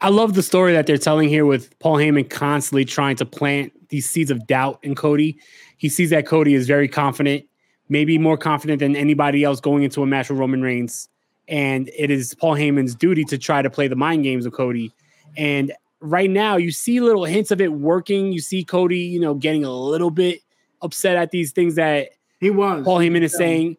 [0.01, 3.71] I love the story that they're telling here with Paul Heyman constantly trying to plant
[3.89, 5.37] these seeds of doubt in Cody.
[5.77, 7.45] He sees that Cody is very confident,
[7.89, 11.09] maybe more confident than anybody else going into a match with Roman Reigns.
[11.47, 14.91] And it is Paul Heyman's duty to try to play the mind games of Cody.
[15.37, 18.31] And right now, you see little hints of it working.
[18.33, 20.41] You see Cody, you know, getting a little bit
[20.81, 22.09] upset at these things that
[22.39, 22.83] He was.
[22.83, 23.37] Paul Heyman is Yeah.
[23.37, 23.77] saying.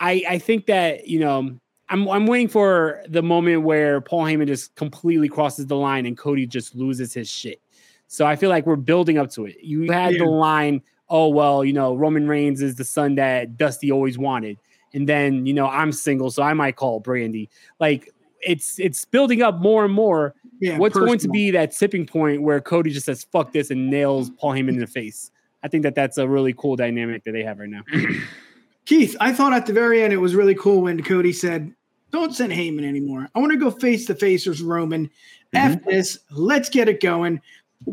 [0.00, 1.50] I I think that you know
[1.90, 6.16] I'm I'm waiting for the moment where Paul Heyman just completely crosses the line and
[6.16, 7.60] Cody just loses his shit.
[8.06, 9.56] So I feel like we're building up to it.
[9.62, 10.18] You had Yeah.
[10.24, 14.58] the line, oh well, you know Roman Reigns is the son that Dusty always wanted,
[14.92, 17.48] and then you know I'm single, so I might call Brandi.
[17.80, 18.10] Like
[18.40, 20.34] it's it's building up more and more.
[20.60, 23.90] Yeah, What's going to be that tipping point where Cody just says "fuck this" and
[23.90, 25.30] nails Paul Heyman in the face?
[25.62, 27.82] I think that that's a really cool dynamic that they have right now.
[28.84, 31.74] Keith, I thought at the very end it was really cool when Cody said,
[32.12, 33.30] Don't send Heyman anymore.
[33.34, 35.10] I want to go face to face with Roman.
[35.54, 36.18] F this.
[36.30, 37.40] Let's get it going.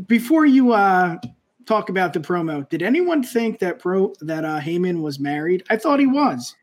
[0.07, 1.17] Before you uh,
[1.65, 5.63] talk about the promo, did anyone think that pro that uh, Heyman was married?
[5.69, 6.55] I thought he was.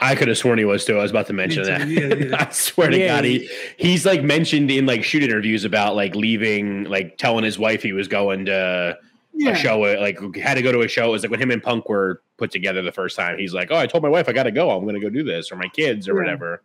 [0.00, 0.98] I could have sworn he was too.
[0.98, 1.86] I was about to mention that.
[1.88, 2.36] yeah, yeah.
[2.48, 3.08] I swear to Yeah.
[3.16, 7.58] God, he he's like mentioned in like shoot interviews about like leaving, like telling his
[7.58, 8.98] wife he was going to
[9.34, 9.50] Yeah.
[9.50, 11.08] a show, like had to go to a show.
[11.08, 13.38] It was like when him and Punk were put together the first time.
[13.38, 14.70] He's like, "Oh, I told my wife I got to go.
[14.70, 16.20] I'm going to go do this, or my kids, or Yeah.
[16.20, 16.62] whatever."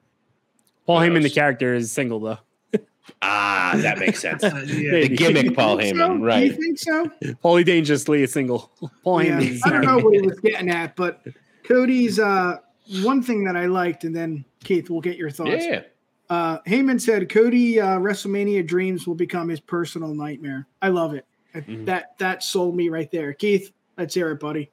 [0.86, 2.40] Paul Who Heyman, the character, is single though.
[3.22, 4.44] Ah, that makes sense.
[4.44, 4.92] Uh, yeah.
[5.02, 6.40] the gimmick, Paul Think Heyman, so?
[6.40, 7.12] Do you think so?
[7.44, 8.72] Paulie Dangerously is single.
[9.04, 9.40] Paul Yeah.
[9.40, 11.22] Heyman I don't know what he was getting at, but
[11.64, 12.58] Cody's uh,
[13.02, 15.66] one thing that I liked, and then Keith, we'll get your thoughts.
[15.66, 15.82] Yeah,
[16.30, 20.68] Uh, Heyman said Cody uh, WrestleMania dreams will become his personal nightmare.
[20.82, 21.26] I love it.
[21.56, 21.86] Mm-hmm.
[21.86, 23.34] That that sold me right there.
[23.34, 24.70] Keith, let's hear it, buddy.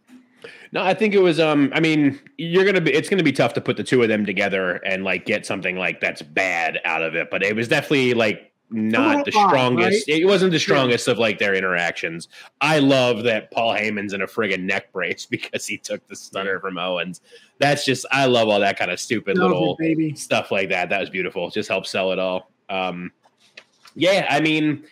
[0.72, 1.40] No, I think it was.
[1.40, 2.92] Um, I mean, you're gonna be.
[2.92, 5.76] It's gonna be tough to put the two of them together and like get something
[5.76, 7.30] like that's bad out of it.
[7.30, 10.08] But it was definitely like not the strongest.
[10.08, 12.28] It wasn't the strongest of like their interactions.
[12.60, 16.60] I love that Paul Heyman's in a friggin' neck brace because he took the stunner
[16.60, 17.20] from Owens.
[17.58, 18.06] That's just.
[18.10, 20.88] I love all that kind of stupid Love little it, stuff like that.
[20.88, 21.50] That was beautiful.
[21.50, 22.50] Just helps sell it all.
[22.68, 23.12] Um,
[23.94, 24.84] yeah, I mean,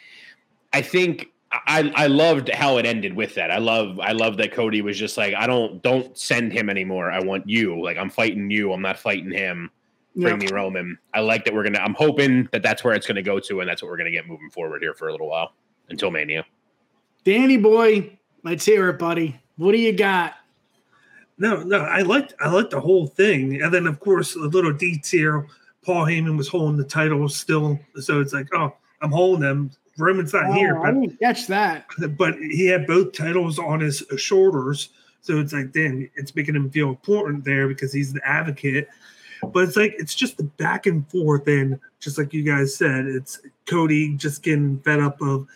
[0.72, 3.50] I think I I loved how it ended with that.
[3.50, 7.10] I love I love that Cody was just like, I don't don't send him anymore.
[7.10, 7.82] I want you.
[7.82, 8.72] Like I'm fighting you.
[8.72, 9.70] I'm not fighting him.
[10.14, 10.46] Bring Yeah.
[10.48, 10.98] me Roman.
[11.14, 11.78] I like that we're gonna.
[11.78, 14.26] I'm hoping that that's where it's gonna go to, and that's what we're gonna get
[14.28, 15.54] moving forward here for a little while
[15.88, 16.44] until Mania.
[17.24, 19.40] Danny boy, let's hear it, buddy.
[19.56, 20.34] What do you got?
[21.38, 24.72] No, no, I liked I liked the whole thing, and then of course a little
[24.72, 25.46] detail.
[25.84, 29.70] Paul Heyman was holding the title still, so it's like, oh, I'm holding them.
[29.98, 31.86] Roman's not oh, here, Oh, I didn't catch that.
[31.98, 34.90] but but he had both titles on his shoulders,
[35.22, 38.88] so it's like, damn, it's making him feel important there because he's the advocate.
[39.44, 43.06] But it's like it's just the back and forth, and just like you guys said,
[43.06, 45.46] it's Cody just getting fed up of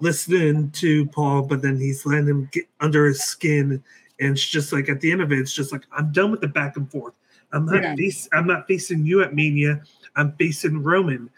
[0.00, 3.82] listening to Paul, but then he's letting him get under his skin,
[4.20, 6.40] and it's just like at the end of it, it's just like I'm done with
[6.40, 7.14] the back and forth.
[7.52, 7.94] I'm not Yeah.
[7.94, 9.82] face, I'm not facing you at Mania.
[10.16, 11.30] I'm facing Roman.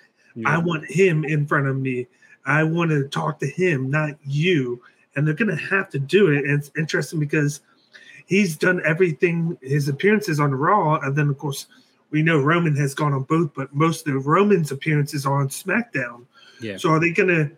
[0.46, 2.06] I want him in front of me.
[2.46, 4.80] I want to talk to him, not you.
[5.14, 6.44] And they're going to have to do it.
[6.44, 7.60] And it's interesting because
[8.26, 10.98] he's done everything, his appearances on Raw.
[11.00, 11.66] And then, of course,
[12.10, 15.48] we know Roman has gone on both, but most of the Roman's appearances are on
[15.48, 16.26] SmackDown.
[16.60, 16.76] Yeah.
[16.76, 17.50] So are they going to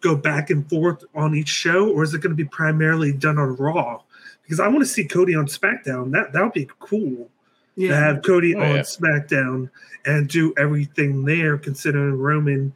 [0.00, 3.38] go back and forth on each show, or is it going to be primarily done
[3.38, 4.02] on Raw?
[4.42, 6.10] Because I want to see Cody on SmackDown.
[6.12, 7.30] That that would be cool
[7.76, 8.80] to have Cody Oh, on yeah.
[8.82, 9.70] SmackDown
[10.04, 12.72] and do everything there, considering Roman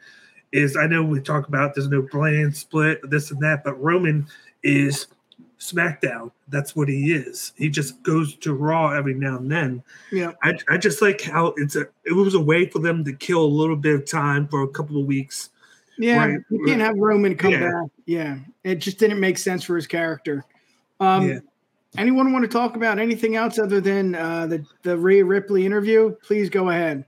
[0.53, 0.77] is.
[0.77, 4.27] I know we talk about there's no brand split, this and that, but Roman
[4.63, 5.07] is
[5.63, 6.33] SmackDown.
[6.49, 7.53] That's what he is.
[7.57, 9.83] He just goes to Raw every now and then.
[10.11, 10.33] Yeah.
[10.43, 11.87] I, I just like how it's a.
[12.05, 14.69] It was a way for them to kill a little bit of time for a
[14.69, 15.51] couple of weeks.
[15.99, 16.27] Yeah.
[16.27, 16.41] Right.
[16.51, 17.71] You can't have Roman come Yeah.
[17.71, 17.91] back.
[18.07, 18.39] Yeah.
[18.65, 20.45] It just didn't make sense for his character.
[20.99, 21.39] Um Yeah.
[21.97, 26.17] anyone want to talk about anything else other than uh the, the Rhea Ripley interview?
[26.25, 27.05] Please go ahead.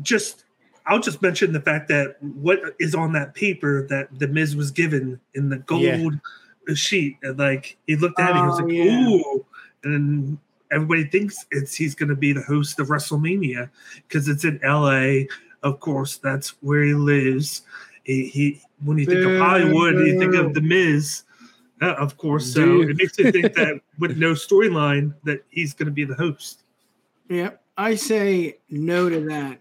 [0.00, 0.44] Just.
[0.86, 4.70] I'll just mention the fact that what is on that paper that the Miz was
[4.70, 6.08] given in the gold Yeah.
[6.76, 9.08] Sheet, and like he looked at it, he was Oh, like, yeah.
[9.08, 9.46] "Ooh,"
[9.84, 10.38] and
[10.70, 13.70] everybody thinks it's he's going to be the host of WrestleMania
[14.06, 15.28] because it's in L.A.
[15.62, 17.62] Of course, that's where he lives.
[18.04, 21.24] He, he when you think of Hollywood, you think of the Miz,
[21.82, 22.52] uh, of course.
[22.52, 26.14] So it makes you think that with no storyline, that he's going to be the
[26.14, 26.62] host.
[27.28, 27.50] Yeah.
[27.76, 29.60] I say no to that.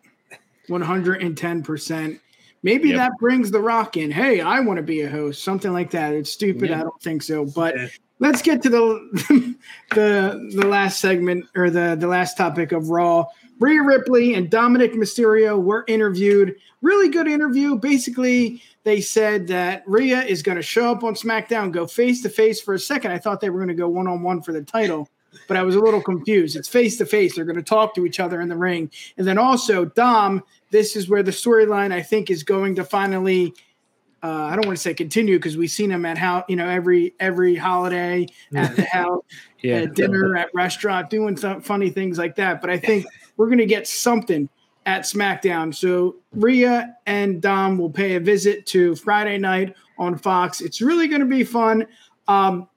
[0.70, 2.20] 110%.
[2.64, 2.98] Maybe Yep.
[2.98, 4.12] that brings the rock in.
[4.12, 5.44] Hey, I want to be a host.
[5.44, 6.14] Something like that.
[6.14, 6.70] It's stupid.
[6.70, 6.80] Yeah.
[6.80, 7.46] I don't think so.
[7.46, 7.88] But Yeah.
[8.20, 9.56] let's get to the
[9.96, 13.26] the the last segment or the the last topic of Raw.
[13.60, 16.56] Rhea Ripley and Dominic Mysterio were interviewed.
[16.82, 17.76] Really good interview.
[17.76, 22.30] Basically, they said that Rhea is going to show up on SmackDown, go face to
[22.30, 23.12] face for a second.
[23.12, 25.10] I thought they were going to go one on one for the title,
[25.48, 26.56] but I was a little confused.
[26.56, 27.36] It's face to face.
[27.36, 28.92] They're going to talk to each other in the ring.
[29.18, 33.54] And then also, Dom, this is where the storyline I think is going to finally
[34.24, 36.68] uh, I don't want to say continue because we've seen him at how you know
[36.68, 38.26] every every holiday
[38.56, 39.24] at the house,
[39.62, 39.78] Yeah.
[39.78, 42.60] at dinner, at restaurant, doing some funny things like that.
[42.62, 43.06] But I think
[43.38, 44.50] we're going to get something
[44.86, 45.74] at SmackDown.
[45.74, 50.62] So Rhea and Dom will pay a visit to Friday night on Fox.
[50.62, 51.86] It's really going to be fun.
[52.28, 52.68] Um,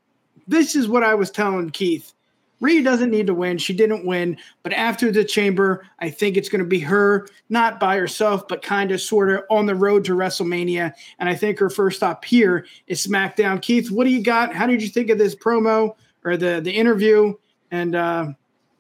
[0.47, 2.13] this is what I was telling Keith.
[2.61, 3.59] Rhea doesn't need to win.
[3.59, 4.37] She didn't win.
[4.63, 8.63] But after the chamber, I think it's going to be her, not by herself, but
[8.63, 10.93] kind of sort of on the road to WrestleMania.
[11.19, 13.61] And I think her first stop here is SmackDown.
[13.63, 14.55] Keith, what do you got?
[14.55, 17.35] How did you think of this promo or the, the interview?
[17.71, 18.33] And uh,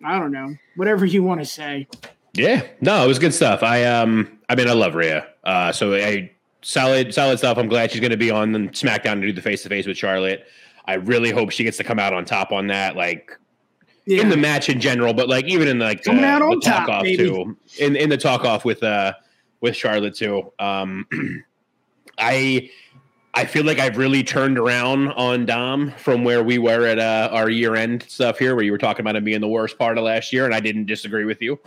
[0.05, 1.89] I don't know, whatever you want to say.
[2.35, 3.63] Yeah, no, it was good stuff.
[3.63, 5.27] I um, I mean, I love Rhea.
[5.43, 6.31] Uh, so I
[6.63, 7.59] solid, solid stuff.
[7.59, 9.97] I'm glad she's going to be on SmackDown to do the face to face with
[9.97, 10.47] Charlotte.
[10.87, 13.39] I really hope she gets to come out on top on that, like
[14.11, 14.23] Yeah.
[14.23, 16.87] in the match in general, but like even in like the, out on the talk
[16.87, 17.25] top, off baby.
[17.25, 17.57] too.
[17.79, 19.13] In in the talk off with uh
[19.61, 20.53] with Charlotte too.
[20.59, 21.07] Um,
[22.19, 22.71] I
[23.35, 27.29] I feel like I've really turned around on Dom from where we were at uh,
[27.31, 29.97] our year end stuff here, where you were talking about him being the worst part
[29.97, 31.59] of last year, and I didn't disagree with you.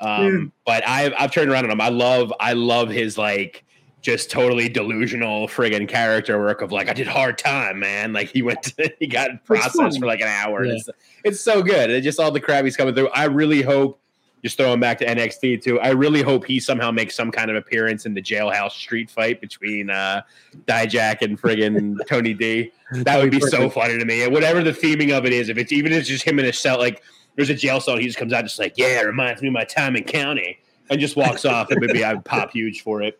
[0.00, 1.80] Um, But I've I've turned around on him.
[1.80, 3.64] I love I love his like
[4.06, 8.12] just totally delusional friggin' character work of like I did hard time, man.
[8.12, 10.64] Like he went to, he got processed for like an hour.
[10.64, 10.74] Yeah.
[10.74, 10.88] It's,
[11.24, 11.90] it's so good.
[11.90, 13.08] And just all the crap he's coming through.
[13.08, 13.98] I really hope
[14.44, 15.80] just throwing back to NXT too.
[15.80, 19.40] I really hope he somehow makes some kind of appearance in the jailhouse street fight
[19.40, 20.22] between uh
[20.66, 22.70] Dijak and friggin' Tony D.
[22.92, 24.22] That would be so funny to me.
[24.22, 26.44] And whatever the theming of it is, if it's even if it's just him in
[26.44, 27.02] a cell, like
[27.34, 29.54] there's a jail cell, he just comes out just like, yeah, it reminds me of
[29.54, 30.60] my time in county,
[30.90, 31.72] and just walks off.
[31.72, 33.18] And maybe I would pop huge for it.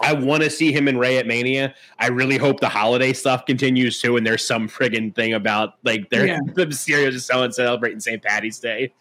[0.00, 1.74] I want to see him and Rey at Mania.
[1.98, 6.08] I really hope the holiday stuff continues too, and there's some friggin' thing about like
[6.10, 6.38] they're Yeah.
[6.54, 8.22] the Mysterios is selling celebrating St.
[8.22, 8.92] Patty's Day,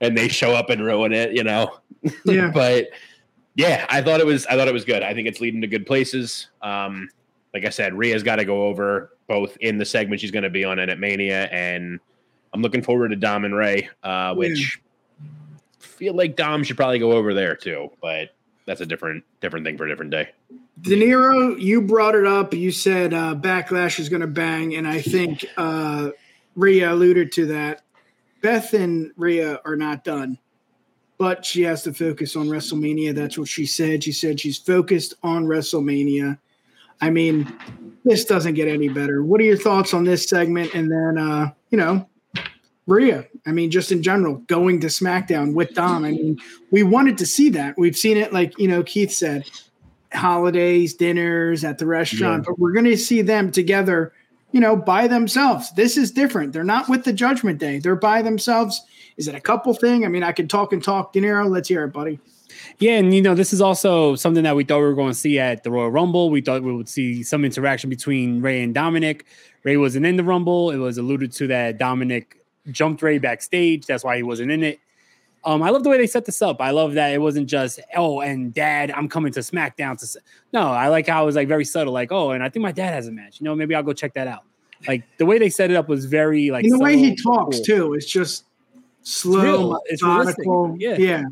[0.00, 1.78] and they show up and ruin it, you know.
[2.24, 2.50] Yeah.
[2.54, 2.88] but
[3.56, 5.02] yeah, I thought it was I thought it was good.
[5.02, 6.48] I think it's leading to good places.
[6.62, 7.08] Um,
[7.52, 10.50] like I said, Rhea's got to go over both in the segment she's going to
[10.50, 11.98] be on and at Mania, and
[12.54, 14.80] I'm looking forward to Dom and Rey, uh, which
[15.80, 18.35] feel like Dom should probably go over there too, but
[18.66, 20.30] that's a different different thing for a different day.
[20.80, 22.52] Dinero, you brought it up.
[22.52, 26.10] You said uh, Backlash is going to bang, and I think uh,
[26.54, 27.82] Rhea alluded to that.
[28.42, 30.38] Beth and Rhea are not done,
[31.16, 33.14] but she has to focus on WrestleMania.
[33.14, 34.04] That's what she said.
[34.04, 36.38] She said she's focused on WrestleMania.
[37.00, 37.52] I mean,
[38.04, 39.22] this doesn't get any better.
[39.22, 40.74] What are your thoughts on this segment?
[40.74, 42.08] And then, uh, you know,
[42.86, 43.26] Rhea.
[43.46, 46.04] I mean, just in general, going to SmackDown with Dom.
[46.04, 46.38] I mean,
[46.70, 47.76] we wanted to see that.
[47.76, 49.50] We've seen it, like you know, Keith said,
[50.12, 54.12] holidays, dinners at the restaurant, but we're going to see them together,
[54.52, 55.72] you know, by themselves.
[55.74, 56.52] This is different.
[56.52, 57.78] They're not with the Judgment Day.
[57.78, 58.80] They're by themselves.
[59.16, 60.04] Is it a couple thing?
[60.04, 61.12] I mean, I can talk and talk.
[61.12, 62.20] Dinero, let's hear it, buddy.
[62.78, 65.18] Yeah, and you know, this is also something that we thought we were going to
[65.18, 66.30] see at the Royal Rumble.
[66.30, 69.26] We thought we would see some interaction between Rey and Dominic.
[69.64, 70.70] Rey wasn't in the Rumble.
[70.70, 72.38] It was alluded to that Dominic
[72.70, 73.86] jumped Rey backstage.
[73.86, 74.80] That's why he wasn't in it.
[75.44, 76.60] Um, I love the way they set this up.
[76.60, 80.20] I love that it wasn't just oh, and Dad, I'm coming to SmackDown to.
[80.52, 81.92] No, I like how it was like very subtle.
[81.92, 83.40] Like oh, and I think my dad has a match.
[83.40, 84.42] You know, maybe I'll go check that out.
[84.88, 87.56] Like the way they set it up was very like And the way he talks
[87.58, 87.64] cool.
[87.64, 88.44] too, it's just
[89.02, 89.78] slow.
[89.86, 90.74] It's methodical.
[90.78, 90.96] Yeah.
[90.98, 91.22] yeah.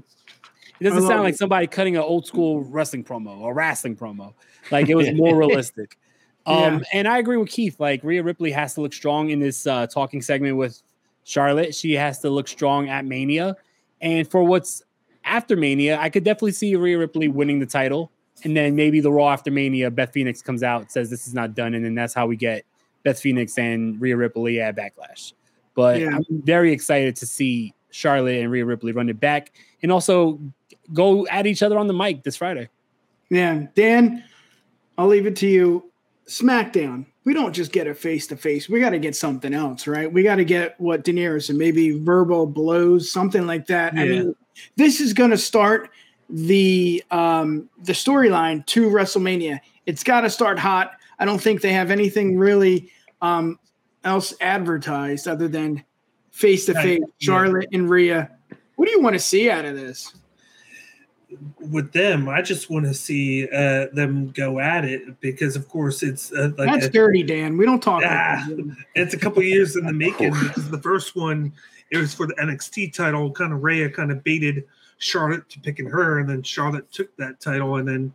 [0.81, 1.39] It doesn't sound like it.
[1.39, 4.35] somebody cutting an old school wrestling promo or wrestling promo.
[4.71, 5.99] Like it was more realistic.
[6.47, 6.81] Um, Yeah.
[6.93, 7.79] and I agree with Keith.
[7.81, 10.83] Like Rhea Ripley has to look strong in this uh, talking segment with
[11.25, 11.75] Charlotte.
[11.75, 13.57] She has to look strong at Mania.
[14.01, 14.83] And for what's
[15.25, 18.11] after Mania, I could definitely see Rhea Ripley winning the title.
[18.45, 21.55] And then maybe the Raw after Mania, Beth Phoenix comes out, says this is not
[21.55, 21.75] done.
[21.75, 22.65] And then that's how we get
[23.03, 25.33] Beth Phoenix and Rhea Ripley at Backlash.
[25.75, 26.17] But Yeah.
[26.17, 29.53] I'm very excited to see Charlotte and Rhea Ripley run it back
[29.83, 30.41] and also
[30.93, 32.69] go at each other on the mic this Friday.
[33.31, 34.25] Yeah, Dan,
[34.99, 35.91] I'll leave it to you.
[36.27, 37.07] SmackDown.
[37.25, 38.69] We don't just get a face to face.
[38.69, 40.13] We got to get something else, right?
[40.13, 43.95] We got to get what Dinero said, maybe verbal blows, something like that.
[43.95, 44.37] I mean,
[44.77, 45.91] this is going to start
[46.29, 49.61] the um, the storyline to WrestleMania.
[49.87, 50.93] It's got to start hot.
[51.19, 52.91] I don't think they have anything really
[53.23, 53.59] um,
[54.05, 55.83] else advertised other than
[56.31, 57.07] face to face yeah.
[57.19, 58.31] Charlotte and Rhea.
[58.77, 60.15] What do you want to see out of this?
[61.61, 66.03] With them, I just want to see uh, them go at it because, of course,
[66.03, 67.57] it's uh, like That's a- dirty, Dan.
[67.57, 68.03] We don't talk.
[68.03, 68.77] like Ah, that.
[68.95, 71.53] it's a couple years in the making because the first one
[71.91, 73.31] it was for the NXT title.
[73.31, 74.65] Kind of Rhea kind of baited
[74.99, 78.13] Charlotte to picking her, and then Charlotte took that title, and then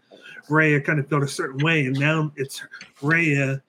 [0.49, 2.61] Rhea kind of felt a certain way, and now it's
[3.01, 3.61] Rhea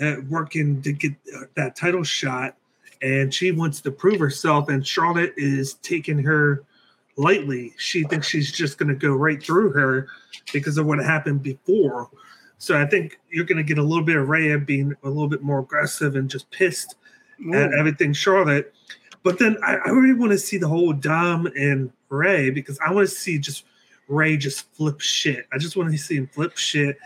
[0.00, 2.56] uh, working to get uh, that title shot,
[3.02, 6.62] and she wants to prove herself, and Charlotte is taking her
[7.20, 7.74] lightly.
[7.76, 10.08] She thinks she's just going to go right through her
[10.52, 12.10] because of what happened before.
[12.58, 15.28] So I think you're going to get a little bit of Rhea being a little
[15.28, 16.96] bit more aggressive and just pissed
[17.54, 18.74] at everything Charlotte.
[19.22, 22.92] But then I, I really want to see the whole Dom and Rey because I
[22.92, 23.64] want to see just
[24.08, 25.46] Rey just flip shit.
[25.52, 26.98] I just want to see him flip shit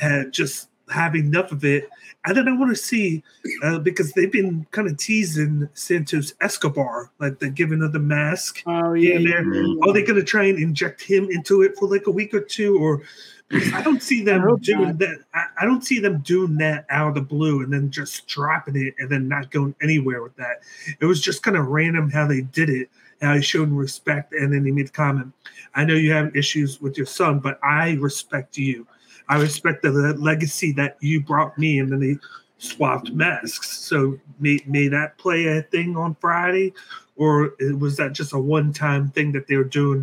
[0.00, 1.88] and just have enough of it.
[2.26, 3.22] I want to see
[3.62, 8.62] uh, because they've been kind of teasing Santos Escobar, like the giving of the mask
[8.66, 9.40] Oh yeah, there.
[9.82, 12.40] Are they going to try and inject him into it for like a week or
[12.40, 13.02] two, or
[13.50, 14.98] I don't see them doing not.
[14.98, 15.18] that.
[15.34, 18.76] I, I don't see them doing that out of the blue and then just dropping
[18.76, 20.62] it and then not going anywhere with that.
[21.00, 22.88] It was just kind of random how they did it.
[23.22, 25.32] How he showed respect, and then he made the comment.
[25.74, 28.86] I know you have issues with your son, but I respect you.
[29.28, 32.16] I respect the le- legacy that you brought me, and then they
[32.58, 33.78] swapped masks.
[33.80, 36.72] So may, may that play a thing on Friday,
[37.16, 40.02] or was that just a one-time thing that they were doing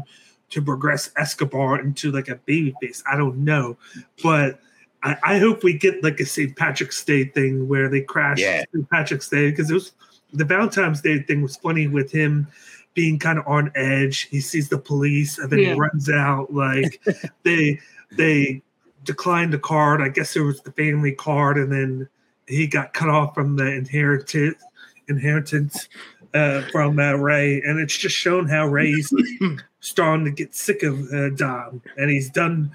[0.49, 3.03] to progress Escobar into like a baby face?
[3.11, 3.77] I don't know,
[4.23, 4.59] but
[5.03, 6.55] I, I hope we get like a St.
[6.55, 8.63] Patrick's Day thing where they crash Yeah.
[8.73, 8.89] St.
[8.89, 9.93] Patrick's Day because it was
[10.33, 12.47] the Valentine's Day thing was funny with him
[12.93, 14.21] being kind of on edge.
[14.29, 15.73] He sees the police and then Yeah.
[15.73, 16.53] he runs out.
[16.53, 17.01] Like
[17.43, 17.79] they
[18.11, 18.61] they
[19.03, 20.01] declined the card.
[20.01, 22.09] I guess it was the family card, and then
[22.47, 24.61] he got cut off from the inheritance
[25.07, 25.89] inheritance
[26.33, 29.13] uh, from uh, Rey, and it's just shown how Rey's
[29.79, 32.71] starting to get sick of uh, Dom, and he's done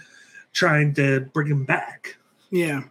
[0.52, 2.16] trying to bring him back.
[2.50, 2.82] Yeah.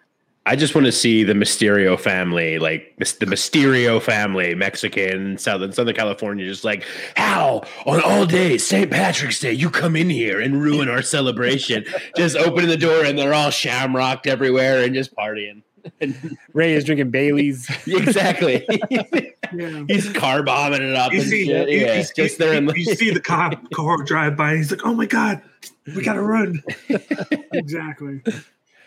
[0.48, 5.96] I just want to see the Mysterio family, like the Mysterio family, Mexican, Southern Southern
[5.96, 6.84] California, just like
[7.18, 8.92] how on all days, St.
[8.92, 11.84] Patrick's Day, you come in here and ruin our celebration.
[12.16, 15.64] just opening the door and they're all shamrocked everywhere and just partying.
[16.54, 17.68] Rey is drinking Bailey's.
[17.88, 18.68] exactly.
[18.90, 19.84] Yeah.
[19.88, 21.12] He's car bombing it up.
[21.12, 21.70] You see, shit.
[21.70, 24.58] you, yeah, you- just there you, the you see the cop car drive by, and
[24.58, 25.42] he's like, "Oh my god,
[25.96, 26.64] we gotta run!"
[27.54, 28.22] Exactly.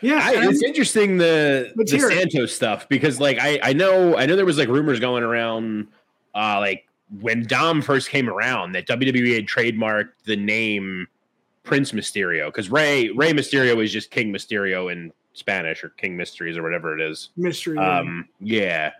[0.01, 0.20] Yeah.
[0.23, 1.87] I, it's interesting the the.
[1.87, 5.89] Santos stuff because like I I know I know there was like rumors going around
[6.35, 6.87] uh like
[7.20, 11.07] when Dom first came around that WWE had trademarked the name
[11.65, 16.57] Prince Mysterio because Rey Rey Mysterio is just King Mysterio in Spanish or King Mysteries
[16.57, 17.31] or whatever it is.
[17.37, 17.79] mystery.
[17.79, 18.93] Um yeah.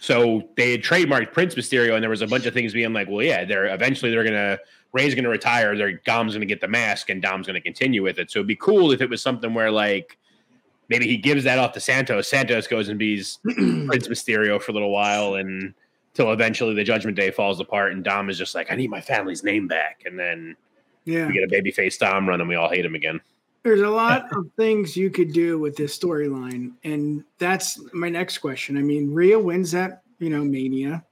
[0.00, 3.08] So they had trademarked Prince Mysterio and there was a bunch of things being like,
[3.08, 4.58] well yeah, they're eventually they're gonna
[4.92, 8.30] Rey's gonna retire, their Dom's gonna get the mask and Dom's gonna continue with it.
[8.30, 10.18] So it'd be cool if it was something where like
[10.94, 12.28] maybe he gives that off to Santos.
[12.28, 15.74] Santos goes and be's Prince Mysterio for a little while and
[16.14, 19.00] till eventually the Judgment Day falls apart and Dom is just like, I need my
[19.00, 20.02] family's name back.
[20.06, 20.56] And then
[21.04, 21.26] yeah.
[21.26, 23.20] we get a babyface Dom run and we all hate him again.
[23.64, 28.38] There's a lot of things you could do with this storyline, and that's my next
[28.38, 28.76] question.
[28.76, 31.02] I mean, Rhea wins that, you know, Mania.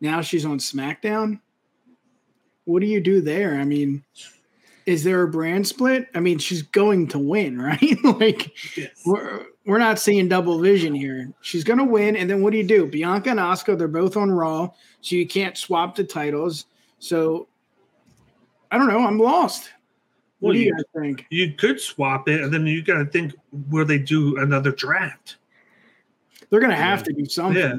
[0.00, 1.40] Now she's on SmackDown.
[2.64, 3.56] What do you do there?
[3.56, 4.04] I mean,
[4.86, 6.06] is there a brand split?
[6.14, 7.96] I mean, she's going to win, right?
[8.04, 8.52] like,
[9.06, 11.32] we're we're not seeing double vision here.
[11.40, 12.86] She's going to win, and then what do you do?
[12.86, 16.66] Bianca and Asuka, they're both on Raw, so you can't swap the titles.
[16.98, 17.46] So,
[18.70, 19.00] I don't know.
[19.06, 19.70] I'm lost.
[20.40, 21.26] What Well, do you you- guys think?
[21.30, 23.34] You could swap it, and then you gotta think
[23.68, 25.36] where they do another draft.
[26.50, 27.62] They're going to have to do something.
[27.62, 27.70] Yeah.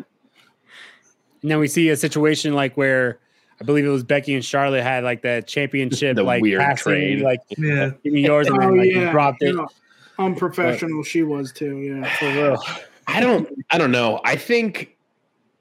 [1.42, 3.20] And then we see a situation like where
[3.64, 6.84] I believe it was Becky and Charlotte had like that championship, The like weird passing,
[6.94, 7.22] trade.
[7.22, 7.91] like Yeah.
[8.03, 9.56] give me yours, and Oh then like you yeah, dropped it.
[9.56, 9.65] yeah.
[10.19, 11.77] Unprofessional she was too.
[11.77, 12.15] Yeah.
[12.19, 12.61] For real.
[13.07, 14.19] I don't I don't know.
[14.26, 14.95] I think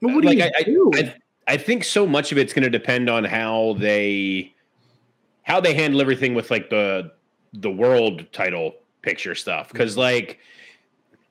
[0.01, 0.91] But what do like you I, I, do?
[0.95, 1.15] I
[1.47, 4.53] I think so much of it's going to depend on how they
[5.43, 7.11] how they handle everything with like the
[7.53, 10.39] the world title picture stuff because like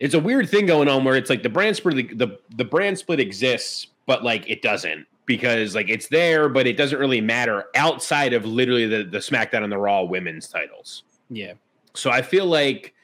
[0.00, 2.98] it's a weird thing going on where it's like the brand split the the brand
[2.98, 7.66] split exists but like it doesn't because like it's there but it doesn't really matter
[7.76, 11.04] outside of literally the the SmackDown and the Raw women's titles.
[11.30, 11.54] Yeah.
[11.94, 12.94] So I feel like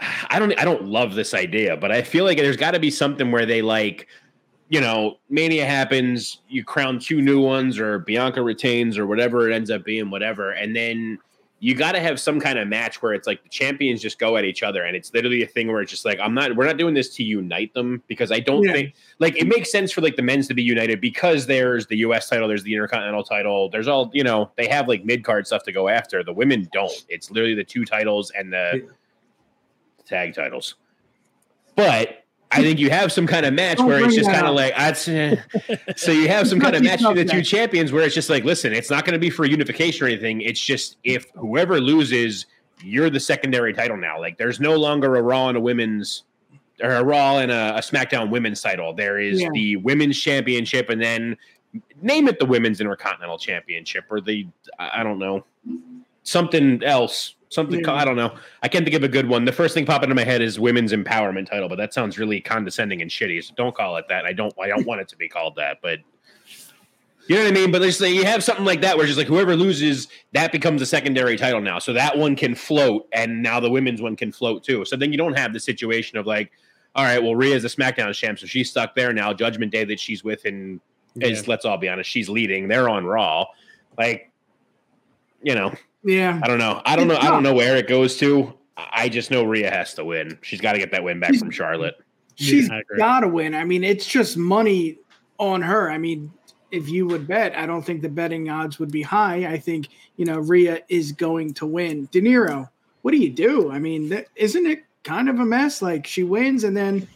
[0.00, 2.90] I don't I don't love this idea, but I feel like there's got to be
[2.90, 4.08] something where they like,
[4.68, 9.54] you know, Mania happens, you crown two new ones, or Bianca retains, or whatever it
[9.54, 11.18] ends up being, whatever, and then
[11.62, 14.38] you got to have some kind of match where it's like the champions just go
[14.38, 16.64] at each other, and it's literally a thing where it's just like I'm not we're
[16.66, 18.72] not doing this to unite them because I don't Yeah.
[18.72, 21.98] think like it makes sense for like the men's to be united because there's the
[21.98, 22.30] U.S.
[22.30, 25.62] title, there's the Intercontinental title, there's all you know they have like mid card stuff
[25.64, 26.24] to go after.
[26.24, 26.92] The women don't.
[27.10, 28.88] It's literally the two titles and the
[30.06, 30.76] tag titles.
[31.76, 32.19] But
[32.52, 34.74] I think you have some kind of match Don't where it's just kind of like
[34.76, 35.36] that's eh.
[35.96, 38.44] so you have some kind of match between the two champions where it's just like
[38.44, 40.40] listen, it's not going to be for unification or anything.
[40.40, 42.46] It's just if whoever loses,
[42.82, 44.18] you're the secondary title now.
[44.18, 46.24] Like there's no longer a Raw and a women's
[46.82, 48.94] or a Raw and a, a SmackDown women's title.
[48.94, 49.50] There is Yeah.
[49.52, 51.36] the women's championship and then
[52.02, 54.46] name it the women's intercontinental championship or the
[54.78, 55.44] I don't know
[56.24, 57.36] something else.
[57.50, 57.92] Something Yeah.
[57.92, 58.36] I don't know.
[58.62, 59.44] I can't think of a good one.
[59.44, 62.40] The first thing popping into my head is women's empowerment title, but that sounds really
[62.40, 63.42] condescending and shitty.
[63.44, 64.24] So don't call it that.
[64.24, 64.54] I don't.
[64.58, 65.78] I don't want it to be called that.
[65.82, 65.98] But
[67.26, 67.72] you know what I mean.
[67.72, 70.80] But say you have something like that where it's just like whoever loses, that becomes
[70.80, 71.80] a secondary title now.
[71.80, 74.84] So that one can float, and now the women's one can float too.
[74.84, 76.52] So then you don't have the situation of like,
[76.94, 79.32] all right, well Rhea's the SmackDown champ, so she's stuck there now.
[79.32, 80.80] Judgment Day that she's with, and
[81.16, 82.68] is let's all be honest, she's leading.
[82.68, 83.46] They're on Raw,
[83.98, 84.28] like.
[85.42, 85.72] You know,
[86.04, 86.40] yeah.
[86.42, 86.82] I don't know.
[86.84, 87.16] I don't know.
[87.16, 88.54] I don't know where it goes to.
[88.76, 90.38] I just know Rhea has to win.
[90.42, 91.96] She's got to get that win back from Charlotte.
[92.36, 92.98] She's I agree.
[92.98, 93.54] got to win.
[93.54, 94.98] I mean, it's just money
[95.38, 95.90] on her.
[95.90, 96.32] I mean,
[96.70, 99.46] if you would bet, I don't think the betting odds would be high.
[99.46, 102.08] I think, you know, Rhea is going to win.
[102.10, 102.70] Dinero,
[103.02, 103.70] what do you do?
[103.70, 105.82] I mean, that, isn't it kind of a mess?
[105.82, 107.06] Like she wins and then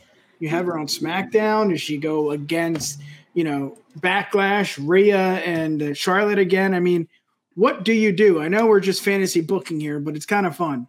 [0.40, 1.70] you have her on SmackDown.
[1.70, 3.00] Does she go against,
[3.32, 6.74] you know, Backlash, Rhea, and uh, Charlotte again?
[6.74, 7.08] I mean,
[7.54, 8.40] what do you do?
[8.40, 10.86] I know we're just fantasy booking here, but it's kind of fun.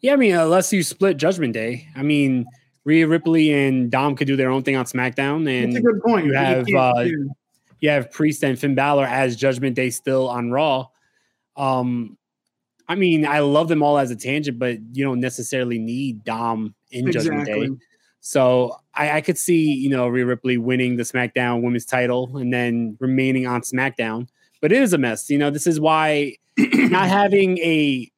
[0.00, 2.46] Yeah, I mean, unless you split Judgment Day, I mean,
[2.84, 6.02] Rhea Ripley and Dom could do their own thing on SmackDown, and That's a good
[6.02, 6.26] point.
[6.26, 7.04] you have, can't uh,
[7.80, 10.86] you have Priest and Finn Balor as Judgment Day still on Raw.
[11.56, 12.16] Um,
[12.88, 16.74] I mean, I love them all as a tangent, but you don't necessarily need Dom
[16.90, 17.70] in Judgment Day.
[18.20, 22.52] So I, I could see, you know, Rhea Ripley winning the SmackDown Women's title and
[22.52, 24.28] then remaining on SmackDown.
[24.66, 25.30] But it is a mess.
[25.30, 28.10] You know, this is why not having a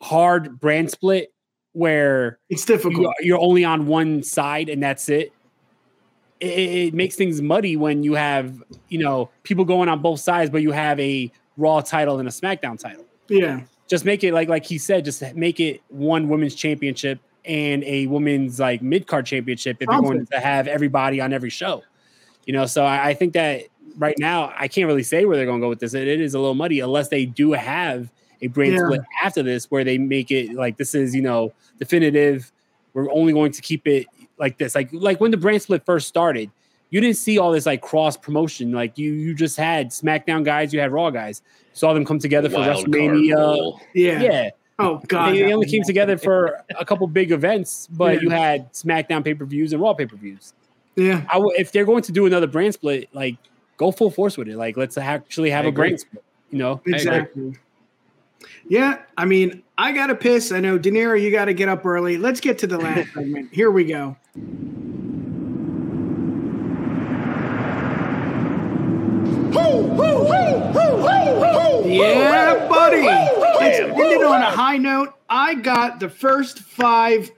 [0.00, 1.30] hard brand split
[1.72, 3.14] where It's difficult.
[3.20, 5.30] you, you're only on one side and that's it.
[6.40, 10.48] It, it makes things muddy when you have, you know, people going on both sides,
[10.48, 13.04] but you have a Raw title and a SmackDown title.
[13.28, 13.60] yeah.
[13.86, 18.06] Just make it like like he said, just make it one women's championship and a
[18.06, 21.82] women's like mid card championship if you're going to have everybody on every show.
[22.46, 23.64] You know, so I, I think that
[24.00, 25.94] right now I can't really say where they're going to go with this.
[25.94, 28.10] It, it is a little muddy unless they do have
[28.42, 28.86] a brand Yeah.
[28.86, 32.50] split after this where they make it like this is you know definitive.
[32.94, 34.06] We're only going to keep it
[34.38, 36.50] like this, like like when the brand split first started.
[36.92, 38.72] You didn't see all this like cross promotion.
[38.72, 41.40] Like you, you just had SmackDown guys, you had Raw guys.
[41.72, 43.78] Saw them come together for Wild card WrestleMania.
[43.94, 44.20] Yeah.
[44.22, 44.50] Yeah,
[44.80, 45.32] Oh God.
[45.34, 48.20] they, they only came together for a couple big events, but Yeah.
[48.22, 50.52] you had SmackDown pay per views and Raw pay per views.
[50.96, 51.22] Yeah.
[51.30, 53.36] I w- if they're going to do another brand split, like
[53.80, 54.56] go full force with it.
[54.56, 55.88] Like let's actually have I a agree.
[55.88, 56.22] brand split.
[56.50, 56.94] You know, agree.
[56.94, 57.56] Exactly.
[58.68, 60.52] Yeah, I mean, I gotta piss.
[60.52, 62.18] I know, Dinero, you got to get up early.
[62.18, 63.52] Let's get to the last segment.
[63.52, 64.16] Here we go.
[71.86, 73.02] Yeah, buddy.
[73.02, 75.14] Let's end it on a high note.
[75.28, 77.30] I got the first five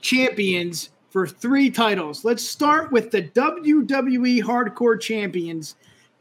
[0.00, 2.24] champions for three titles.
[2.24, 5.76] Let's start with the WWE Hardcore Champions.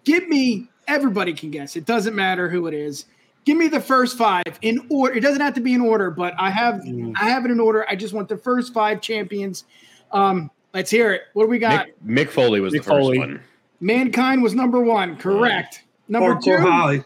[0.08, 1.76] Give me, everybody can guess.
[1.76, 3.06] It doesn't matter who it is.
[3.44, 5.14] Give me the first five in order.
[5.16, 6.82] It doesn't have to be in order, but I have
[7.20, 7.86] I have it in order.
[7.90, 9.66] I just want the first five champions.
[10.14, 11.24] Um, let's hear it.
[11.34, 11.88] What do we got?
[12.06, 13.20] Mick, Mick Foley was Mick the first Foley.
[13.20, 13.42] one.
[13.82, 15.18] Mankind was number one.
[15.18, 15.84] Correct.
[16.08, 17.04] Number Hardcore two, Holly.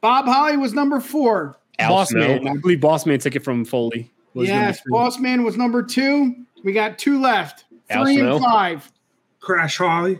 [0.00, 1.58] Bob Holly was number four.
[1.78, 2.40] Al Boss Snow.
[2.40, 2.48] Man.
[2.48, 4.10] I believe Boss Man took it from Foley.
[4.34, 4.90] was yes, three.
[4.90, 6.34] Boss Man was number two.
[6.64, 7.66] We got two left.
[7.88, 8.36] Al Three Snow?
[8.36, 8.92] and five.
[9.40, 10.18] Crash Holly.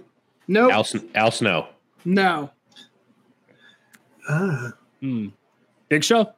[0.48, 0.72] Nope.
[0.72, 1.68] Al, Sn- Al Snow.
[2.04, 2.50] no.
[4.28, 5.28] Ah, Hmm.
[5.88, 6.32] Big Show.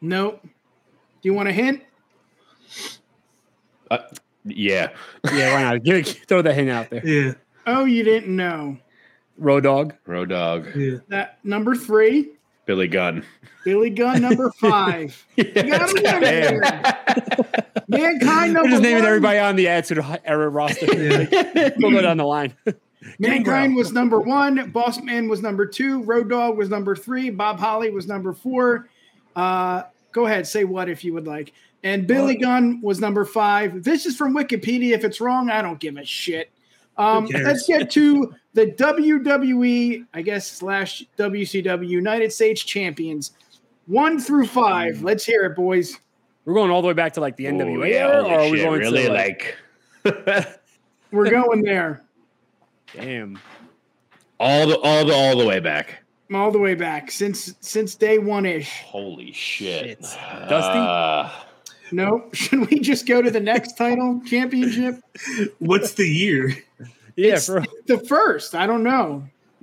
[0.00, 0.40] Nope.
[0.42, 0.48] Do
[1.22, 1.82] you want a hint?
[3.90, 3.98] Uh,
[4.44, 4.90] yeah.
[5.32, 5.82] Yeah, why not?
[5.82, 7.04] Give, throw that hint out there.
[7.06, 7.32] yeah,
[7.66, 8.76] Oh, you didn't know.
[9.38, 9.94] Road Dog.
[10.06, 10.68] Road Dog.
[10.76, 10.98] yeah.
[11.08, 12.30] That number three,
[12.64, 13.24] Billy Gunn.
[13.64, 15.24] Billy Gunn number five.
[15.36, 16.60] You got a winner there.
[17.88, 19.06] Mankind We're just naming one.
[19.08, 20.86] everybody on the Attitude Era roster.
[20.86, 21.70] Yeah.
[21.78, 22.54] we'll go down the line.
[23.18, 24.70] Mankind was number one.
[24.70, 26.02] Boss Man was number two.
[26.02, 27.30] Road Dog was number three.
[27.30, 28.88] Bob Holly was number four.
[29.34, 31.52] Uh, go ahead, say what if you would like.
[31.82, 33.84] And Billy Gunn was number five.
[33.84, 34.92] This is from Wikipedia.
[34.92, 36.50] If it's wrong, I don't give a shit.
[36.96, 43.32] Um, let's get to the WWE, I guess, slash WCW United States Champions.
[43.86, 45.02] One through five.
[45.02, 45.98] Let's hear it, boys.
[46.44, 48.58] We're going all the way back to like the NWA Oh, yeah, or are we
[48.58, 49.56] shit, going really to like,
[50.04, 50.60] like
[51.10, 52.05] We're going there.
[52.96, 53.38] Damn?
[54.40, 56.02] all the all the all the way back.
[56.34, 58.80] All the way back since since day one ish.
[58.82, 59.86] Holy shit.
[59.86, 60.00] Shit.
[60.48, 60.78] Dusty?
[60.78, 61.30] Uh,
[61.92, 62.30] Nope.
[62.34, 64.96] Should we just go to the next title championship?
[65.60, 66.56] What's the year?
[67.14, 68.56] Yeah, It's for, the first.
[68.56, 69.28] I don't know.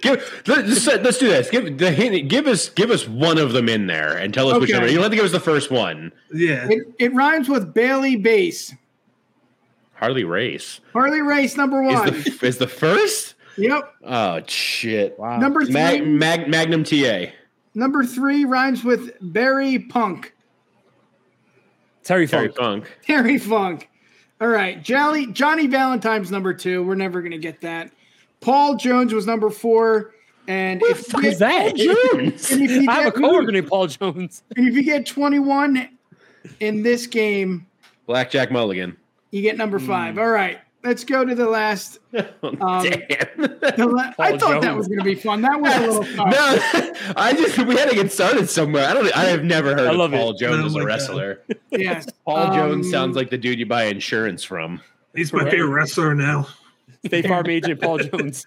[0.00, 1.50] give, let's, let's do this.
[1.50, 2.28] Give the hint.
[2.28, 4.78] Give us give us one of them in there and tell us which Okay.
[4.78, 4.88] number.
[4.88, 6.12] You don't have to give us the first one.
[6.32, 8.74] Yeah, It, it rhymes with Bailey Base.
[9.94, 12.12] Harley Race Harley Race number one.
[12.14, 13.34] is the is the first.
[13.56, 13.94] yep.
[14.04, 15.18] Oh shit.
[15.18, 15.38] wow.
[15.38, 15.72] Number three.
[15.72, 17.26] Mag, Mag, Magnum TA.
[17.74, 20.34] number three rhymes with Barry Punk.
[22.02, 22.56] Terry Terry Funk.
[22.86, 22.98] Funk.
[23.06, 23.88] Terry Funk.
[24.40, 24.82] All right.
[24.82, 26.82] Jolly, Johnny Valentine's number two.
[26.82, 27.90] We're never going to get that.
[28.40, 30.12] Paul Jones was number four.
[30.46, 31.70] And What if the fuck is that?
[31.70, 31.80] and
[32.34, 34.42] if you I have a get- coworker named Paul Jones.
[34.56, 35.88] and if you get 21
[36.60, 37.66] in this game,
[38.06, 38.98] Blackjack Mulligan.
[39.34, 40.18] You get number five.
[40.18, 40.58] All right.
[40.84, 41.98] Let's go to the last.
[42.42, 42.88] Um, Damn.
[43.38, 45.40] the la- I Paul thought that was going to be fun.
[45.40, 46.30] That was a little tough.
[46.30, 48.86] no, I just we had to get started somewhere.
[48.86, 49.16] I don't.
[49.16, 50.38] I have never heard I of Paul it.
[50.38, 50.86] Jones Oh as my a God.
[50.88, 51.42] wrestler.
[51.70, 52.06] Yes.
[52.26, 54.80] Paul Jones Um, sounds like the dude you buy insurance from.
[55.16, 56.46] he's my favorite wrestler now.
[57.06, 58.46] State Farm agent Paul Jones.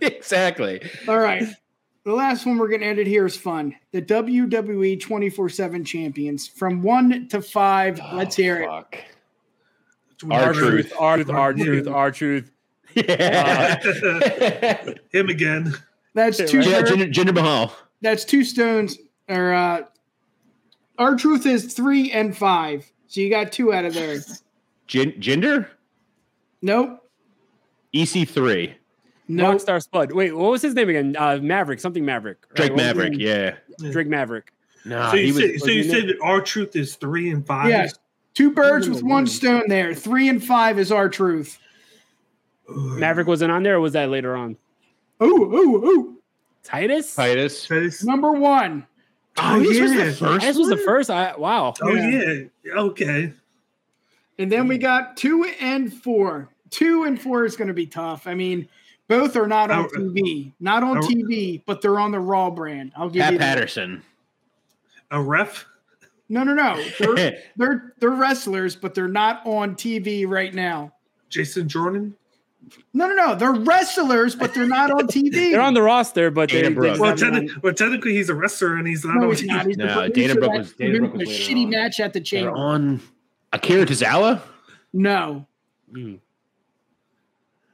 [0.00, 0.80] exactly.
[1.08, 1.44] All right.
[2.04, 3.74] The last one we're going to end it here is fun.
[3.92, 8.00] The WWE 24 7 champions from one to five.
[8.12, 8.66] Let's hear it.
[8.68, 8.96] Fuck.
[8.96, 9.02] Our
[10.30, 10.92] R-Truth.
[10.98, 12.50] Our truth, R-Truth, our truth.
[12.94, 13.80] Yeah.
[15.10, 15.74] Him again.
[16.14, 16.60] That's two.
[16.60, 17.74] yeah, birds- Jinder, Jinder Mahal.
[18.02, 19.82] That's two stones or uh,
[20.98, 22.88] R-Truth is three and five.
[23.08, 24.18] So you got two out of there.
[24.86, 25.66] Gin- Jinder?
[26.62, 27.00] Nope.
[27.92, 28.74] EC3.
[29.26, 29.56] Nope.
[29.60, 30.12] Rockstar Spud.
[30.12, 31.16] Wait, what was his name again?
[31.18, 32.38] Uh, Maverick, something Maverick.
[32.50, 32.56] right?
[32.56, 33.90] Drake What was his Maverick, yeah.
[33.90, 34.52] Drake Maverick.
[34.84, 37.30] No, so he you was, said, so you was he said that R-Truth is three
[37.30, 37.70] and five.
[37.70, 37.94] Yes.
[38.34, 39.26] Two birds with one one.
[39.26, 39.94] stone there.
[39.94, 41.58] Three and five is R-Truth.
[42.68, 44.56] Maverick wasn't on there, or was that later on?
[45.22, 46.18] Ooh, ooh, ooh.
[46.64, 47.14] Titus?
[47.14, 47.68] Titus.
[47.68, 48.86] That is- Number one.
[49.36, 49.82] oh Titus yeah.
[49.82, 51.10] was the first Titus was the first.
[51.10, 51.74] I, wow.
[51.80, 52.42] Oh Yeah.
[52.64, 52.72] yeah.
[52.74, 53.32] Okay.
[54.38, 54.82] And then we hmm.
[54.82, 56.48] got two and four.
[56.70, 58.26] Two and four is going to be tough.
[58.26, 58.68] I mean,
[59.06, 60.52] both are not on Oh, TV.
[60.58, 61.00] Not on oh.
[61.02, 62.92] TV, but they're on the Raw brand.
[62.96, 63.56] I'll give Pat you that.
[63.56, 64.02] Patterson.
[65.10, 65.66] A ref.
[66.28, 66.82] No, no, no.
[66.98, 70.92] They're, they're they're wrestlers, but they're not on TV right now.
[71.28, 72.14] Jason Jordan.
[72.94, 73.34] No, no, no.
[73.34, 75.30] They're wrestlers, but they're not on TV.
[75.52, 76.98] They're on the roster, but they, Dana they Brooke.
[76.98, 79.42] Well, haven't techni- won- well, technically he's a wrestler and he's not No, on he's
[79.42, 79.46] TV.
[79.48, 79.66] not.
[79.66, 81.70] He's No, producer Dana Brooke was- Dana Brooke was a shitty on.
[81.70, 83.02] match at the They're on
[83.52, 84.40] Akira Tozawa?
[84.94, 85.46] No.
[85.92, 86.20] Mm.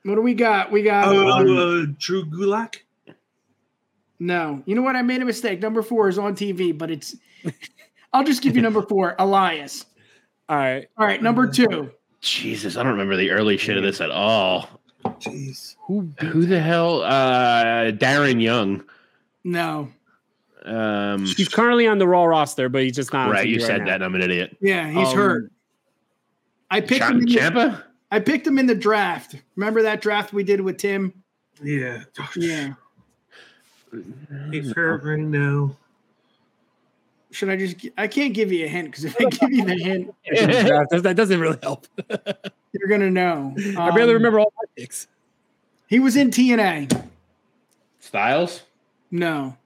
[0.03, 0.73] What do we got?
[0.73, 2.79] We got Oh, um, uh, Drew Gulak.
[4.19, 4.63] no.
[4.67, 4.97] You know what?
[4.97, 5.61] I made a mistake.
[5.61, 7.15] Number four is on TV, but it's.
[8.13, 9.87] I'll just give you number four, Elias.
[10.49, 10.89] All right.
[10.99, 11.91] All right, number two.
[12.21, 14.69] Jesus, I don't remember the early shit of this at all.
[15.05, 15.77] Jeez.
[15.87, 17.03] Who Who the hell?
[17.03, 18.85] Uh, Darren Young.
[19.45, 19.89] No.
[20.67, 23.31] Um, He's currently on the Raw roster, but he's just not.
[23.31, 23.85] right, you right said now.
[23.87, 23.95] that.
[23.97, 24.55] and I'm an idiot.
[24.61, 25.53] Yeah, he's Um, hurt.
[26.71, 27.21] I picked Champ- him.
[27.21, 27.83] In the, Ciampa?
[28.11, 29.37] I picked him in the draft.
[29.57, 31.15] Remember that draft we did with Tim?
[31.63, 32.03] Yeah.
[32.37, 32.75] Yeah.
[34.51, 35.75] He's hurt right now.
[37.33, 37.77] Should I just?
[37.97, 40.15] I can't give you a hint because if I give you the hint,
[40.91, 41.87] that, that doesn't really help.
[42.73, 43.55] you're gonna know.
[43.79, 45.07] I barely Um, remember all my picks.
[45.87, 47.07] He was in TNA.
[48.01, 48.63] Styles?
[49.11, 49.57] No.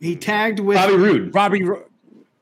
[0.00, 0.76] He tagged with.
[0.76, 1.34] Bobby Roode.
[1.34, 1.84] Robbie, Ro-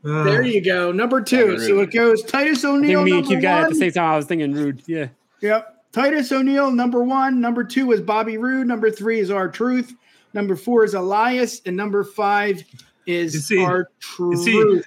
[0.05, 1.59] Uh, There you go, number two.
[1.59, 3.01] So it goes Titus I O'Neil.
[3.01, 4.12] think me and number Keith got at the same time.
[4.12, 4.82] I was thinking Roode.
[4.86, 5.09] Yeah.
[5.40, 5.74] Yep.
[5.93, 7.40] Titus O'Neil, number one.
[7.40, 8.66] Number two is Bobby Roode.
[8.66, 9.94] Number three is R-Truth.
[10.35, 12.65] Number four is Elias, and number five You
[13.09, 14.83] is see- our you see-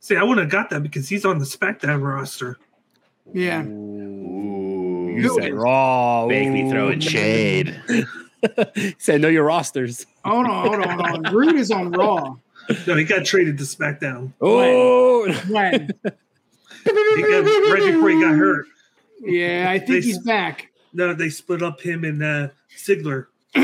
[0.00, 2.58] See, I wouldn't have got that because he's on the SmackDown roster.
[3.32, 3.64] Yeah.
[3.64, 5.14] Ooh.
[5.16, 6.26] You said Raw.
[6.26, 6.90] Make me throw Ooh.
[6.90, 7.80] in shade.
[8.74, 10.04] He said know your rosters.
[10.22, 11.34] Hold on, hold on, hold on.
[11.34, 12.36] Roode is on Raw.
[12.86, 14.34] No, he got traded to SmackDown.
[14.42, 15.88] Oh, When?
[16.04, 18.66] He got right before he got hurt.
[19.22, 20.70] Yeah, I They- think he's back.
[20.92, 23.28] No, they split up him and uh, Ziggler.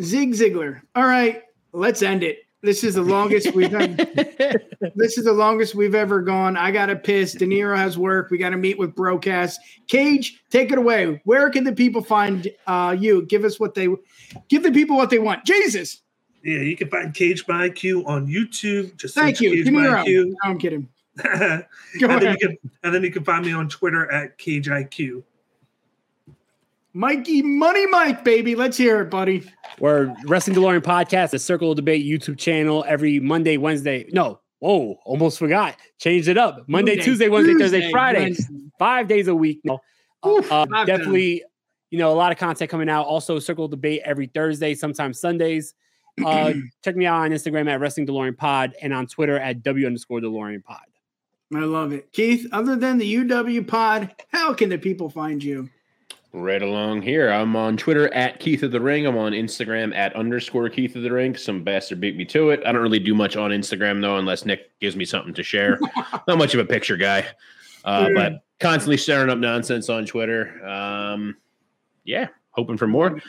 [0.00, 0.82] Zig Ziglar.
[0.94, 2.44] All right, let's end it.
[2.62, 3.96] This is the longest we've done.
[4.94, 6.58] this is the longest we've ever gone.
[6.58, 7.32] I got to piss.
[7.32, 8.30] Dinero has work.
[8.30, 9.60] We got to meet with Broadcast.
[9.88, 11.22] Cage, take it away.
[11.24, 13.24] Where can the people find uh, you?
[13.26, 13.88] Give us what they
[14.48, 15.44] give the people what they want.
[15.44, 16.02] Jesus.
[16.44, 18.96] Yeah, you can find CageMyIQ on YouTube.
[18.96, 19.50] Just Thank you.
[19.50, 20.26] Cage De by Niro.
[20.26, 20.88] No, I'm kidding.
[21.22, 24.68] Go and, then you can, and then you can find me on Twitter at Cage
[24.68, 25.22] IQ.
[26.92, 28.56] Mikey Money Mike, baby.
[28.56, 29.48] Let's hear it, buddy.
[29.78, 34.08] We're Wrestling DeLorean podcast, the Circle of Debate YouTube channel every Monday, Wednesday.
[34.12, 35.76] No, whoa, almost forgot.
[35.98, 36.68] Changed it up.
[36.68, 38.20] Monday, Monday, Tuesday, Wednesday, Thursday, Friday.
[38.22, 38.54] Wednesday.
[38.76, 39.60] Five days a week.
[39.62, 39.78] No,
[40.24, 41.44] uh, five definitely,
[41.90, 43.06] you know, a lot of content coming out.
[43.06, 45.74] Also, Circle of Debate every Thursday, sometimes Sundays.
[46.24, 46.54] Uh,
[46.84, 50.20] check me out on Instagram at Wrestling DeLorean Pod and on Twitter at W underscore
[50.20, 50.80] DeLorean Pod.
[51.54, 52.12] I love it.
[52.12, 55.68] Keith, other than the UW pod, how can the people find you?
[56.32, 57.28] Right along here.
[57.30, 59.04] I'm on Twitter at Keith of the Ring.
[59.04, 61.36] I'm on Instagram at underscore Keith of the Ring.
[61.36, 62.60] Some bastard beat me to it.
[62.64, 65.78] I don't really do much on Instagram though, unless Nick gives me something to share.
[66.28, 67.26] Not much of a picture guy,
[67.84, 68.14] uh, Yeah.
[68.14, 70.64] but constantly stirring up nonsense on Twitter.
[70.64, 71.36] Um,
[72.04, 73.20] yeah, hoping for more.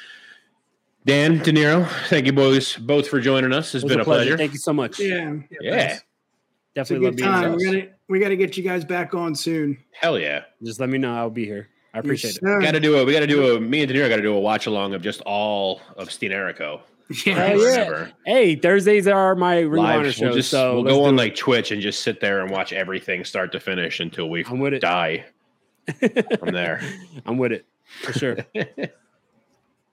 [1.03, 3.73] Dan Dinero, thank you boys both for joining us.
[3.73, 4.37] It's It was been a pleasure.
[4.37, 4.99] Thank you so much.
[4.99, 6.03] Yeah, Yeah, it's a
[6.75, 7.43] Definitely love good being time.
[7.43, 7.55] here.
[7.57, 9.79] We gotta we gotta get you guys back on soon.
[9.91, 10.43] hell yeah.
[10.63, 11.15] Just let me know.
[11.15, 11.67] I'll be here.
[11.93, 12.41] I appreciate Yes, it.
[12.41, 12.61] sir.
[12.61, 13.05] Got to do a.
[13.05, 13.59] We got to do a.
[13.59, 16.81] Me and Dinero got to do a watch along of just all of Steenerico.
[17.26, 17.34] Yeah.
[17.45, 18.07] Hell yeah.
[18.26, 20.13] Hey, Thursdays are my Ring of Live.
[20.13, 20.22] shows.
[20.22, 21.18] We'll just so we'll go on it.
[21.18, 24.59] like Twitch and just sit there and watch everything start to finish until we I'm
[24.59, 24.80] with it.
[24.81, 25.26] die
[26.39, 26.81] from there.
[27.26, 27.65] I'm with it
[28.01, 28.38] for sure.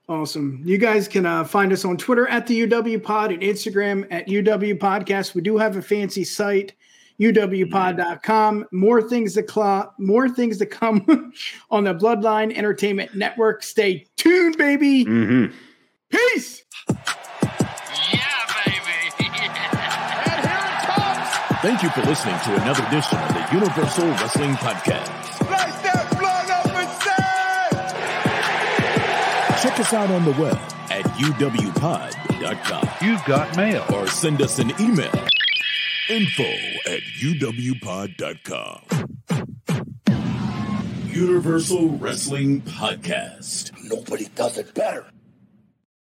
[0.07, 0.61] Awesome.
[0.65, 4.27] You guys can uh, find us on Twitter at the UW Pod and Instagram at
[4.27, 5.35] UW Podcast.
[5.35, 6.73] We do have a fancy site,
[7.19, 8.65] uwpod.com.
[8.71, 11.33] More things to cl- more things to come
[11.71, 13.63] on the Bloodline Entertainment Network.
[13.63, 15.03] Stay tuned, baby.
[15.03, 15.45] hmm
[16.09, 16.63] Peace.
[21.61, 25.07] Thank you for listening to another edition of the Universal Wrestling Podcast.
[25.35, 26.89] Slice that blood up and
[29.61, 30.55] say, Check us out on the web
[30.89, 33.83] at uwpod.com You've got mail.
[33.93, 35.11] or send us an email
[36.09, 36.43] Info
[36.87, 38.81] at uwpod.com.
[41.11, 43.71] Universal Wrestling Podcast.
[43.83, 45.05] Nobody does it better.